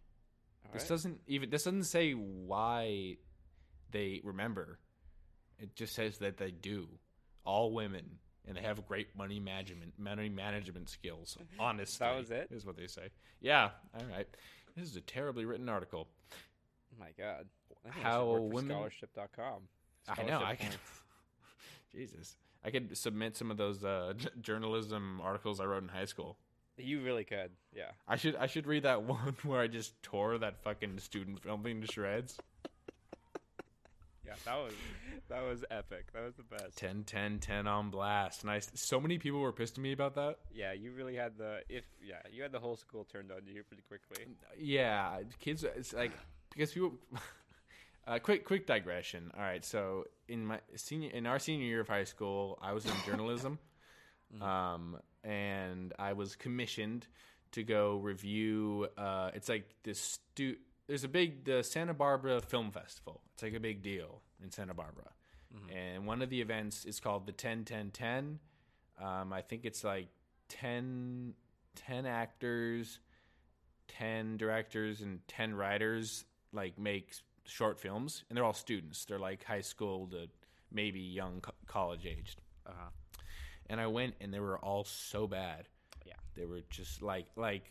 All 0.66 0.72
this 0.72 0.82
right. 0.82 0.88
doesn't 0.88 1.20
even 1.26 1.50
this 1.50 1.64
doesn't 1.64 1.84
say 1.84 2.12
why 2.12 3.16
they 3.90 4.20
remember. 4.22 4.78
It 5.58 5.74
just 5.74 5.94
says 5.94 6.18
that 6.18 6.36
they 6.36 6.52
do. 6.52 6.88
All 7.44 7.72
women 7.72 8.18
and 8.48 8.56
they 8.56 8.62
have 8.62 8.84
great 8.88 9.08
money 9.16 9.38
management 9.38 9.92
money 9.98 10.28
management 10.28 10.88
skills. 10.88 11.36
Honestly, 11.58 12.04
that 12.06 12.16
was 12.16 12.30
it? 12.30 12.48
Is 12.50 12.64
what 12.66 12.76
they 12.76 12.86
say. 12.86 13.08
Yeah. 13.40 13.70
All 13.94 14.06
right. 14.10 14.26
This 14.76 14.88
is 14.88 14.96
a 14.96 15.00
terribly 15.00 15.44
written 15.44 15.68
article. 15.68 16.08
Oh 16.32 16.96
my 16.98 17.10
god. 17.18 17.46
I 17.86 17.90
think 17.90 18.04
I 18.06 18.08
How 18.10 18.26
women- 18.38 18.70
Scholarship.com. 18.70 19.62
I 20.08 20.22
know. 20.22 20.42
I 20.42 20.54
can. 20.56 20.70
Jesus, 21.92 22.36
I 22.64 22.70
could 22.70 22.96
submit 22.96 23.36
some 23.36 23.50
of 23.50 23.56
those 23.56 23.84
uh, 23.84 24.12
j- 24.16 24.28
journalism 24.40 25.20
articles 25.22 25.60
I 25.60 25.64
wrote 25.64 25.82
in 25.82 25.88
high 25.88 26.04
school. 26.04 26.36
You 26.76 27.00
really 27.02 27.24
could. 27.24 27.50
Yeah. 27.74 27.90
I 28.06 28.16
should. 28.16 28.36
I 28.36 28.46
should 28.46 28.66
read 28.66 28.84
that 28.84 29.02
one 29.04 29.36
where 29.42 29.60
I 29.60 29.66
just 29.66 30.00
tore 30.02 30.38
that 30.38 30.62
fucking 30.62 30.98
student 30.98 31.40
filming 31.42 31.80
to 31.80 31.86
shreds. 31.92 32.38
Yeah. 34.28 34.34
That 34.44 34.56
was 34.56 34.72
that 35.28 35.42
was 35.42 35.64
epic. 35.70 36.12
That 36.12 36.24
was 36.24 36.34
the 36.34 36.42
best. 36.42 36.76
10, 36.76 37.04
10, 37.04 37.38
10 37.38 37.66
on 37.66 37.90
blast. 37.90 38.44
Nice. 38.44 38.70
So 38.74 39.00
many 39.00 39.18
people 39.18 39.40
were 39.40 39.52
pissed 39.52 39.78
at 39.78 39.82
me 39.82 39.92
about 39.92 40.14
that. 40.16 40.36
Yeah, 40.52 40.72
you 40.72 40.92
really 40.92 41.16
had 41.16 41.38
the 41.38 41.60
if 41.68 41.84
yeah 42.02 42.16
you 42.30 42.42
had 42.42 42.52
the 42.52 42.60
whole 42.60 42.76
school 42.76 43.04
turned 43.04 43.32
on 43.32 43.40
you 43.46 43.62
pretty 43.64 43.82
quickly. 43.88 44.26
Yeah, 44.58 45.20
kids. 45.40 45.64
It's 45.64 45.92
like 45.92 46.12
because 46.52 46.72
people. 46.72 46.94
Uh, 48.06 48.18
quick, 48.18 48.46
quick 48.46 48.66
digression. 48.66 49.30
All 49.36 49.42
right, 49.42 49.62
so 49.62 50.06
in 50.28 50.46
my 50.46 50.60
senior, 50.76 51.10
in 51.10 51.26
our 51.26 51.38
senior 51.38 51.66
year 51.66 51.80
of 51.80 51.88
high 51.88 52.04
school, 52.04 52.58
I 52.62 52.72
was 52.72 52.86
in 52.86 52.92
journalism, 53.06 53.58
um, 54.40 54.96
and 55.22 55.92
I 55.98 56.14
was 56.14 56.34
commissioned 56.34 57.06
to 57.52 57.62
go 57.62 57.96
review. 57.96 58.88
Uh, 58.96 59.32
it's 59.34 59.50
like 59.50 59.68
this 59.82 60.00
stu- 60.00 60.56
There's 60.88 61.04
a 61.04 61.08
big 61.08 61.44
the 61.44 61.62
Santa 61.62 61.94
Barbara 61.94 62.40
Film 62.40 62.70
Festival. 62.70 63.20
It's 63.34 63.42
like 63.42 63.54
a 63.54 63.60
big 63.60 63.82
deal 63.82 64.22
in 64.42 64.50
Santa 64.50 64.74
Barbara, 64.74 65.10
and 65.74 66.06
one 66.06 66.22
of 66.22 66.30
the 66.30 66.40
events 66.40 66.84
is 66.84 66.98
called 66.98 67.26
the 67.26 67.32
10 67.32 67.64
10 67.64 67.90
10. 67.90 68.38
Um, 69.00 69.32
I 69.32 69.42
think 69.42 69.64
it's 69.64 69.84
like 69.84 70.08
10, 70.48 71.34
10 71.76 72.06
actors, 72.06 72.98
10 73.88 74.36
directors 74.38 75.00
and 75.02 75.20
10 75.28 75.54
writers 75.54 76.24
like 76.52 76.78
make 76.78 77.12
short 77.44 77.78
films, 77.78 78.24
and 78.28 78.36
they're 78.36 78.44
all 78.44 78.52
students. 78.52 79.04
They're 79.04 79.18
like 79.18 79.44
high 79.44 79.60
school 79.60 80.06
to 80.08 80.26
maybe 80.72 81.00
young 81.00 81.40
co- 81.40 81.52
college 81.66 82.06
aged. 82.06 82.40
Uh 82.66 82.72
huh. 82.76 82.90
And 83.70 83.80
I 83.80 83.86
went, 83.86 84.14
and 84.20 84.32
they 84.32 84.40
were 84.40 84.58
all 84.58 84.84
so 84.84 85.26
bad. 85.26 85.68
Yeah. 86.06 86.14
They 86.34 86.46
were 86.46 86.62
just 86.70 87.02
like 87.02 87.26
like 87.36 87.66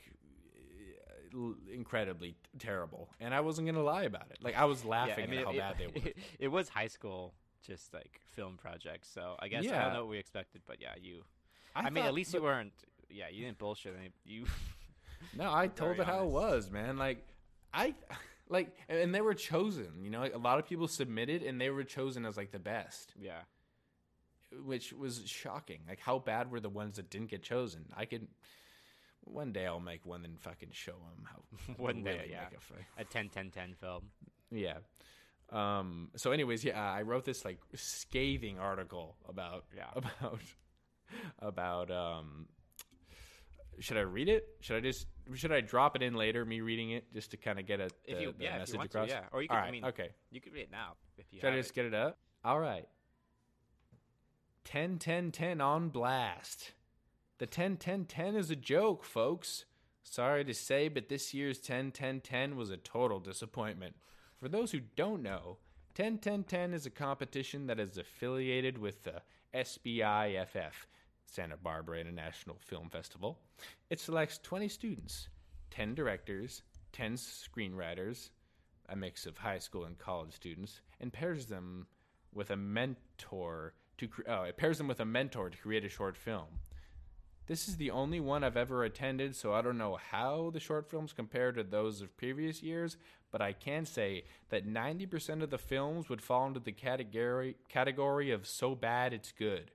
incredibly 1.74 2.36
terrible, 2.60 3.10
and 3.20 3.34
I 3.34 3.42
wasn't 3.42 3.68
gonna 3.68 3.84
lie 3.84 4.04
about 4.04 4.28
it. 4.32 4.38
Like 4.42 4.56
I 4.56 4.66
was 4.66 4.84
laughing 4.86 5.32
at 5.34 5.44
how 5.46 5.52
it, 5.52 5.58
bad 5.58 5.76
they 5.78 5.88
were. 5.88 6.08
It, 6.08 6.18
it 6.40 6.48
was 6.48 6.70
high 6.70 6.88
school, 6.88 7.34
just 7.66 7.94
like 7.94 8.20
film 8.36 8.58
projects. 8.58 9.10
So 9.14 9.36
I 9.40 9.48
guess 9.48 9.66
I 9.66 9.84
don't 9.84 9.94
know 9.94 10.02
what 10.02 10.12
we 10.12 10.18
expected, 10.18 10.62
but 10.66 10.78
yeah, 10.82 10.94
you. 11.02 11.24
I, 11.76 11.90
mean, 11.90 11.96
thought- 12.04 12.08
at 12.08 12.14
least 12.14 12.32
but- 12.32 12.40
you 12.40 12.44
weren't. 12.44 12.74
Yeah, 13.10 13.26
you 13.32 13.46
didn't 13.46 13.58
bullshit. 13.58 13.96
any- 13.98 14.12
You. 14.26 14.46
No, 15.36 15.54
I 15.54 15.68
told 15.82 16.00
it 16.00 16.06
how 16.06 16.24
it 16.24 16.30
was, 16.30 16.70
man. 16.70 16.98
Like 16.98 17.26
I 17.74 17.94
like 18.50 18.76
and 18.90 19.14
they 19.14 19.22
were 19.22 19.34
chosen, 19.34 20.04
you 20.04 20.10
know, 20.10 20.20
like 20.20 20.36
a 20.36 20.40
lot 20.40 20.60
of 20.60 20.68
people 20.68 20.88
submitted 20.88 21.42
and 21.44 21.60
they 21.60 21.70
were 21.70 21.84
chosen 21.84 22.26
as 22.26 22.36
like 22.38 22.52
the 22.52 22.60
best, 22.60 23.14
yeah. 23.20 23.42
which 24.66 24.94
was 24.94 25.24
shocking. 25.26 25.80
Like 25.88 26.00
how 26.00 26.20
bad 26.20 26.52
were 26.52 26.60
the 26.60 26.70
ones 26.70 26.98
that 26.98 27.10
didn't 27.10 27.30
get 27.30 27.44
chosen? 27.44 27.86
I 27.96 28.06
could 28.06 28.28
one 29.32 29.52
day 29.52 29.66
I'll 29.66 29.80
make 29.80 30.06
one 30.06 30.26
and 30.26 30.40
fucking 30.40 30.70
show 30.72 30.94
them 30.94 31.26
how 31.26 31.74
One 31.78 32.04
day, 32.04 32.18
really 32.18 32.32
yeah. 32.32 32.46
make 32.52 32.60
a 32.98 33.02
A 33.02 33.06
10 33.06 33.30
10 33.30 33.52
10 33.52 33.74
film. 33.76 34.04
yeah. 34.52 34.78
Um 35.52 36.10
so 36.16 36.32
anyways, 36.32 36.64
yeah, 36.66 36.82
I 36.92 37.04
wrote 37.04 37.24
this 37.26 37.46
like 37.46 37.60
scathing 37.76 38.60
article 38.60 39.16
about 39.28 39.66
Yeah. 39.76 39.86
about 39.96 40.42
about 41.40 41.92
um 41.92 42.48
should 43.80 43.98
I 43.98 44.02
read 44.02 44.28
it? 44.28 44.44
Should 44.62 44.76
I 44.78 44.80
just 44.82 45.08
should 45.36 45.52
I 45.52 45.62
drop 45.62 45.96
it 45.96 46.02
in 46.02 46.16
later? 46.16 46.44
Me 46.46 46.62
reading 46.62 46.92
it 46.92 47.14
just 47.14 47.32
to 47.32 47.38
kind 47.38 47.60
of 47.60 47.66
get 47.68 47.80
a 47.80 47.90
If 48.06 48.20
you, 48.22 48.34
the 48.38 48.44
yeah, 48.44 48.54
if 48.56 48.60
message 48.60 48.74
you 48.74 48.80
want 48.80 48.90
across. 48.90 49.08
to, 49.10 49.14
yeah. 49.16 49.22
Or 49.32 49.42
you 49.42 49.48
could, 49.48 49.54
All 49.56 49.62
right. 49.62 49.68
I 49.68 49.72
mean, 49.72 49.86
okay. 49.86 50.10
you 50.32 50.42
could 50.42 50.52
read 50.54 50.62
it 50.64 50.72
now 50.72 50.94
if 51.18 51.26
you 51.32 51.40
Should 51.40 51.54
I 51.54 51.58
just 51.58 51.70
it. 51.72 51.76
get 51.76 51.86
it 51.86 51.94
up? 51.94 52.18
All 52.44 52.60
right. 52.60 52.86
10 54.66 54.98
10 54.98 55.32
10 55.32 55.62
on 55.62 55.90
blast. 55.90 56.72
The 57.40 57.46
10 57.46 57.78
10 57.78 58.06
10 58.06 58.36
is 58.36 58.50
a 58.50 58.56
joke, 58.56 59.04
folks. 59.04 59.66
Sorry 60.02 60.44
to 60.44 60.54
say, 60.54 60.88
but 60.88 61.08
this 61.08 61.36
year's 61.36 61.60
10 61.60 61.92
10 61.92 62.22
10 62.22 62.56
was 62.56 62.72
a 62.72 62.78
total 62.78 63.20
disappointment. 63.20 63.96
For 64.40 64.50
those 64.50 64.72
who 64.72 64.80
don't 64.96 65.22
know, 65.22 65.58
10 65.94 66.18
10 66.18 66.46
10 66.46 66.74
is 66.74 66.88
a 66.88 66.90
competition 66.90 67.68
that 67.68 67.80
is 67.80 67.98
affiliated 67.98 68.80
with 68.80 69.04
the 69.04 69.22
SBIFF, 69.54 70.88
Santa 71.28 71.58
Barbara 71.58 72.00
International 72.00 72.58
Film 72.60 72.90
Festival. 72.90 73.40
It 73.92 74.00
selects 74.00 74.40
20 74.40 74.68
students, 74.68 75.30
10 75.70 75.94
directors, 75.94 76.64
10 76.94 77.14
screenwriters, 77.18 78.32
a 78.90 78.96
mix 78.96 79.28
of 79.28 79.38
high 79.38 79.60
school 79.60 79.86
and 79.86 80.00
college 80.00 80.34
students, 80.34 80.82
and 81.00 81.14
pairs 81.14 81.46
them 81.46 81.86
with 82.34 82.50
a 82.50 82.58
mentor 82.58 83.74
to 84.00 84.10
oh, 84.28 84.44
it 84.44 84.58
pairs 84.58 84.80
them 84.80 84.88
with 84.88 85.02
a 85.02 85.06
mentor 85.06 85.52
to 85.52 85.58
create 85.58 85.86
a 85.86 85.90
short 85.90 86.18
film. 86.18 86.48
This 87.48 87.70
is 87.70 87.78
the 87.78 87.92
only 87.92 88.20
one 88.20 88.44
I've 88.44 88.58
ever 88.58 88.84
attended, 88.84 89.36
so 89.36 89.54
I 89.54 89.62
don't 89.62 89.78
know 89.78 89.98
how 90.12 90.50
the 90.54 90.60
short 90.60 90.90
films 90.90 91.14
compare 91.14 91.54
to 91.54 91.64
those 91.64 92.02
of 92.02 92.16
previous 92.18 92.62
years, 92.62 92.98
but 93.32 93.42
I 93.42 93.54
can 93.54 93.86
say 93.86 94.26
that 94.50 94.68
90% 94.68 95.42
of 95.42 95.50
the 95.50 95.58
films 95.58 96.10
would 96.10 96.22
fall 96.22 96.46
into 96.46 96.60
the 96.60 96.74
category 96.74 97.56
category 97.70 98.32
of 98.32 98.46
so 98.46 98.76
bad 98.76 99.14
it's 99.14 99.32
good. 99.32 99.72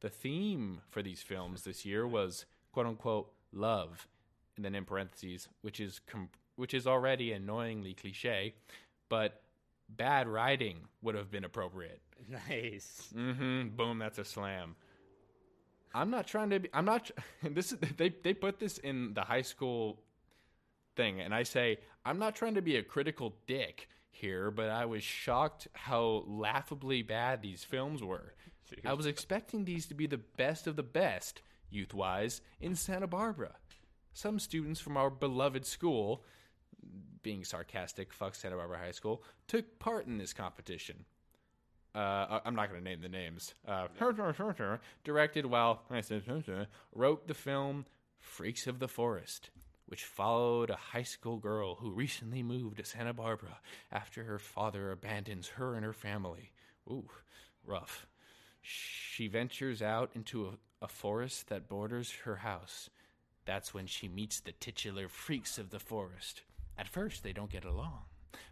The 0.00 0.08
theme 0.08 0.80
for 0.90 1.00
these 1.02 1.22
films 1.22 1.62
this 1.62 1.84
year 1.86 2.06
was 2.08 2.44
quote 2.72 2.86
unquote 2.86 3.32
love, 3.52 4.08
and 4.56 4.64
then 4.64 4.74
in 4.74 4.84
parentheses, 4.84 5.48
which 5.62 5.78
is 5.78 6.00
com- 6.06 6.30
which 6.56 6.74
is 6.74 6.88
already 6.88 7.32
annoyingly 7.32 7.94
cliche, 7.94 8.54
but 9.08 9.42
bad 9.88 10.26
writing 10.26 10.78
would 11.02 11.14
have 11.14 11.30
been 11.30 11.44
appropriate. 11.44 12.00
Nice. 12.48 13.08
Mm-hmm. 13.16 13.68
Boom. 13.76 13.98
That's 13.98 14.18
a 14.18 14.24
slam. 14.26 14.76
I'm 15.94 16.10
not 16.10 16.26
trying 16.26 16.50
to 16.50 16.60
be. 16.60 16.68
I'm 16.72 16.84
not. 16.84 17.10
This 17.42 17.72
is 17.72 17.78
they. 17.96 18.10
They 18.10 18.34
put 18.34 18.58
this 18.58 18.78
in 18.78 19.14
the 19.14 19.22
high 19.22 19.42
school 19.42 20.02
thing, 20.96 21.20
and 21.20 21.34
I 21.34 21.42
say 21.42 21.78
I'm 22.04 22.18
not 22.18 22.34
trying 22.36 22.54
to 22.54 22.62
be 22.62 22.76
a 22.76 22.82
critical 22.82 23.34
dick 23.46 23.88
here, 24.10 24.50
but 24.50 24.68
I 24.68 24.84
was 24.84 25.02
shocked 25.02 25.68
how 25.72 26.24
laughably 26.26 27.02
bad 27.02 27.42
these 27.42 27.64
films 27.64 28.02
were. 28.02 28.34
I 28.84 28.92
was 28.92 29.06
expecting 29.06 29.64
these 29.64 29.86
to 29.86 29.94
be 29.94 30.06
the 30.06 30.18
best 30.18 30.66
of 30.66 30.76
the 30.76 30.82
best, 30.82 31.42
youth 31.70 31.92
wise, 31.92 32.40
in 32.60 32.76
Santa 32.76 33.06
Barbara. 33.06 33.56
Some 34.12 34.38
students 34.38 34.80
from 34.80 34.96
our 34.96 35.10
beloved 35.10 35.66
school, 35.66 36.24
being 37.22 37.44
sarcastic, 37.44 38.12
fuck 38.12 38.34
Santa 38.34 38.56
Barbara 38.56 38.78
High 38.78 38.90
School, 38.92 39.22
took 39.48 39.78
part 39.78 40.06
in 40.06 40.18
this 40.18 40.32
competition. 40.32 41.04
Uh, 41.94 42.40
I'm 42.44 42.54
not 42.54 42.70
going 42.70 42.82
to 42.82 42.88
name 42.88 43.00
the 43.00 43.08
names. 43.08 43.54
Uh, 43.66 43.88
directed 45.04 45.46
while 45.46 45.82
wrote 46.94 47.26
the 47.26 47.34
film 47.34 47.86
Freaks 48.20 48.66
of 48.66 48.78
the 48.78 48.88
Forest, 48.88 49.50
which 49.86 50.04
followed 50.04 50.70
a 50.70 50.76
high 50.76 51.02
school 51.02 51.38
girl 51.38 51.76
who 51.76 51.90
recently 51.90 52.42
moved 52.42 52.76
to 52.76 52.84
Santa 52.84 53.12
Barbara 53.12 53.58
after 53.90 54.24
her 54.24 54.38
father 54.38 54.92
abandons 54.92 55.48
her 55.48 55.74
and 55.74 55.84
her 55.84 55.92
family. 55.92 56.52
Ooh, 56.88 57.08
rough. 57.64 58.06
She 58.62 59.26
ventures 59.26 59.82
out 59.82 60.10
into 60.14 60.46
a, 60.46 60.84
a 60.84 60.88
forest 60.88 61.48
that 61.48 61.68
borders 61.68 62.12
her 62.24 62.36
house. 62.36 62.88
That's 63.46 63.74
when 63.74 63.86
she 63.86 64.06
meets 64.06 64.38
the 64.38 64.52
titular 64.52 65.08
freaks 65.08 65.58
of 65.58 65.70
the 65.70 65.80
forest. 65.80 66.42
At 66.78 66.88
first, 66.88 67.24
they 67.24 67.32
don't 67.32 67.50
get 67.50 67.64
along. 67.64 68.02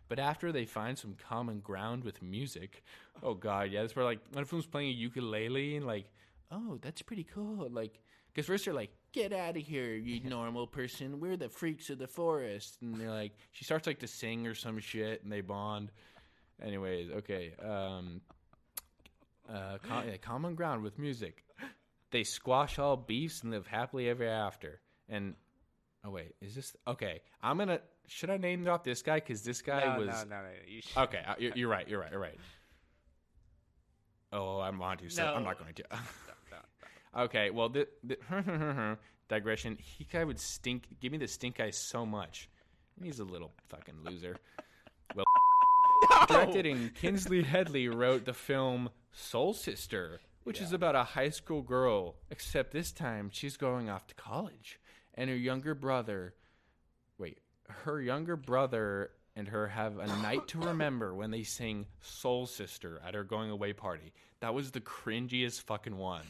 But 0.08 0.18
after 0.18 0.52
they 0.52 0.64
find 0.64 0.98
some 0.98 1.16
common 1.28 1.60
ground 1.60 2.04
with 2.04 2.22
music, 2.22 2.82
oh 3.22 3.34
god, 3.34 3.70
yeah, 3.70 3.82
that's 3.82 3.94
where 3.94 4.04
like 4.04 4.20
one 4.32 4.42
of 4.42 4.50
them's 4.50 4.66
playing 4.66 4.90
a 4.90 4.92
ukulele 4.92 5.76
and 5.76 5.86
like, 5.86 6.06
oh, 6.50 6.78
that's 6.80 7.02
pretty 7.02 7.24
cool. 7.24 7.68
Like, 7.70 7.98
because 8.32 8.46
first 8.46 8.64
they're 8.64 8.74
like, 8.74 8.90
get 9.12 9.32
out 9.32 9.56
of 9.56 9.62
here, 9.62 9.94
you 9.94 10.20
normal 10.28 10.66
person. 10.66 11.20
We're 11.20 11.36
the 11.36 11.48
freaks 11.48 11.90
of 11.90 11.98
the 11.98 12.06
forest, 12.06 12.78
and 12.80 12.94
they're 12.94 13.10
like, 13.10 13.32
she 13.52 13.64
starts 13.64 13.86
like 13.86 14.00
to 14.00 14.06
sing 14.06 14.46
or 14.46 14.54
some 14.54 14.78
shit, 14.78 15.22
and 15.22 15.32
they 15.32 15.40
bond. 15.40 15.90
Anyways, 16.62 17.10
okay, 17.18 17.54
um, 17.62 18.20
uh, 19.48 19.78
com- 19.86 20.08
yeah, 20.08 20.16
common 20.16 20.54
ground 20.54 20.82
with 20.82 20.98
music. 20.98 21.44
They 22.10 22.24
squash 22.24 22.78
all 22.78 22.96
beefs 22.96 23.42
and 23.42 23.52
live 23.52 23.66
happily 23.66 24.08
ever 24.08 24.26
after. 24.26 24.80
And 25.08 25.34
oh 26.04 26.10
wait, 26.10 26.34
is 26.40 26.54
this 26.54 26.74
okay? 26.86 27.20
I'm 27.42 27.58
gonna. 27.58 27.80
Should 28.08 28.30
I 28.30 28.38
name 28.38 28.64
drop 28.64 28.84
this 28.84 29.02
guy? 29.02 29.16
Because 29.16 29.42
this 29.42 29.60
guy 29.62 29.84
no, 29.84 30.00
was 30.00 30.08
no, 30.08 30.36
no, 30.36 30.42
no. 30.42 30.48
You 30.66 30.80
should. 30.80 30.98
okay. 30.98 31.20
uh, 31.26 31.34
You're, 31.38 31.52
you're 31.54 31.68
right. 31.68 31.86
You're 31.86 32.00
right. 32.00 32.10
You're 32.10 32.20
right. 32.20 32.38
Oh, 34.32 34.60
I'm 34.60 34.80
on 34.80 34.96
to. 34.98 35.10
So 35.10 35.24
I'm 35.24 35.44
not 35.44 35.58
going 35.58 35.74
to. 35.74 35.84
No, 36.50 36.56
no, 37.16 37.22
okay. 37.24 37.50
Well, 37.50 37.68
the, 37.68 37.86
the 38.02 38.16
digression. 39.28 39.76
He 39.80 40.04
guy 40.10 40.24
would 40.24 40.40
stink. 40.40 40.84
Give 41.00 41.12
me 41.12 41.18
the 41.18 41.28
stink 41.28 41.60
eye 41.60 41.70
so 41.70 42.06
much. 42.06 42.48
He's 43.02 43.20
a 43.20 43.24
little 43.24 43.52
fucking 43.68 43.96
loser. 44.04 44.36
Well, 45.14 45.24
directed 46.28 46.66
and 46.66 46.94
Kinsley 46.94 47.42
Headley 47.42 47.88
wrote 47.88 48.24
the 48.24 48.32
film 48.32 48.88
Soul 49.12 49.52
Sister, 49.52 50.20
which 50.44 50.60
is 50.60 50.72
about 50.72 50.96
a 50.96 51.04
high 51.04 51.30
school 51.30 51.62
girl, 51.62 52.16
except 52.30 52.72
this 52.72 52.90
time 52.90 53.30
she's 53.32 53.56
going 53.56 53.88
off 53.88 54.06
to 54.08 54.14
college, 54.14 54.80
and 55.14 55.28
her 55.28 55.36
younger 55.36 55.74
brother. 55.74 56.34
Her 57.68 58.00
younger 58.00 58.36
brother 58.36 59.10
and 59.36 59.46
her 59.48 59.68
have 59.68 59.98
a 59.98 60.06
night 60.06 60.48
to 60.48 60.58
remember 60.58 61.14
when 61.14 61.30
they 61.30 61.42
sing 61.42 61.86
Soul 62.00 62.46
Sister 62.46 63.00
at 63.06 63.14
her 63.14 63.24
going 63.24 63.50
away 63.50 63.72
party. 63.72 64.12
That 64.40 64.54
was 64.54 64.70
the 64.70 64.80
cringiest 64.80 65.62
fucking 65.62 65.96
one. 65.96 66.24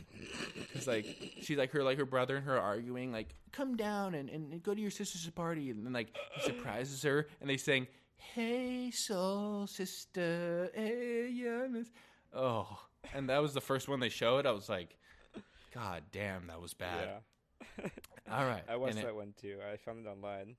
Cause 0.73 0.87
like 0.87 1.07
she's 1.41 1.59
like 1.59 1.73
her 1.73 1.83
like 1.83 1.99
her 1.99 2.07
brother 2.07 2.37
and 2.37 2.45
her 2.47 2.59
arguing 2.59 3.13
like 3.13 3.35
come 3.53 3.77
down 3.77 4.15
and, 4.15 4.29
and 4.31 4.63
go 4.63 4.75
to 4.75 4.81
your 4.81 4.91
sister's 4.91 5.29
party 5.31 5.71
and 5.71 5.85
then 5.85 5.93
like 5.93 6.15
he 6.35 6.43
surprises 6.43 7.03
her 7.03 7.29
and 7.41 7.49
they 7.49 7.57
sing 7.57 7.87
Hey 8.17 8.91
Soul 8.93 9.67
Sister 9.67 10.71
Hey 10.75 11.31
yeah 11.33 11.67
miss 11.69 11.89
Oh 12.35 12.79
and 13.15 13.29
that 13.29 13.41
was 13.41 13.55
the 13.55 13.61
first 13.61 13.89
one 13.89 14.01
they 14.01 14.09
showed. 14.09 14.47
I 14.47 14.53
was 14.53 14.69
like, 14.69 14.97
God 15.75 16.03
damn, 16.13 16.47
that 16.49 16.61
was 16.61 16.75
bad. 16.75 17.09
Yeah. 17.79 17.89
All 18.31 18.45
right. 18.45 18.63
I 18.69 18.77
watched 18.77 18.97
and 18.97 19.01
it- 19.01 19.07
that 19.07 19.15
one 19.15 19.35
too. 19.41 19.59
I 19.73 19.77
found 19.77 20.07
it 20.07 20.09
online. 20.09 20.57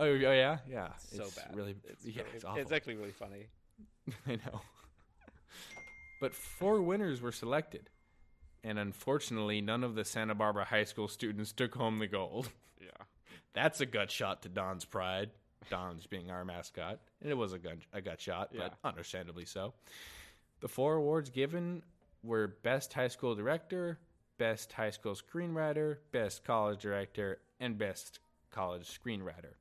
Oh, 0.00 0.06
oh 0.06 0.12
yeah, 0.14 0.58
yeah. 0.68 0.88
so 0.98 1.24
it's 1.24 1.34
bad. 1.34 1.54
Really, 1.56 1.74
It's 1.84 2.04
yeah, 2.04 2.22
really- 2.22 2.34
it's 2.34 2.44
awful. 2.44 2.60
It's 2.62 2.72
actually 2.72 2.96
really 2.96 3.12
funny. 3.12 3.46
I 4.26 4.36
know. 4.36 4.60
But 6.20 6.34
four 6.34 6.82
winners 6.82 7.20
were 7.20 7.32
selected, 7.32 7.90
and 8.64 8.78
unfortunately, 8.78 9.60
none 9.60 9.84
of 9.84 9.94
the 9.94 10.04
Santa 10.04 10.34
Barbara 10.34 10.64
High 10.64 10.84
School 10.84 11.08
students 11.08 11.52
took 11.52 11.74
home 11.74 11.98
the 11.98 12.06
gold. 12.08 12.48
Yeah. 12.80 13.04
That's 13.54 13.80
a 13.80 13.86
gut 13.86 14.08
shot 14.08 14.42
to 14.42 14.48
Don's 14.48 14.84
pride. 14.84 15.30
Don's 15.68 16.06
being 16.06 16.30
our 16.30 16.44
mascot, 16.44 17.00
and 17.20 17.28
it 17.28 17.34
was 17.34 17.52
a 17.52 17.58
gun 17.58 17.80
a 17.92 18.00
gut 18.00 18.20
shot, 18.20 18.50
Yeah. 18.52 18.68
but 18.68 18.88
understandably 18.88 19.44
so. 19.44 19.74
The 20.60 20.68
four 20.68 20.94
awards 20.94 21.28
given 21.28 21.82
were 22.22 22.46
Best 22.62 22.92
High 22.92 23.08
School 23.08 23.34
Director, 23.34 23.98
Best 24.38 24.72
High 24.72 24.90
School 24.90 25.14
Screenwriter, 25.14 25.96
Best 26.12 26.44
College 26.44 26.80
Director, 26.80 27.40
and 27.58 27.76
Best 27.76 28.20
College 28.52 28.86
Screenwriter. 28.88 29.54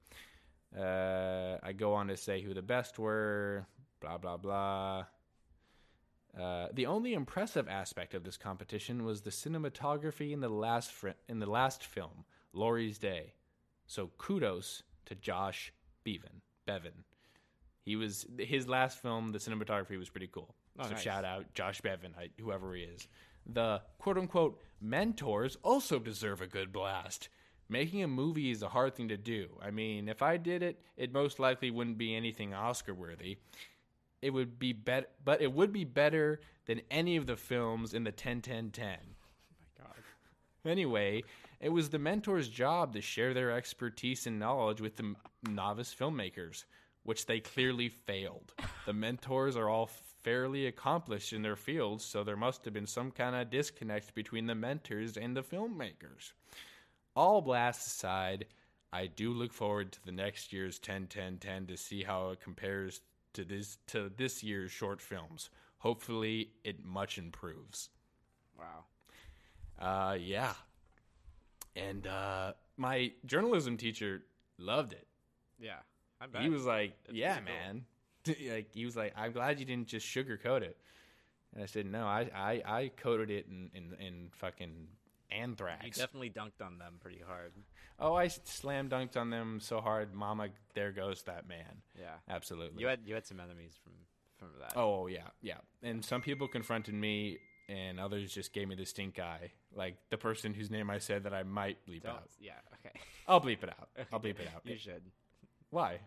Uh, 0.76 1.58
I 1.64 1.74
go 1.74 1.94
on 1.94 2.08
to 2.08 2.18
say 2.18 2.42
who 2.42 2.54
the 2.54 2.62
best 2.62 3.00
were. 3.00 3.66
Blah 4.02 4.18
blah 4.18 4.38
blah. 4.38 5.06
Uh, 6.40 6.68
the 6.74 6.86
only 6.86 7.14
impressive 7.14 7.68
aspect 7.68 8.14
of 8.14 8.24
this 8.24 8.38
competition 8.38 9.04
was 9.04 9.22
the 9.22 9.32
cinematography 9.32 10.32
in 10.32 10.40
the 10.40 10.50
last 10.50 10.92
fr- 10.92 11.10
in 11.28 11.40
the 11.40 11.50
last 11.50 11.84
film, 11.84 12.26
Laurie's 12.54 13.00
Day. 13.00 13.34
So 13.88 14.12
kudos 14.18 14.84
to 15.06 15.16
Josh 15.16 15.74
Bevan. 16.04 16.42
Bevan. 16.66 17.06
He 17.82 17.96
was 17.96 18.26
his 18.38 18.68
last 18.68 19.02
film. 19.02 19.32
The 19.32 19.40
cinematography 19.40 19.98
was 19.98 20.10
pretty 20.10 20.28
cool. 20.28 20.56
Oh, 20.78 20.84
so 20.84 20.90
nice. 20.92 21.02
shout 21.02 21.26
out 21.26 21.54
Josh 21.54 21.82
Bevan, 21.82 22.14
whoever 22.40 22.76
he 22.76 22.84
is. 22.84 23.08
The 23.46 23.82
quote 23.98 24.18
unquote 24.18 24.62
mentors 24.82 25.58
also 25.64 25.98
deserve 25.98 26.42
a 26.42 26.48
good 26.48 26.72
blast. 26.72 27.30
Making 27.70 28.04
a 28.04 28.08
movie 28.08 28.52
is 28.52 28.64
a 28.64 28.70
hard 28.70 28.96
thing 28.96 29.10
to 29.10 29.18
do. 29.18 29.50
I 29.62 29.72
mean, 29.72 30.08
if 30.08 30.22
I 30.22 30.38
did 30.38 30.64
it, 30.64 30.80
it 30.96 31.12
most 31.12 31.40
likely 31.40 31.70
wouldn't 31.70 31.98
be 31.98 32.16
anything 32.16 32.54
Oscar 32.54 32.94
worthy. 32.94 33.38
It 34.22 34.32
would 34.32 34.58
be 34.58 34.74
better, 34.74 35.08
but 35.24 35.42
it 35.42 35.52
would 35.52 35.74
be 35.74 35.84
better 35.84 36.40
than 36.66 36.82
any 36.90 37.18
of 37.18 37.28
the 37.28 37.36
films 37.36 37.94
in 37.94 38.04
the 38.04 38.12
10 38.12 38.42
10 38.42 38.72
10. 38.72 38.90
my 38.90 39.84
God. 39.84 39.96
Anyway, 40.66 41.24
it 41.60 41.70
was 41.70 41.90
the 41.90 42.00
mentor's 42.00 42.50
job 42.50 42.94
to 42.94 43.02
share 43.02 43.34
their 43.34 43.52
expertise 43.52 44.28
and 44.28 44.40
knowledge 44.40 44.80
with 44.80 44.96
the 44.96 45.16
novice 45.50 45.94
filmmakers, 45.94 46.64
which 47.04 47.26
they 47.26 47.40
clearly 47.40 47.90
failed. 47.90 48.54
The 48.86 48.94
mentors 48.94 49.56
are 49.56 49.70
all 49.70 49.90
fairly 50.24 50.68
accomplished 50.68 51.34
in 51.34 51.42
their 51.42 51.56
fields, 51.56 52.04
so 52.04 52.24
there 52.24 52.36
must 52.36 52.66
have 52.66 52.74
been 52.74 52.88
some 52.88 53.12
kind 53.12 53.36
of 53.36 53.50
disconnect 53.50 54.14
between 54.16 54.46
the 54.46 54.56
mentors 54.56 55.18
and 55.18 55.36
the 55.36 55.44
filmmakers. 55.44 56.34
All 57.18 57.42
blasts 57.42 57.88
aside, 57.88 58.46
I 58.94 59.08
do 59.08 59.32
look 59.34 59.52
forward 59.52 59.92
to 59.94 60.06
the 60.06 60.12
next 60.12 60.54
year's 60.54 60.78
10 60.78 61.08
10 61.08 61.40
10 61.40 61.66
to 61.66 61.76
see 61.76 62.04
how 62.04 62.30
it 62.30 62.42
compares 62.42 63.02
to 63.34 63.44
this 63.44 63.80
to 63.88 64.12
this 64.16 64.44
year's 64.44 64.70
short 64.72 65.02
films. 65.02 65.50
Hopefully, 65.80 66.52
it 66.64 66.86
much 66.86 67.18
improves. 67.18 67.90
Wow. 68.56 68.86
Uh, 69.80 70.14
yeah. 70.14 70.54
And 71.76 72.06
uh, 72.06 72.54
my 72.78 73.12
journalism 73.26 73.78
teacher 73.78 74.22
loved 74.60 74.94
it. 74.94 75.08
Yeah. 75.60 75.80
I 76.22 76.28
bet. 76.28 76.44
He 76.44 76.50
was 76.50 76.66
like, 76.66 76.94
That's 77.08 77.18
"Yeah, 77.18 77.40
pretty 77.40 77.52
cool. 77.52 78.36
man." 78.36 78.52
like 78.56 78.68
he 78.74 78.86
was 78.86 78.96
like, 78.96 79.14
"I'm 79.18 79.32
glad 79.32 79.60
you 79.60 79.66
didn't 79.66 79.88
just 79.88 80.06
sugarcoat 80.06 80.62
it." 80.62 80.78
And 81.56 81.64
I 81.64 81.66
said, 81.66 81.88
"No, 81.88 82.06
I 82.06 82.30
I, 82.36 82.62
I 82.66 82.92
coated 82.96 83.32
it 83.32 83.48
in, 83.50 83.72
in 83.74 84.06
in 84.06 84.30
fucking 84.34 84.88
You 85.32 85.42
anthrax." 85.42 85.98
definitely 85.98 86.30
dunked 86.30 86.62
on 86.66 86.78
them 86.78 86.96
pretty 87.00 87.22
hard. 87.26 87.54
oh, 88.00 88.14
I 88.16 88.28
slam 88.28 88.90
dunked 88.90 89.18
on 89.18 89.30
them 89.30 89.60
so 89.60 89.82
hard, 89.82 90.14
Mama. 90.14 90.50
There 90.74 90.92
goes 90.92 91.24
that 91.24 91.48
man. 91.48 91.82
Yeah. 92.00 92.16
Absolutely. 92.30 92.82
You 92.82 92.88
had 92.88 93.00
you 93.06 93.14
had 93.16 93.26
some 93.26 93.40
enemies 93.40 93.78
from 93.84 93.94
from 94.38 94.50
that. 94.60 94.74
Oh, 94.76 95.02
oh 95.04 95.08
yeah, 95.08 95.28
yeah. 95.42 95.58
And 95.84 96.04
some 96.06 96.22
people 96.22 96.48
confronted 96.48 96.94
me, 96.94 97.40
and 97.70 98.00
others 98.00 98.32
just 98.34 98.54
gave 98.54 98.68
me 98.68 98.76
the 98.76 98.86
stink 98.86 99.20
eye. 99.20 99.52
Like 99.76 99.96
the 100.10 100.18
person 100.18 100.54
whose 100.54 100.70
name 100.72 100.90
I 100.90 101.00
said 101.00 101.24
that 101.24 101.34
I 101.34 101.44
might 101.44 101.78
bleep 101.88 102.04
Don't- 102.04 102.16
out. 102.16 102.30
yeah. 102.40 102.54
Okay. 102.86 102.98
I'll 103.28 103.42
bleep 103.42 103.64
it 103.64 103.70
out. 103.70 103.90
I'll 104.14 104.20
bleep 104.20 104.40
it 104.40 104.48
out. 104.54 104.62
You 104.66 104.78
should. 104.78 105.02
Why? 105.70 106.00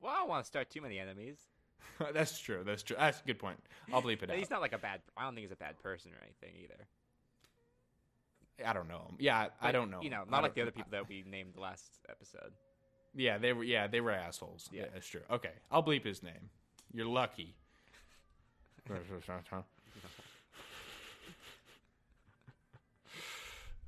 Well, 0.00 0.12
I 0.12 0.18
don't 0.20 0.28
want 0.28 0.44
to 0.44 0.46
start 0.46 0.70
too 0.70 0.80
many 0.80 0.98
enemies. 0.98 1.36
That's 2.14 2.38
true. 2.38 2.62
That's 2.64 2.82
true. 2.82 2.96
That's 2.98 3.20
a 3.20 3.24
good 3.24 3.38
point. 3.38 3.58
I'll 3.92 4.02
bleep 4.02 4.22
it 4.22 4.30
out. 4.30 4.36
He's 4.36 4.50
not 4.50 4.60
like 4.62 4.72
a 4.72 4.78
bad. 4.78 5.00
I 5.16 5.24
don't 5.24 5.34
think 5.34 5.44
he's 5.44 5.52
a 5.52 5.56
bad 5.56 5.78
person 5.80 6.12
or 6.12 6.18
anything 6.24 6.58
either. 6.62 6.86
I 8.64 8.72
don't 8.72 8.88
know 8.88 8.98
him. 9.08 9.16
Yeah, 9.18 9.48
I 9.60 9.72
don't 9.72 9.90
know. 9.90 10.00
You 10.02 10.10
know. 10.10 10.24
Not 10.30 10.42
like 10.42 10.54
the 10.54 10.62
other 10.62 10.70
people 10.70 10.90
that 10.92 11.08
we 11.08 11.24
named 11.28 11.56
last 11.56 11.84
episode. 12.08 12.52
Yeah, 13.14 13.38
they 13.38 13.52
were. 13.52 13.64
Yeah, 13.64 13.86
they 13.86 14.00
were 14.00 14.10
assholes. 14.12 14.68
Yeah, 14.72 14.82
Yeah. 14.82 14.88
that's 14.94 15.08
true. 15.08 15.22
Okay, 15.30 15.52
I'll 15.70 15.82
bleep 15.82 16.04
his 16.04 16.22
name. 16.22 16.50
You're 16.92 17.06
lucky. 17.06 17.54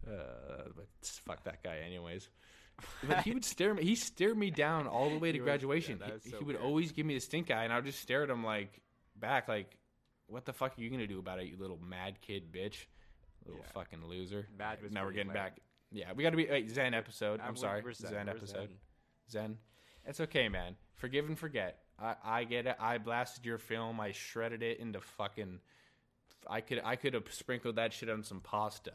uh, 0.08 0.68
but 0.74 0.86
fuck 1.02 1.44
that 1.44 1.62
guy, 1.62 1.78
anyways. 1.84 2.28
But 3.06 3.20
he 3.24 3.32
would 3.32 3.44
stare 3.54 3.74
me. 3.74 3.82
He 3.84 3.94
stared 3.94 4.36
me 4.36 4.50
down 4.50 4.86
all 4.86 5.10
the 5.10 5.18
way 5.18 5.32
to 5.32 5.38
was- 5.40 5.44
graduation. 5.44 5.98
yeah, 6.00 6.12
he 6.22 6.30
so 6.30 6.38
he 6.38 6.44
would 6.44 6.56
always 6.56 6.92
give 6.92 7.06
me 7.06 7.14
the 7.14 7.20
stink 7.20 7.50
eye, 7.50 7.64
and 7.64 7.72
I 7.72 7.76
would 7.76 7.84
just 7.86 8.00
stare 8.00 8.22
at 8.22 8.30
him 8.30 8.44
like 8.44 8.80
back, 9.16 9.48
like, 9.48 9.76
"What 10.26 10.44
the 10.44 10.52
fuck 10.52 10.78
are 10.78 10.80
you 10.80 10.90
gonna 10.90 11.06
do 11.06 11.18
about 11.18 11.40
it, 11.40 11.46
you 11.46 11.56
little 11.56 11.78
mad 11.78 12.20
kid 12.20 12.52
bitch, 12.52 12.86
little 13.46 13.60
Yeah. 13.64 13.72
fucking 13.72 14.04
loser?" 14.04 14.46
Mad 14.58 14.82
was 14.82 14.92
now 14.92 15.04
we're 15.04 15.12
getting 15.12 15.28
lame. 15.28 15.34
back. 15.34 15.58
Yeah, 15.92 16.12
we 16.14 16.22
got 16.22 16.30
to 16.30 16.36
be 16.36 16.46
wait, 16.46 16.68
Zen 16.70 16.94
episode. 16.94 17.40
I'm 17.40 17.54
Uh, 17.54 17.56
sorry, 17.56 17.82
we're 17.82 17.92
Zen, 17.92 18.10
Zen, 18.10 18.26
we're 18.26 18.32
episode. 18.32 18.68
Zen. 18.68 18.78
Zen. 19.30 19.58
It's 20.04 20.20
okay, 20.20 20.48
man. 20.48 20.76
Forgive 20.96 21.26
and 21.26 21.38
forget. 21.38 21.78
I, 21.98 22.14
I 22.22 22.44
get 22.44 22.66
it. 22.66 22.76
I 22.78 22.98
blasted 22.98 23.44
your 23.46 23.58
film. 23.58 24.00
I 24.00 24.12
shredded 24.12 24.62
it 24.62 24.78
into 24.80 25.00
fucking. 25.00 25.60
I 26.48 26.60
could 26.60 26.80
I 26.84 26.96
could 26.96 27.14
have 27.14 27.32
sprinkled 27.32 27.76
that 27.76 27.92
shit 27.92 28.08
on 28.10 28.22
some 28.22 28.40
pasta. 28.40 28.92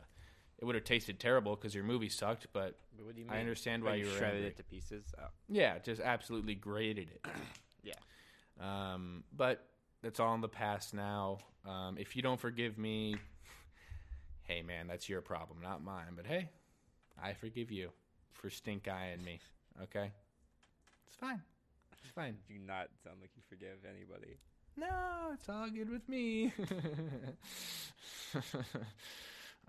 It 0.59 0.65
would 0.65 0.75
have 0.75 0.83
tasted 0.83 1.19
terrible 1.19 1.55
because 1.55 1.73
your 1.73 1.83
movie 1.83 2.07
sucked. 2.09 2.47
But 2.53 2.77
But 2.95 3.05
what 3.05 3.15
do 3.15 3.21
you 3.21 3.27
I 3.29 3.39
understand 3.39 3.83
why 3.83 3.95
you 3.95 4.05
were 4.05 4.11
shredded 4.11 4.35
angry. 4.37 4.47
it 4.51 4.57
to 4.57 4.63
pieces. 4.63 5.13
Oh. 5.19 5.27
yeah, 5.49 5.79
just 5.79 6.01
absolutely 6.01 6.55
grated 6.55 7.09
it. 7.09 7.25
Yeah. 7.83 7.93
Um, 8.59 9.23
but 9.35 9.65
that's 10.03 10.19
all 10.19 10.35
in 10.35 10.41
the 10.41 10.47
past 10.47 10.93
now. 10.93 11.39
Um, 11.65 11.97
if 11.97 12.15
you 12.15 12.21
don't 12.21 12.39
forgive 12.39 12.77
me, 12.77 13.15
hey 14.43 14.61
man, 14.61 14.87
that's 14.87 15.09
your 15.09 15.21
problem, 15.21 15.59
not 15.61 15.83
mine. 15.83 16.13
But 16.15 16.25
hey, 16.25 16.49
I 17.21 17.33
forgive 17.33 17.71
you 17.71 17.89
for 18.33 18.49
stink 18.49 18.87
eyeing 18.87 19.23
me. 19.23 19.39
Okay, 19.83 20.11
it's 21.07 21.17
fine. 21.17 21.41
It's 22.03 22.11
fine. 22.13 22.37
Do 22.47 22.55
not 22.65 22.89
sound 23.03 23.17
like 23.21 23.31
you 23.35 23.41
forgive 23.49 23.85
anybody. 23.87 24.37
No, 24.77 25.31
it's 25.33 25.49
all 25.49 25.69
good 25.69 25.89
with 25.89 26.07
me. 26.07 26.53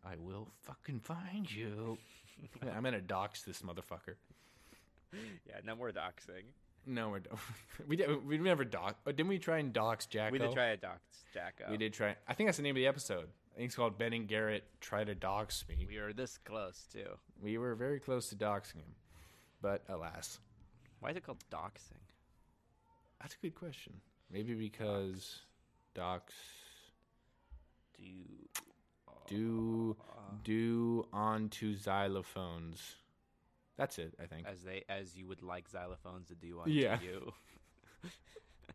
I 0.04 0.16
will 0.18 0.48
fucking 0.62 1.00
find 1.00 1.50
you. 1.50 1.98
I'm 2.74 2.82
gonna 2.82 3.00
dox 3.00 3.42
this 3.42 3.62
motherfucker. 3.62 4.14
Yeah, 5.12 5.56
no 5.64 5.76
more 5.76 5.90
doxing. 5.90 6.44
No, 6.86 7.10
we're 7.10 7.20
we 7.86 7.96
did, 7.96 8.26
we 8.26 8.38
never 8.38 8.64
dox. 8.64 8.94
Oh, 9.06 9.12
didn't 9.12 9.28
we 9.28 9.38
try 9.38 9.58
and 9.58 9.72
dox 9.72 10.06
Jacko? 10.06 10.32
We 10.32 10.38
did 10.38 10.52
try 10.52 10.70
to 10.70 10.76
dox 10.76 11.00
Jacko. 11.32 11.70
We 11.70 11.76
did 11.76 11.92
try. 11.92 12.16
I 12.26 12.34
think 12.34 12.48
that's 12.48 12.56
the 12.56 12.62
name 12.62 12.74
of 12.76 12.80
the 12.80 12.86
episode. 12.86 13.28
I 13.52 13.56
think 13.58 13.66
it's 13.66 13.76
called 13.76 13.98
Ben 13.98 14.12
and 14.14 14.26
Garrett 14.26 14.64
try 14.80 15.04
to 15.04 15.14
dox 15.14 15.64
me. 15.68 15.84
We 15.88 15.98
were 16.00 16.12
this 16.12 16.38
close 16.38 16.86
too. 16.92 17.18
We 17.42 17.58
were 17.58 17.74
very 17.74 18.00
close 18.00 18.28
to 18.30 18.34
doxing 18.36 18.76
him, 18.76 18.94
but 19.60 19.82
alas, 19.88 20.40
Why 21.00 21.10
is 21.10 21.16
it 21.16 21.24
called 21.24 21.44
doxing? 21.50 22.00
that's 23.20 23.34
a 23.34 23.38
good 23.38 23.54
question. 23.54 23.92
Maybe 24.32 24.54
because 24.54 25.40
dox 25.94 26.32
Do 27.98 28.04
do 29.28 29.96
uh, 30.00 30.20
do 30.42 31.06
onto 31.12 31.76
xylophones. 31.76 32.78
That's 33.76 33.98
it. 33.98 34.14
I 34.22 34.26
think. 34.26 34.46
as 34.46 34.62
they 34.62 34.84
as 34.88 35.16
you 35.16 35.26
would 35.26 35.42
like 35.42 35.70
xylophones 35.70 36.28
to 36.28 36.34
do 36.34 36.58
on 36.60 36.70
Yeah. 36.70 36.98
you? 37.02 37.32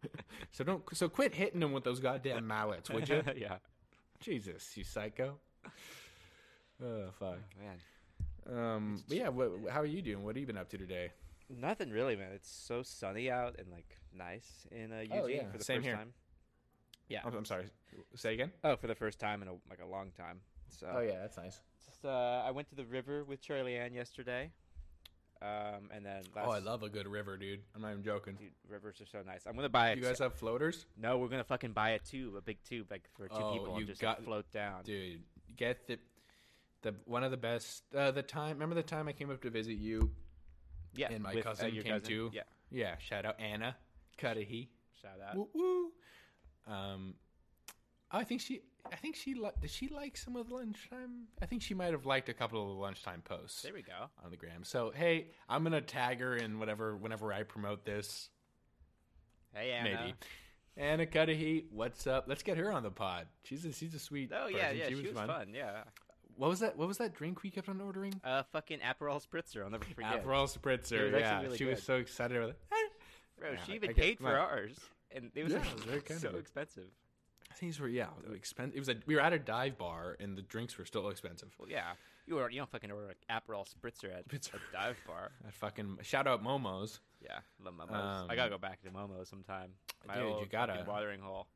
So 0.52 0.64
don't. 0.64 0.84
So 0.96 1.10
quit 1.10 1.34
hitting 1.36 1.60
them 1.60 1.72
with 1.72 1.84
those 1.84 2.00
goddamn 2.00 2.48
mallets, 2.48 2.90
would 2.90 3.10
you? 3.10 3.22
yeah. 3.36 3.58
Jesus, 4.20 4.76
you 4.78 4.84
psycho. 4.84 5.38
Oh 6.80 7.08
fuck. 7.20 7.40
Man, 7.60 8.56
Um. 8.56 9.04
But 9.08 9.18
yeah. 9.18 9.30
What, 9.30 9.52
how 9.72 9.82
are 9.82 9.86
you 9.88 10.04
doing? 10.04 10.24
What 10.24 10.36
have 10.36 10.42
you 10.42 10.46
been 10.46 10.58
up 10.58 10.70
to 10.70 10.78
today? 10.78 11.10
nothing 11.50 11.90
really, 11.90 12.16
man. 12.16 12.30
It's 12.36 12.52
so 12.52 12.84
sunny 12.84 13.32
out 13.32 13.56
and 13.58 13.68
like 13.72 13.98
nice 14.16 14.68
in 14.70 14.92
uh, 14.92 14.98
Eugene 15.00 15.20
Oh, 15.24 15.26
yeah, 15.28 15.50
for 15.52 15.58
the 15.58 15.64
same 15.64 15.78
first 15.78 15.88
here. 15.88 15.96
time. 15.96 16.14
Yeah. 17.10 17.22
I'm, 17.26 17.34
I'm 17.34 17.46
sorry. 17.46 17.66
Say 18.16 18.34
again. 18.36 18.52
Oh, 18.64 18.76
for 18.76 18.86
the 18.88 18.94
first 18.96 19.18
time 19.18 19.42
in 19.42 19.48
a, 19.48 19.54
like 19.70 19.80
a 19.82 19.88
long 19.88 20.12
time. 20.12 20.42
So 20.70 20.88
Oh 20.94 21.00
yeah, 21.00 21.20
that's 21.20 21.38
nice. 21.38 21.62
just 21.86 22.06
uh, 22.06 22.44
I 22.46 22.52
went 22.52 22.68
to 22.70 22.76
the 22.76 22.86
river 22.86 23.24
with 23.24 23.42
Charlie 23.42 23.76
Ann 23.78 23.94
yesterday. 23.94 24.52
Um, 25.42 25.90
and 25.94 26.06
then 26.06 26.24
last, 26.36 26.48
Oh, 26.48 26.52
I 26.52 26.60
love 26.60 26.82
a 26.84 26.90
good 26.90 27.08
river, 27.08 27.38
dude. 27.38 27.60
I'm 27.76 27.82
not 27.82 27.92
even 27.92 28.04
joking. 28.04 28.36
Dude, 28.36 28.50
rivers 28.68 29.00
are 29.02 29.06
so 29.06 29.22
nice. 29.26 29.46
I'm 29.46 29.56
gonna 29.56 29.70
buy 29.70 29.92
it. 29.92 29.98
You 29.98 30.04
guys 30.04 30.20
have 30.20 30.34
floaters, 30.34 30.86
no, 31.00 31.18
we're 31.18 31.28
gonna 31.28 31.44
fucking 31.44 31.74
buy 31.74 31.92
a 31.92 32.00
tube, 32.00 32.36
a 32.36 32.42
big 32.42 32.58
tube, 32.64 32.88
like 32.90 33.08
for 33.16 33.28
two 33.28 33.36
Oh, 33.36 33.54
people, 33.54 33.74
you 33.74 33.78
and 33.80 33.88
just 33.88 34.02
got- 34.02 34.18
like, 34.20 34.26
float 34.26 34.52
down. 34.52 34.84
dude. 34.84 35.22
Get 35.56 35.88
the 35.88 36.00
the 36.84 36.94
one 37.06 37.24
of 37.24 37.32
the 37.32 37.38
best. 37.38 37.84
Uh, 37.96 38.12
the 38.12 38.22
time. 38.24 38.54
Remember 38.54 38.76
the 38.76 38.84
time 38.84 39.08
I 39.08 39.14
came 39.14 39.30
up 39.32 39.42
to 39.42 39.50
visit 39.50 39.74
you? 39.78 40.12
Yeah, 40.96 41.08
and 41.12 41.22
my 41.24 41.34
with, 41.36 41.46
uh, 41.46 41.50
cousin 41.50 41.74
your 41.74 41.84
came 41.84 41.94
cousin. 41.94 42.08
too. 42.08 42.30
Yeah, 42.34 42.44
Yeah. 42.72 42.98
Shout 43.00 43.26
out 43.26 43.40
Anna 43.40 43.76
Cudahy. 44.18 44.70
shout 45.02 45.20
out. 45.28 45.36
Woo 45.36 45.50
woo. 45.54 45.92
Um, 46.72 47.16
I 48.12 48.24
think 48.24 48.42
she. 48.42 48.62
I 48.92 48.96
think 48.96 49.16
she. 49.16 49.34
li- 49.36 49.52
Did 49.62 49.70
she 49.70 49.88
like 49.90 50.18
some 50.18 50.36
of 50.36 50.50
the 50.50 50.56
lunchtime? 50.56 51.28
I 51.42 51.46
think 51.46 51.62
she 51.62 51.74
might 51.74 51.92
have 51.92 52.06
liked 52.06 52.30
a 52.30 52.34
couple 52.34 52.62
of 52.62 52.68
the 52.70 52.82
lunchtime 52.82 53.22
posts 53.24 53.62
There 53.62 53.74
we 53.74 53.82
go. 53.82 54.10
on 54.24 54.32
the 54.32 54.38
gram. 54.38 54.64
So 54.64 54.92
hey, 54.96 55.28
I'm 55.50 55.64
gonna 55.64 55.82
tag 55.82 56.20
her 56.22 56.36
in 56.36 56.60
whatever 56.60 56.96
whenever 56.96 57.32
I 57.34 57.44
promote 57.44 57.86
this. 57.86 58.30
Hey 59.54 59.72
Anna. 59.72 59.90
Maybe. 60.02 60.14
Anna 60.76 61.06
Cudahy, 61.08 61.66
what's 61.72 62.06
up? 62.06 62.26
Let's 62.28 62.44
get 62.44 62.58
her 62.58 62.72
on 62.72 62.84
the 62.84 62.92
pod. 62.92 63.28
She's 63.44 63.66
a 63.66 63.74
she's 63.74 63.94
a 63.96 64.00
sweet. 64.00 64.32
Oh 64.34 64.48
yeah, 64.48 64.68
person. 64.70 64.78
yeah, 64.78 64.88
she, 64.90 64.96
was, 64.96 65.12
fun. 65.26 65.48
Yeah, 65.54 65.84
What 66.36 66.50
was 66.52 66.60
that? 66.60 66.78
What 66.78 66.88
was 66.88 66.98
that 67.00 67.16
drink 67.16 67.42
we 67.42 67.50
kept 67.50 67.68
on 67.70 67.82
ordering? 67.82 68.14
uh, 68.24 68.44
fucking 68.52 68.80
Aperol 68.80 69.20
spritzer. 69.26 69.64
I'll 69.64 69.72
never 69.72 69.86
forget. 69.86 70.24
Aperol 70.24 70.46
spritzer. 70.56 71.12
Was 71.12 71.20
Yeah, 71.22 71.42
really 71.42 71.58
she 71.58 71.66
was 71.66 71.82
so 71.82 71.96
excited 71.96 72.38
about 72.38 72.50
it. 72.52 72.60
Bro, 73.40 73.52
Yeah, 73.54 73.58
she 73.66 73.74
even 73.74 73.90
I 73.90 73.94
get- 73.94 74.04
paid 74.04 74.18
for 74.18 74.24
my- 74.24 74.36
ours, 74.36 74.76
and 75.12 75.32
it 75.36 75.44
was, 75.44 75.54
Yeah, 75.54 75.60
it 75.60 75.74
was 75.76 75.84
very 75.84 76.02
kind 76.02 76.20
so 76.20 76.36
expensive. 76.38 76.90
Things 77.58 77.80
were 77.80 77.88
yeah, 77.88 78.08
expensive. 78.36 78.76
It 78.76 78.80
was 78.80 78.90
a 78.90 78.96
we 79.08 79.16
were 79.16 79.22
at 79.22 79.34
a 79.34 79.40
dive 79.40 79.80
bar 79.80 80.16
and 80.20 80.38
the 80.38 80.44
drinks 80.44 80.78
were 80.78 80.86
still 80.86 81.10
expensive. 81.10 81.50
Well, 81.58 81.68
yeah, 81.68 81.94
you 82.28 82.36
were 82.36 82.50
you 82.52 82.60
don't 82.60 82.70
fucking 82.70 82.92
order 82.92 83.08
like 83.08 83.18
Aperol 83.32 83.66
spritzer 83.68 84.14
at 84.14 84.26
a 84.32 84.60
dive 84.72 84.98
bar. 85.08 85.32
I 85.48 85.50
fucking 85.50 85.98
shout 86.04 86.28
out 86.28 86.44
Momo's. 86.44 87.00
Yeah, 87.20 87.40
love 87.64 87.74
Momo's. 87.74 88.22
Um, 88.22 88.28
I 88.30 88.36
gotta 88.36 88.52
go 88.52 88.60
back 88.60 88.84
to 88.84 88.92
Momo's 88.92 89.28
sometime. 89.28 89.72
My 90.08 90.16
Dude, 90.16 90.42
you 90.42 90.46
gotta. 90.52 90.86
watering 90.88 91.20
hole. 91.20 91.48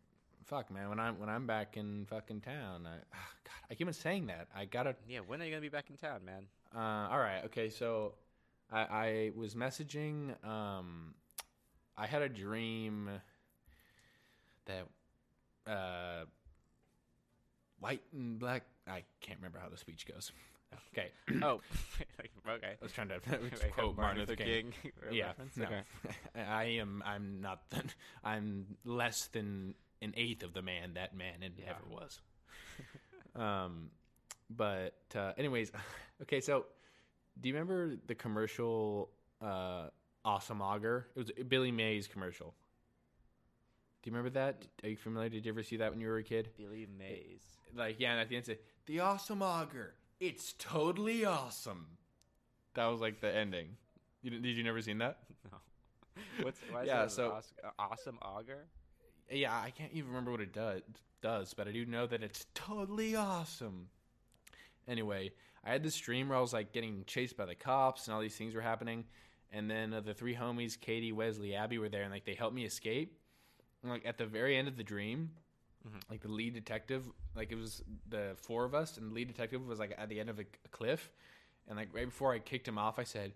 Fuck 0.45 0.72
man, 0.72 0.89
when 0.89 0.99
I'm 0.99 1.20
when 1.20 1.30
I'm 1.30 1.45
back 1.45 1.78
in 1.78 2.08
fucking 2.10 2.41
town, 2.41 2.88
I, 2.88 2.95
ah, 3.14 3.30
God, 3.43 3.54
I 3.70 3.76
keep 3.76 3.86
on 3.86 3.93
saying 3.93 4.26
that. 4.28 4.47
I 4.56 4.66
gotta. 4.66 4.95
Yeah, 5.08 5.20
when 5.20 5.39
are 5.39 5.45
you 5.45 5.52
gonna 5.52 5.62
be 5.62 5.70
back 5.70 5.91
in 5.91 5.97
town, 5.97 6.26
man? 6.26 6.47
Uh, 6.76 7.10
all 7.12 7.20
right, 7.20 7.43
okay. 7.45 7.70
So, 7.70 8.16
I, 8.72 8.80
I 8.80 9.32
was 9.36 9.54
messaging. 9.54 10.34
Um, 10.43 11.14
I 11.95 12.08
had 12.08 12.24
a 12.24 12.30
dream 12.30 13.10
that 14.66 14.88
uh, 15.68 16.26
white 17.80 18.01
and 18.14 18.39
black. 18.39 18.64
I 18.88 19.03
can't 19.22 19.39
remember 19.39 19.59
how 19.59 19.70
the 19.70 19.78
speech 19.78 20.05
goes. 20.05 20.32
Okay, 20.93 21.09
oh, 21.41 21.59
okay. 22.49 22.76
I 22.82 22.84
was 22.84 22.91
trying 22.93 23.09
to 23.09 23.20
Like, 23.32 23.74
quote 23.74 23.97
Martin 23.97 24.20
Luther 24.20 24.36
King. 24.38 24.74
yeah, 25.12 25.28
reference? 25.28 25.57
no. 25.57 25.66
Okay. 25.66 25.82
I 26.49 26.64
am. 26.80 27.03
I'm 27.05 27.41
not. 27.41 27.70
The, 27.70 27.84
I'm 28.24 28.78
less 28.86 29.28
than 29.28 29.76
an 30.01 30.14
eighth 30.16 30.43
of 30.43 30.53
the 30.53 30.62
man 30.62 30.93
that 30.93 31.16
man 31.16 31.43
and 31.43 31.53
Yeah. 31.57 31.72
ever 31.72 31.84
was. 31.89 32.22
um, 33.36 33.89
but 34.49 34.95
uh, 35.16 35.34
anyways, 35.38 35.72
okay. 36.22 36.39
So, 36.39 36.66
do 37.39 37.49
you 37.49 37.53
remember 37.55 37.95
the 38.07 38.16
commercial 38.16 39.09
uh, 39.41 39.88
"Awesome 40.24 40.62
Auger"? 40.62 41.07
It 41.16 41.20
was 41.20 41.32
Billy 41.49 41.72
Mays 41.72 42.07
commercial. 42.07 42.53
Do 44.02 44.10
you 44.10 44.16
remember 44.16 44.32
that? 44.32 44.66
Are 44.84 44.89
you 44.89 44.97
familiar? 44.97 45.30
Did 45.30 45.45
you 45.45 45.52
ever 45.52 45.64
see 45.64 45.78
that 45.78 45.91
when 45.91 46.02
you 46.02 46.08
were 46.08 46.18
a 46.18 46.24
kid? 46.24 46.49
Billy 46.58 46.88
Mays. 46.97 47.43
Like, 47.76 47.99
yeah, 47.99 48.12
and 48.12 48.20
at 48.20 48.30
the 48.30 48.36
end, 48.36 48.43
it 48.43 48.45
said, 48.47 48.58
"The 48.88 48.99
Awesome 48.99 49.41
Auger, 49.41 49.93
it's 50.20 50.54
totally 50.54 51.24
awesome." 51.24 51.86
That 52.74 52.88
was 52.88 52.99
like 52.99 53.22
the 53.22 53.34
ending. 53.34 53.78
You, 54.24 54.32
did 54.32 54.58
you 54.58 54.64
never 54.64 54.82
seen 54.82 54.99
that? 54.99 55.20
No. 55.52 55.58
What's 56.43 56.60
why 56.70 56.82
is 56.82 56.88
Yeah, 56.88 57.08
so 57.08 57.39
awesome 57.80 58.20
auger? 58.22 58.66
Yeah, 59.30 59.54
I 59.54 59.70
can't 59.70 59.91
even 59.93 60.10
remember 60.10 60.32
what 60.32 60.41
it 60.41 60.54
does, 60.54 60.82
does, 61.22 61.54
but 61.54 61.68
I 61.68 61.72
do 61.72 61.86
know 61.86 62.06
that 62.06 62.22
it's 62.22 62.45
totally 62.54 63.16
awesome. 63.16 63.88
Anyway, 64.88 65.32
I 65.64 65.72
had 65.72 65.84
this 65.84 65.97
dream 65.97 66.28
where 66.30 66.38
I 66.38 66.41
was 66.41 66.52
like 66.54 66.74
getting 66.74 67.06
chased 67.08 67.38
by 67.38 67.45
the 67.45 67.56
cops 67.56 68.08
and 68.08 68.14
all 68.14 68.20
these 68.22 68.36
things 68.36 68.54
were 68.54 68.62
happening, 68.62 69.06
and 69.52 69.72
then 69.72 69.93
uh, 69.93 70.02
the 70.02 70.14
three 70.14 70.36
homies, 70.36 70.80
Katie, 70.80 71.14
Wesley, 71.14 71.56
Abby, 71.56 71.78
were 71.78 71.89
there, 71.89 72.04
and 72.04 72.12
like 72.12 72.26
they 72.26 72.36
helped 72.36 72.56
me 72.56 72.66
escape. 72.66 73.18
And 73.84 73.92
like 73.92 74.06
at 74.06 74.18
the 74.18 74.26
very 74.26 74.56
end 74.58 74.68
of 74.68 74.78
the 74.78 74.84
dream, 74.84 75.32
Mhm. 75.88 76.02
like 76.12 76.22
the 76.22 76.28
lead 76.28 76.54
detective, 76.54 77.04
like 77.36 77.52
it 77.52 77.56
was 77.56 77.84
the 78.08 78.36
four 78.36 78.66
of 78.66 78.76
us, 78.76 78.98
and 78.98 79.10
the 79.10 79.16
lead 79.16 79.28
detective 79.28 79.66
was 79.66 79.80
like 79.80 79.96
at 79.98 80.10
the 80.10 80.20
end 80.20 80.30
of 80.30 80.38
a, 80.40 80.44
a 80.66 80.68
cliff, 80.70 81.12
and 81.68 81.76
like 81.78 81.90
right 81.94 82.06
before 82.06 82.34
I 82.34 82.40
kicked 82.40 82.68
him 82.68 82.78
off, 82.78 83.00
I 83.00 83.04
said, 83.04 83.34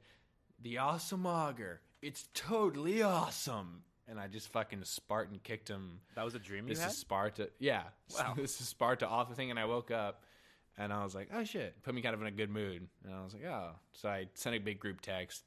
"The 0.61 0.77
awesome 0.77 1.25
auger, 1.25 1.81
it's 2.03 2.29
totally 2.35 3.01
awesome." 3.01 3.83
And 4.07 4.19
I 4.19 4.27
just 4.27 4.49
fucking 4.49 4.83
Spartan 4.83 5.39
kicked 5.39 5.67
him 5.67 5.99
That 6.13 6.23
was 6.23 6.35
a 6.35 6.39
dream 6.39 6.67
this 6.67 6.85
is 6.85 6.95
Sparta. 6.95 7.49
Yeah. 7.57 7.85
Wow. 8.15 8.35
this 8.37 8.61
is 8.61 8.67
Sparta 8.67 9.07
off 9.07 9.29
the 9.29 9.35
thing, 9.35 9.49
and 9.49 9.57
I 9.59 9.65
woke 9.65 9.89
up 9.89 10.23
and 10.77 10.93
I 10.93 11.03
was 11.03 11.15
like, 11.15 11.29
oh 11.33 11.43
shit. 11.43 11.81
Put 11.81 11.95
me 11.95 12.03
kind 12.03 12.13
of 12.13 12.21
in 12.21 12.27
a 12.27 12.31
good 12.31 12.51
mood. 12.51 12.87
And 13.03 13.15
I 13.15 13.23
was 13.23 13.33
like, 13.33 13.45
oh. 13.45 13.71
So 13.93 14.07
I 14.09 14.27
sent 14.35 14.55
a 14.55 14.59
big 14.59 14.79
group 14.79 15.01
text, 15.01 15.43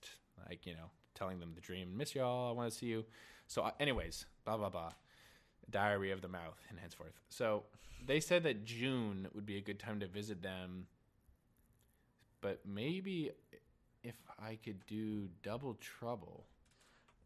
like, 0.49 0.67
you 0.67 0.73
know, 0.73 0.91
telling 1.15 1.39
them 1.39 1.53
the 1.55 1.61
dream. 1.61 1.97
Miss 1.97 2.17
y'all. 2.17 2.49
I 2.49 2.53
want 2.53 2.69
to 2.73 2.77
see 2.77 2.87
you. 2.87 3.05
So, 3.49 3.63
uh, 3.63 3.73
anyways, 3.81 4.27
blah, 4.45 4.57
blah, 4.57 4.69
blah. 4.69 4.91
Diary 5.71 6.13
of 6.13 6.23
the 6.23 6.29
mouth 6.29 6.59
and 6.71 6.79
henceforth. 6.79 7.19
So 7.29 7.65
they 8.07 8.21
said 8.21 8.45
that 8.45 8.65
June 8.65 9.27
would 9.35 9.45
be 9.45 9.57
a 9.57 9.61
good 9.61 9.79
time 9.81 9.99
to 10.01 10.07
visit 10.07 10.43
them. 10.43 10.87
But 12.41 12.61
maybe 12.65 13.33
if 14.05 14.15
I 14.39 14.57
could 14.65 14.87
do 14.87 15.29
double 15.43 15.75
trouble. 15.75 16.47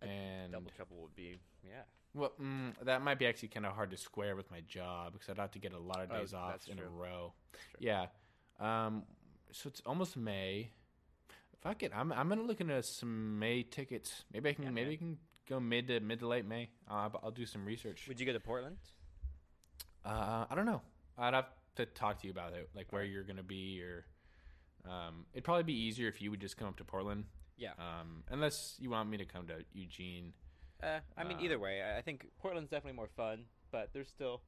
And 0.00 0.50
Double 0.52 0.70
trouble 0.74 0.96
would 1.02 1.14
be 1.14 1.36
yeah. 1.64 1.82
well, 2.12 2.32
mm, 2.42 2.72
that 2.82 3.02
might 3.02 3.20
be 3.20 3.26
actually 3.26 3.50
kind 3.50 3.64
of 3.64 3.72
hard 3.74 3.92
to 3.92 3.96
square 3.96 4.34
with 4.34 4.50
my 4.50 4.60
job 4.66 5.12
because 5.12 5.28
I'd 5.28 5.38
have 5.38 5.52
to 5.52 5.60
get 5.60 5.72
a 5.74 5.78
lot 5.78 6.02
of 6.02 6.10
Oh, 6.10 6.18
days 6.18 6.34
off 6.34 6.66
in 6.68 6.78
true. 6.78 6.86
a 6.86 6.88
row. 6.88 7.32
Yeah. 7.78 8.06
Um, 8.58 9.04
so 9.52 9.68
it's 9.68 9.80
almost 9.86 10.16
May. 10.16 10.70
Fuck 11.60 11.84
it, 11.84 11.92
I'm 11.94 12.12
I'm 12.12 12.28
gonna 12.28 12.42
look 12.42 12.60
into 12.60 12.82
some 12.82 13.38
May 13.38 13.62
tickets. 13.62 14.24
Maybe 14.32 14.48
I 14.50 14.52
can 14.54 14.64
Yeah, 14.64 14.70
maybe 14.70 14.86
man. 14.86 14.94
I 14.94 14.96
can 14.96 15.18
go 15.48 15.58
mid 15.60 15.88
to 15.88 16.00
mid 16.00 16.20
to 16.20 16.26
late 16.28 16.46
May. 16.46 16.68
Uh, 16.90 17.08
but 17.08 17.20
I'll 17.24 17.30
do 17.30 17.46
some 17.46 17.64
research. 17.64 18.06
Would 18.08 18.18
you 18.20 18.26
go 18.26 18.32
to 18.32 18.40
Portland? 18.40 18.76
Uh, 20.04 20.46
I 20.50 20.54
don't 20.54 20.66
know. 20.66 20.82
I'd 21.18 21.34
have 21.34 21.46
to 21.76 21.86
talk 21.86 22.18
to 22.20 22.26
you 22.26 22.32
about 22.32 22.54
it, 22.54 22.68
like 22.74 22.92
where 22.92 23.04
you're 23.04 23.22
gonna 23.22 23.42
be, 23.42 23.82
or 23.82 24.04
um, 24.90 25.26
it'd 25.32 25.44
probably 25.44 25.62
be 25.62 25.74
easier 25.78 26.08
if 26.08 26.20
you 26.20 26.30
would 26.30 26.40
just 26.40 26.56
come 26.56 26.68
up 26.68 26.76
to 26.78 26.84
Portland. 26.84 27.24
Yeah. 27.56 27.72
Um, 27.78 28.24
unless 28.30 28.76
you 28.80 28.90
want 28.90 29.08
me 29.08 29.16
to 29.18 29.24
come 29.24 29.46
to 29.46 29.64
Eugene. 29.72 30.32
Uh, 30.82 30.98
I 31.16 31.22
mean, 31.24 31.38
Uh, 31.38 31.42
either 31.42 31.58
way, 31.60 31.80
I- 31.82 31.98
I 31.98 32.02
think 32.02 32.26
Portland's 32.38 32.70
definitely 32.70 32.96
more 32.96 33.08
fun, 33.08 33.44
but 33.70 33.92
there's 33.92 34.08
still 34.08 34.42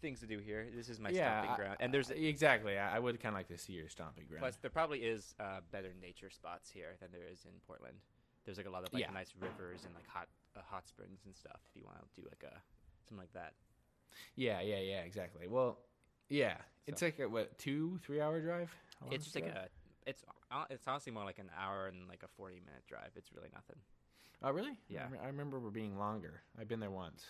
things 0.00 0.18
to 0.20 0.26
do 0.26 0.38
here. 0.38 0.68
This 0.74 0.88
is 0.88 0.98
my 0.98 1.10
yeah, 1.10 1.40
stomping 1.42 1.56
ground, 1.64 1.76
and 1.80 1.94
there's 1.94 2.10
I- 2.10 2.14
exactly. 2.14 2.76
I, 2.76 2.96
I 2.96 2.98
would 2.98 3.20
kind 3.20 3.34
of 3.34 3.38
like 3.38 3.48
to 3.48 3.58
see 3.58 3.74
your 3.74 3.88
stomping 3.88 4.26
ground. 4.26 4.40
plus 4.40 4.56
there 4.56 4.70
probably 4.70 5.04
is 5.04 5.34
uh, 5.38 5.60
better 5.70 5.94
nature 6.00 6.28
spots 6.30 6.70
here 6.70 6.96
than 7.00 7.12
there 7.12 7.22
is 7.30 7.44
in 7.44 7.52
Portland. 7.66 7.96
There's 8.44 8.56
like 8.56 8.66
a 8.66 8.70
lot 8.70 8.82
of 8.86 8.92
like 8.92 9.02
Yeah. 9.02 9.10
nice 9.10 9.34
rivers 9.38 9.84
and 9.84 9.94
like 9.94 10.06
hot 10.08 10.28
uh, 10.56 10.60
hot 10.68 10.88
springs 10.88 11.20
and 11.26 11.36
stuff. 11.36 11.60
If 11.70 11.76
you 11.76 11.82
want 11.84 11.98
to 11.98 12.20
do 12.20 12.26
like 12.26 12.42
a 12.44 12.54
something 13.08 13.18
like 13.18 13.32
that. 13.34 13.52
Yeah, 14.34 14.60
yeah, 14.60 14.80
yeah, 14.80 15.00
exactly. 15.00 15.46
Well, 15.46 15.78
yeah, 16.28 16.56
it's 16.86 17.02
like 17.02 17.18
a 17.18 17.28
what 17.28 17.58
two, 17.58 17.98
three 18.02 18.20
hour 18.20 18.40
drive. 18.40 18.74
It's 19.10 19.24
just 19.24 19.34
like 19.36 19.46
a 19.46 19.68
it's 20.06 20.24
it's 20.70 20.86
honestly 20.86 21.12
more 21.12 21.24
like 21.24 21.38
an 21.38 21.50
hour 21.58 21.86
and 21.88 22.08
like 22.08 22.22
a 22.22 22.28
40 22.36 22.54
minute 22.64 22.86
drive. 22.88 23.10
It's 23.16 23.32
really 23.34 23.48
nothing. 23.52 23.76
Oh, 24.42 24.50
really? 24.50 24.78
Yeah. 24.88 25.06
I, 25.22 25.26
remember 25.26 25.58
we're 25.58 25.70
being 25.70 25.98
longer. 25.98 26.42
I've 26.60 26.68
been 26.68 26.80
there 26.80 26.90
once. 26.90 27.24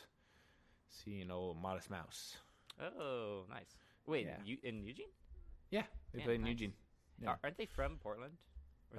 Seeing 0.91 1.31
old 1.31 1.61
Modest 1.61 1.91
Mouse. 1.91 2.37
Oh, 2.81 3.45
nice. 3.49 3.77
Wait, 4.07 4.27
Yeah. 4.27 4.37
you 4.45 4.59
in 4.63 4.85
Eugene? 4.85 5.09
Yeah, 5.71 5.85
they 6.13 6.21
played 6.21 6.37
in 6.37 6.43
nice. 6.43 6.51
Eugene. 6.51 6.73
Yeah. 7.21 7.31
Are, 7.31 7.39
aren't 7.45 7.57
they 7.57 7.67
from 7.67 7.97
Portland? 8.03 8.35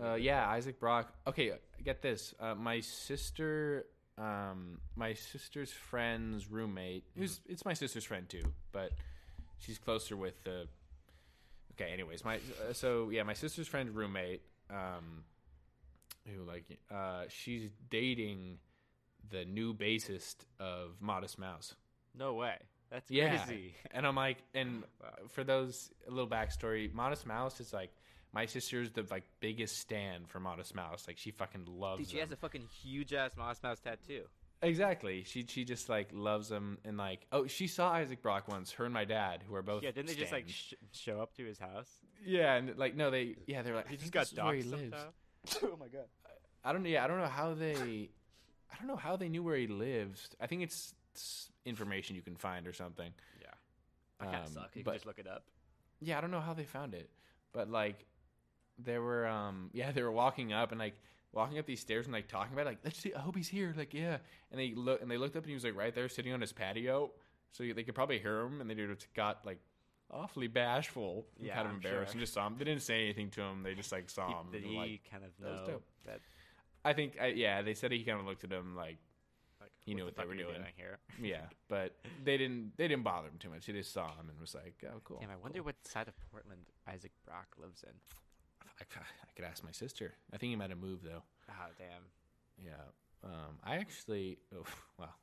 Uh, 0.02 0.16
yeah. 0.16 0.48
Isaac 0.50 0.80
Brock. 0.80 1.14
Okay, 1.28 1.52
get 1.84 2.02
this. 2.02 2.34
Uh, 2.40 2.56
my 2.56 2.80
sister, 2.80 3.86
um, 4.18 4.80
my 4.96 5.14
sister's 5.14 5.72
friend's 5.72 6.50
roommate. 6.50 7.04
Who's 7.16 7.40
it's 7.48 7.66
my 7.66 7.74
sister's 7.74 8.04
friend 8.06 8.28
too, 8.28 8.44
but 8.72 8.92
she's 9.60 9.78
closer 9.78 10.16
with 10.16 10.44
the. 10.44 10.68
Okay, 11.74 11.92
anyways, 11.92 12.26
my 12.26 12.38
uh, 12.38 12.74
so 12.74 13.10
yeah, 13.12 13.24
my 13.24 13.34
sister's 13.34 13.68
friend's 13.68 13.92
roommate. 13.94 14.42
Um, 14.70 15.24
who 16.26 16.44
like 16.44 16.66
uh, 16.92 17.24
she's 17.30 17.70
dating 17.90 18.58
the 19.30 19.46
new 19.46 19.74
bassist 19.74 20.36
of 20.60 20.96
Modest 21.00 21.38
Mouse. 21.40 21.76
No 22.18 22.34
way. 22.34 22.56
That's 22.90 23.10
Yeah. 23.12 23.44
crazy. 23.44 23.76
And 23.92 24.06
I'm 24.08 24.16
like, 24.16 24.38
and 24.54 24.84
Wow. 25.02 25.10
for 25.30 25.44
those 25.44 25.92
a 26.08 26.12
little 26.12 26.30
backstory, 26.30 26.92
Modest 26.94 27.26
Mouse 27.28 27.60
is 27.60 27.74
like 27.74 27.92
my 28.34 28.46
sister's 28.46 28.92
the 28.92 29.06
like 29.10 29.24
biggest 29.40 29.78
stand 29.80 30.30
for 30.30 30.40
Modest 30.40 30.76
Mouse. 30.76 31.06
Like 31.08 31.18
she 31.18 31.32
fucking 31.32 31.66
loves. 31.68 32.00
Dude, 32.00 32.10
she 32.10 32.18
has 32.20 32.32
a 32.32 32.36
fucking 32.36 32.64
huge 32.84 33.14
ass 33.14 33.32
Mouse 33.38 33.62
Mouse 33.64 33.80
tattoo. 33.80 34.24
exactly. 34.62 35.24
She 35.24 35.46
she 35.48 35.64
just 35.66 35.90
like 35.90 36.10
loves 36.14 36.50
them 36.50 36.78
and 36.86 36.98
like 36.98 37.26
oh 37.32 37.48
she 37.48 37.68
saw 37.68 37.92
Isaac 37.92 38.22
Brock 38.22 38.48
once. 38.48 38.72
Her 38.74 38.86
and 38.86 38.94
my 38.94 39.06
dad 39.06 39.44
who 39.48 39.56
are 39.56 39.62
both 39.64 39.84
yeah, 39.84 39.92
didn't 39.92 40.08
they 40.08 40.16
just 40.16 40.32
like 40.32 40.50
stans. 40.50 40.56
sh- 40.94 41.00
show 41.06 41.22
up 41.22 41.34
to 41.36 41.46
his 41.46 41.58
house? 41.60 41.90
yeah 42.26 42.56
and 42.56 42.76
like 42.78 42.96
no 42.96 43.12
they 43.12 43.36
yeah 43.46 43.62
they're 43.62 43.76
like 43.76 43.88
He 43.88 43.98
just 43.98 44.12
got 44.12 44.28
this 44.30 44.40
where 44.44 44.54
he 44.56 44.64
lives. 44.64 44.96
oh 45.64 45.78
my 45.80 45.88
god. 45.88 46.06
I 46.64 46.74
don't 46.74 46.86
yeah 46.86 47.04
I 47.04 47.08
don't 47.08 47.20
know 47.20 47.28
how 47.28 47.54
they 47.54 48.10
I 48.72 48.78
don't 48.78 48.88
know 48.88 48.96
how 48.98 49.16
they 49.16 49.30
knew 49.30 49.44
where 49.44 49.56
he 49.56 49.68
lives. 49.68 50.28
I 50.42 50.48
think 50.48 50.62
it's, 50.64 50.94
it's 51.14 51.50
information 51.66 52.18
you 52.18 52.22
can 52.22 52.36
find 52.36 52.68
or 52.68 52.74
something. 52.74 53.12
Yeah. 53.40 53.48
I 54.20 54.26
kind 54.26 54.36
of 54.38 54.48
Um, 54.48 54.54
suck. 54.54 54.70
You 54.76 54.84
but- 54.84 54.92
can 54.92 54.98
just 54.98 55.06
look 55.06 55.20
it 55.20 55.28
up. 55.28 55.44
yeah, 56.02 56.18
I 56.18 56.22
don't 56.22 56.32
know 56.32 56.42
how 56.42 56.54
they 56.54 56.66
found 56.66 56.94
it, 56.94 57.10
but 57.54 57.70
like, 57.72 58.06
there 58.80 59.02
were 59.02 59.26
um 59.28 59.70
yeah 59.74 59.92
they 59.92 60.02
were 60.04 60.12
walking 60.12 60.54
up 60.54 60.72
and 60.72 60.80
like 60.80 60.96
walking 61.34 61.60
up 61.60 61.66
these 61.66 61.80
stairs 61.80 62.06
and 62.06 62.14
like 62.14 62.28
talking 62.28 62.54
about 62.54 62.64
it, 62.66 62.70
like 62.70 62.80
let's 62.84 63.00
see 63.00 63.14
I 63.14 63.20
hope 63.20 63.36
he's 63.36 63.48
here 63.50 63.74
like 63.78 63.94
yeah 63.94 64.18
and 64.52 64.60
they 64.60 64.74
look 64.76 65.02
and 65.02 65.10
they 65.12 65.18
looked 65.18 65.36
up 65.36 65.44
and 65.44 65.50
he 65.50 65.54
was 65.56 65.64
like 65.64 65.76
right 65.76 65.94
there 65.94 66.10
sitting 66.10 66.34
on 66.34 66.42
his 66.42 66.54
patio 66.54 67.12
so 67.52 67.64
they 67.64 67.84
could 67.84 67.96
probably 67.96 68.20
hear 68.20 68.42
him 68.42 68.62
and 68.62 68.70
they 68.70 68.76
just 68.76 69.14
got 69.14 69.46
like 69.46 69.60
awfully 70.10 70.48
bashful 70.48 71.26
and 71.38 71.48
Yeah, 71.48 71.56
kind 71.56 71.66
of 71.68 71.72
I'm 71.72 71.76
embarrassed 71.78 72.12
sure. 72.12 72.18
and 72.18 72.22
just 72.22 72.34
saw 72.34 72.48
him 72.48 72.56
they 72.58 72.66
didn't 72.66 72.82
say 72.82 73.04
anything 73.04 73.30
to 73.32 73.42
him 73.42 73.62
they 73.64 73.74
just 73.76 73.92
like 73.92 74.10
saw 74.10 74.42
him 74.42 74.48
did 74.52 74.64
and, 74.64 74.72
he 74.72 74.78
like 74.78 75.02
kind 75.12 75.24
of 75.24 75.32
that 75.40 75.66
know 75.68 75.74
dope. 75.74 75.84
that? 76.06 76.20
I 76.86 76.94
think 76.94 77.18
I, 77.22 77.28
yeah 77.28 77.62
they 77.62 77.74
said 77.74 77.92
he 77.92 78.04
kind 78.04 78.20
of 78.20 78.26
looked 78.26 78.44
at 78.46 78.52
him 78.52 78.76
like 78.76 78.98
Like, 79.60 79.72
He 79.86 79.94
knew 79.94 80.04
the 80.04 80.06
what 80.06 80.16
they 80.16 80.26
were 80.26 80.36
doing. 80.36 80.64
here. 80.78 80.98
yeah 81.22 81.42
but 81.68 81.96
they 82.24 82.38
didn't 82.38 82.72
they 82.78 82.88
didn't 82.88 83.04
bother 83.04 83.28
him 83.28 83.38
too 83.38 83.50
much 83.50 83.66
they 83.68 83.74
just 83.74 83.92
saw 83.94 84.08
him 84.16 84.30
and 84.30 84.40
was 84.40 84.56
like 84.56 84.76
oh 84.86 85.02
cool 85.04 85.18
Damn, 85.20 85.30
I 85.32 85.36
wonder 85.36 85.60
cool. 85.60 85.66
what 85.66 85.76
side 85.86 86.08
of 86.08 86.14
Portland 86.32 86.62
Isaac 86.88 87.12
Brock 87.26 87.48
lives 87.62 87.84
in. 87.84 87.94
I, 88.80 88.84
I 88.84 89.32
could 89.36 89.46
ask 89.46 89.64
my 89.64 89.72
sister 89.72 90.14
I 90.34 90.38
think 90.38 90.50
he 90.52 90.56
might 90.56 90.70
have 90.70 90.80
moved 90.80 91.04
though 91.06 91.24
Oh 91.50 91.70
damn. 91.78 92.04
Yeah. 92.64 92.72
Um, 93.24 93.58
I 93.64 93.78
actually, 93.78 94.38
oh, 94.56 94.64
well, 95.00 95.16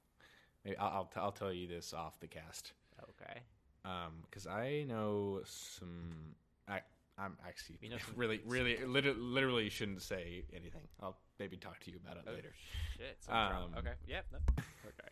maybe 0.64 0.76
I'll, 0.78 0.88
I'll, 0.88 1.04
t- 1.04 1.20
I'll 1.20 1.32
tell 1.32 1.52
you 1.52 1.66
this 1.68 1.92
off 1.92 2.18
the 2.20 2.26
cast. 2.26 2.72
Okay. 3.02 3.40
Um, 3.84 4.22
because 4.22 4.46
I 4.46 4.84
know 4.88 5.40
some. 5.44 6.34
I 6.68 6.80
I'm 7.18 7.36
actually 7.46 7.76
You 7.82 7.90
know 7.90 7.96
really 8.16 8.40
really 8.46 8.78
literally, 8.86 9.20
literally 9.20 9.68
shouldn't 9.68 10.00
say 10.02 10.44
anything. 10.54 10.80
I'll 11.02 11.18
maybe 11.38 11.56
talk 11.56 11.80
to 11.80 11.90
you 11.90 11.98
about 12.02 12.16
it 12.16 12.24
Oh, 12.26 12.32
later. 12.32 12.52
Shit. 12.96 13.18
Um, 13.28 13.74
okay. 13.78 13.92
Yeah. 14.06 14.20
No. 14.32 14.38
Okay. 14.86 15.08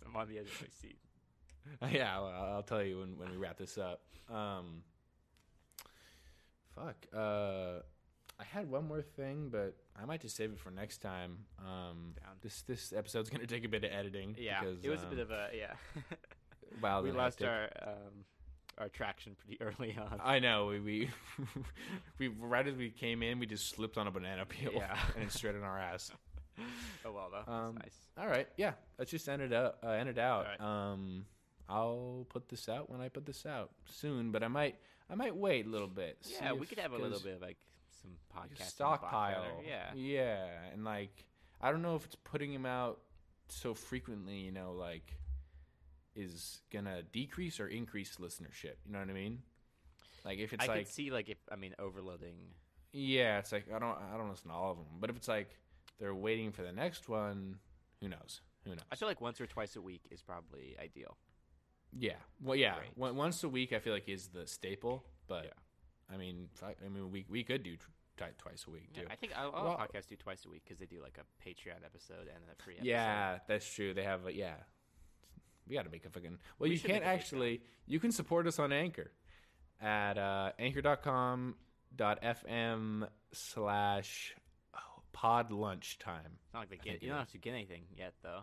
So 0.00 0.06
I'm 0.08 0.16
on 0.16 0.28
the 0.28 0.38
edge 0.38 0.46
of 0.48 0.60
my 0.60 0.68
seat. 0.70 0.98
yeah, 1.94 2.18
well, 2.20 2.52
I'll 2.54 2.62
tell 2.62 2.82
you 2.82 2.98
when 3.00 3.18
when 3.18 3.30
we 3.30 3.36
wrap 3.36 3.56
this 3.58 3.78
up. 3.78 4.00
Um, 4.32 4.82
fuck. 6.76 6.96
Uh, 7.14 7.80
I 8.38 8.44
had 8.44 8.70
one 8.70 8.86
more 8.86 9.00
thing, 9.02 9.48
but 9.50 9.74
I 10.00 10.04
might 10.04 10.20
just 10.20 10.36
save 10.36 10.50
it 10.52 10.58
for 10.58 10.70
next 10.70 10.98
time. 10.98 11.38
Um, 11.58 12.14
Down. 12.22 12.34
this 12.42 12.62
this 12.62 12.92
episode's 12.92 13.30
gonna 13.30 13.46
take 13.54 13.64
a 13.64 13.68
bit 13.68 13.84
of 13.84 13.90
editing. 13.92 14.36
Yeah. 14.38 14.60
because, 14.60 14.84
it 14.84 14.90
was 14.90 15.00
a 15.02 15.04
um, 15.04 15.10
bit 15.10 15.18
of 15.20 15.30
a 15.30 15.48
yeah. 15.56 15.72
wild 16.82 17.04
we 17.04 17.12
lost 17.12 17.42
our 17.42 17.68
um 17.82 18.24
our 18.78 18.88
traction 18.90 19.34
pretty 19.36 19.60
early 19.62 19.96
on. 19.98 20.20
I 20.22 20.38
know 20.38 20.66
we 20.66 20.80
we, 20.80 21.10
we 22.18 22.28
right 22.28 22.66
as 22.66 22.74
we 22.74 22.90
came 22.90 23.22
in, 23.22 23.38
we 23.38 23.46
just 23.46 23.70
slipped 23.70 23.96
on 23.96 24.06
a 24.06 24.10
banana 24.10 24.44
peel 24.44 24.72
Yeah. 24.74 24.98
and 25.14 25.24
it's 25.24 25.34
straight 25.34 25.54
on 25.54 25.62
our 25.62 25.78
ass. 25.78 26.10
oh 27.06 27.12
well 27.12 27.30
though. 27.30 27.50
Um, 27.52 27.74
That's 27.76 27.86
nice. 27.86 28.24
All 28.24 28.28
right, 28.28 28.48
yeah, 28.58 28.72
let's 28.98 29.10
just 29.10 29.28
end 29.28 29.40
it 29.42 29.52
up. 29.52 29.78
Uh, 29.82 29.90
end 29.90 30.08
it 30.10 30.18
out. 30.18 30.46
All 30.60 30.92
Um, 30.92 31.24
I'll 31.68 32.26
put 32.28 32.48
this 32.48 32.68
out 32.68 32.90
when 32.90 33.00
I 33.00 33.08
put 33.08 33.24
this 33.26 33.44
out 33.46 33.70
soon, 33.86 34.30
but 34.30 34.42
I 34.42 34.48
might 34.48 34.76
I 35.10 35.14
might 35.14 35.36
wait 35.36 35.66
a 35.66 35.68
little 35.68 35.88
bit. 35.88 36.18
Yeah, 36.40 36.52
we 36.52 36.62
if- 36.62 36.68
could 36.68 36.78
have 36.78 36.92
a 36.92 36.98
little 36.98 37.20
bit 37.20 37.36
of 37.36 37.42
like 37.42 37.58
some 38.02 38.12
podcast 38.34 38.68
stockpile. 38.70 39.62
Yeah. 39.66 39.92
yeah, 39.94 40.46
and 40.72 40.84
like 40.84 41.24
I 41.60 41.70
don't 41.70 41.82
know 41.82 41.96
if 41.96 42.04
it's 42.04 42.16
putting 42.16 42.52
him 42.52 42.66
out 42.66 43.00
so 43.48 43.74
frequently. 43.74 44.38
You 44.38 44.52
know, 44.52 44.72
like 44.72 45.16
is 46.14 46.60
gonna 46.72 47.02
decrease 47.12 47.60
or 47.60 47.68
increase 47.68 48.16
listenership. 48.16 48.76
You 48.84 48.92
know 48.92 48.98
what 48.98 49.10
I 49.10 49.12
mean? 49.12 49.42
Like 50.24 50.38
if 50.38 50.52
it's 50.52 50.64
I 50.64 50.66
like 50.66 50.78
could 50.86 50.88
see 50.88 51.10
like 51.10 51.28
if 51.28 51.38
I 51.50 51.56
mean 51.56 51.74
overloading. 51.78 52.36
Yeah, 52.92 53.38
it's 53.38 53.52
like 53.52 53.66
I 53.72 53.78
don't 53.78 53.96
I 54.12 54.16
don't 54.16 54.30
listen 54.30 54.48
to 54.48 54.54
all 54.54 54.72
of 54.72 54.76
them, 54.78 54.86
but 54.98 55.10
if 55.10 55.16
it's 55.16 55.28
like 55.28 55.50
they're 56.00 56.14
waiting 56.14 56.52
for 56.52 56.62
the 56.62 56.72
next 56.72 57.08
one, 57.08 57.58
who 58.00 58.08
knows? 58.08 58.40
Who 58.64 58.70
knows? 58.70 58.80
I 58.90 58.96
feel 58.96 59.08
like 59.08 59.20
once 59.20 59.40
or 59.40 59.46
twice 59.46 59.76
a 59.76 59.80
week 59.80 60.02
is 60.10 60.22
probably 60.22 60.76
ideal. 60.82 61.16
Yeah, 61.92 62.16
well, 62.42 62.56
yeah, 62.56 62.76
Great. 62.96 63.14
Once 63.14 63.42
a 63.44 63.48
week 63.48 63.72
I 63.72 63.78
feel 63.78 63.92
like 63.92 64.08
is 64.08 64.28
the 64.28 64.46
staple, 64.46 65.04
but 65.28 65.44
Yeah. 65.44 65.50
I 66.14 66.16
mean, 66.18 66.48
I 66.62 66.88
mean, 66.88 67.10
we 67.10 67.24
we 67.28 67.42
could 67.42 67.62
do 67.62 67.76
tw- 67.76 68.38
twice 68.38 68.64
a 68.66 68.70
week 68.70 68.88
Yeah, 68.94 69.02
too. 69.02 69.08
I 69.10 69.16
think 69.16 69.32
I'll 69.36 69.50
Well- 69.52 69.76
podcasts 69.78 70.08
do 70.08 70.16
twice 70.16 70.44
a 70.44 70.48
week 70.50 70.62
because 70.64 70.78
they 70.78 70.86
do 70.86 71.02
like 71.02 71.18
a 71.18 71.48
Patreon 71.48 71.84
episode 71.84 72.28
and 72.28 72.44
a 72.50 72.62
free 72.62 72.74
episode. 72.74 72.88
Yeah, 72.88 73.38
that's 73.48 73.70
true. 73.72 73.92
They 73.94 74.04
have 74.04 74.26
a 74.26 74.32
yeah. 74.32 74.56
We 75.66 75.74
got 75.74 75.84
to 75.84 75.90
make 75.90 76.04
a 76.06 76.10
fucking. 76.10 76.38
Well, 76.58 76.68
We 76.70 76.76
you 76.76 76.80
can't 76.80 77.02
actually. 77.04 77.60
You 77.86 77.98
can 77.98 78.12
support 78.12 78.46
us 78.46 78.58
on 78.60 78.72
Anchor 78.72 79.10
at 79.80 80.16
uh, 80.16 80.52
anchor.com 80.58 81.56
dot 81.94 82.22
fm 82.22 83.08
slash 83.32 84.34
oh, 84.74 85.02
pod 85.12 85.50
lunchtime. 85.50 86.38
It's 86.44 86.54
not 86.54 86.60
like 86.60 86.70
they 86.70 86.76
get. 86.76 87.02
You 87.02 87.08
don't 87.08 87.18
have 87.18 87.32
to 87.32 87.38
get 87.38 87.52
anything 87.54 87.82
yet, 87.96 88.14
though. 88.22 88.42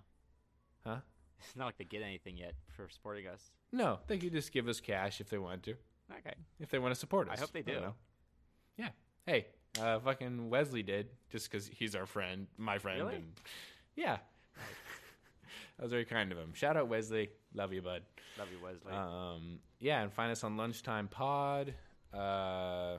Huh? 0.86 0.98
It's 1.46 1.56
not 1.58 1.66
like 1.66 1.78
they 1.78 1.84
get 1.84 2.02
anything 2.02 2.38
yet 2.38 2.54
for 2.70 2.88
supporting 2.90 3.28
us. 3.28 3.52
No, 3.72 4.00
they 4.08 4.18
could 4.18 4.32
just 4.32 4.52
give 4.52 4.68
us 4.68 4.80
cash 4.80 5.20
if 5.20 5.30
they 5.30 5.38
want 5.38 5.64
to. 5.64 5.76
Okay. 6.20 6.36
if 6.60 6.70
they 6.70 6.80
want 6.80 6.94
to 6.94 7.00
support 7.00 7.30
us. 7.30 7.38
I 7.38 7.42
hope 7.42 7.52
they 7.52 7.64
know. 7.64 7.96
Yeah. 8.78 8.90
Hey, 9.26 9.48
uh, 9.82 10.00
fucking 10.00 10.50
Wesley 10.50 10.84
did 10.84 11.08
just 11.30 11.50
because 11.50 11.68
he's 11.68 11.96
our 11.96 12.06
friend, 12.06 12.48
my 12.58 12.78
friend. 12.78 13.00
Really? 13.00 13.16
And 13.16 13.34
yeah. 13.96 14.18
that 15.78 15.84
was 15.84 15.92
very 15.92 16.06
kind 16.06 16.32
of 16.32 16.38
him. 16.38 16.54
Shout 16.54 16.78
out 16.78 16.88
Wesley. 16.88 17.30
Love 17.54 17.74
you, 17.74 17.82
bud. 17.82 18.04
Love 18.38 18.48
you, 18.52 18.64
Wesley. 18.64 18.92
Um, 18.92 19.60
yeah, 19.80 20.02
and 20.02 20.12
find 20.12 20.32
us 20.32 20.44
on 20.44 20.58
Lunchtime 20.58 21.08
Pod. 21.08 21.74
Uh, 22.14 22.98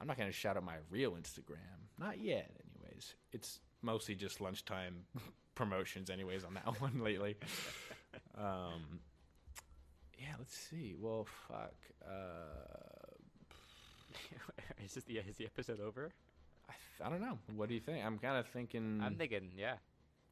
I'm 0.00 0.06
not 0.06 0.16
going 0.16 0.28
to 0.28 0.36
shout 0.36 0.56
out 0.56 0.64
my 0.64 0.76
real 0.90 1.12
Instagram. 1.12 1.58
Not 1.98 2.20
yet, 2.20 2.50
anyways. 2.76 3.14
It's 3.32 3.60
mostly 3.82 4.14
just 4.14 4.40
lunchtime 4.40 5.04
promotions, 5.54 6.10
anyways, 6.10 6.44
on 6.44 6.54
that 6.54 6.66
one 6.80 7.00
lately. 7.02 7.36
Um, 8.36 9.00
yeah, 10.18 10.34
let's 10.38 10.56
see. 10.56 10.94
Well, 10.98 11.26
fuck. 11.48 11.74
Uh, 12.06 13.12
is 14.84 14.94
this 14.94 15.04
the 15.04 15.18
is 15.18 15.36
the 15.36 15.46
episode 15.46 15.80
over? 15.80 16.10
I, 16.68 17.06
I 17.06 17.08
don't 17.10 17.20
know. 17.20 17.38
What 17.56 17.68
do 17.68 17.74
you 17.74 17.80
think? 17.80 18.04
I'm 18.04 18.18
kind 18.18 18.36
of 18.36 18.46
thinking. 18.46 19.00
I'm 19.04 19.16
thinking, 19.16 19.50
yeah. 19.56 19.74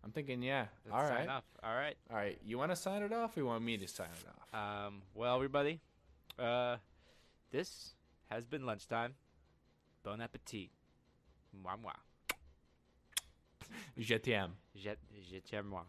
I'm 0.03 0.13
thinking, 0.13 0.43
yeah. 0.43 0.67
Let's 0.87 0.95
All 0.95 1.09
sign 1.09 1.27
right. 1.27 1.29
off. 1.29 1.45
All 1.63 1.75
right. 1.75 1.97
All 2.11 2.17
right. 2.17 2.39
You 2.45 2.57
want 2.59 2.73
to 2.73 2.77
sign 2.77 3.03
it 3.03 3.13
off, 3.13 3.37
or 3.37 3.41
you 3.41 3.47
want 3.47 3.63
me 3.63 3.77
to 3.77 3.89
sign 3.89 4.09
it 4.09 4.29
off? 4.29 4.87
Um. 4.87 5.03
Well, 5.15 5.35
everybody, 5.35 5.81
uh, 6.39 6.77
this 7.51 7.95
has 8.31 8.47
been 8.47 8.65
lunchtime. 8.65 9.15
Bon 10.03 10.21
appetit. 10.21 10.71
Moi 11.53 11.77
moi. 11.83 11.93
Je 13.97 14.15
t'aime. 14.17 14.55
Je 14.75 14.91
je 15.31 15.39
t'aime 15.39 15.67
moi. 15.67 15.87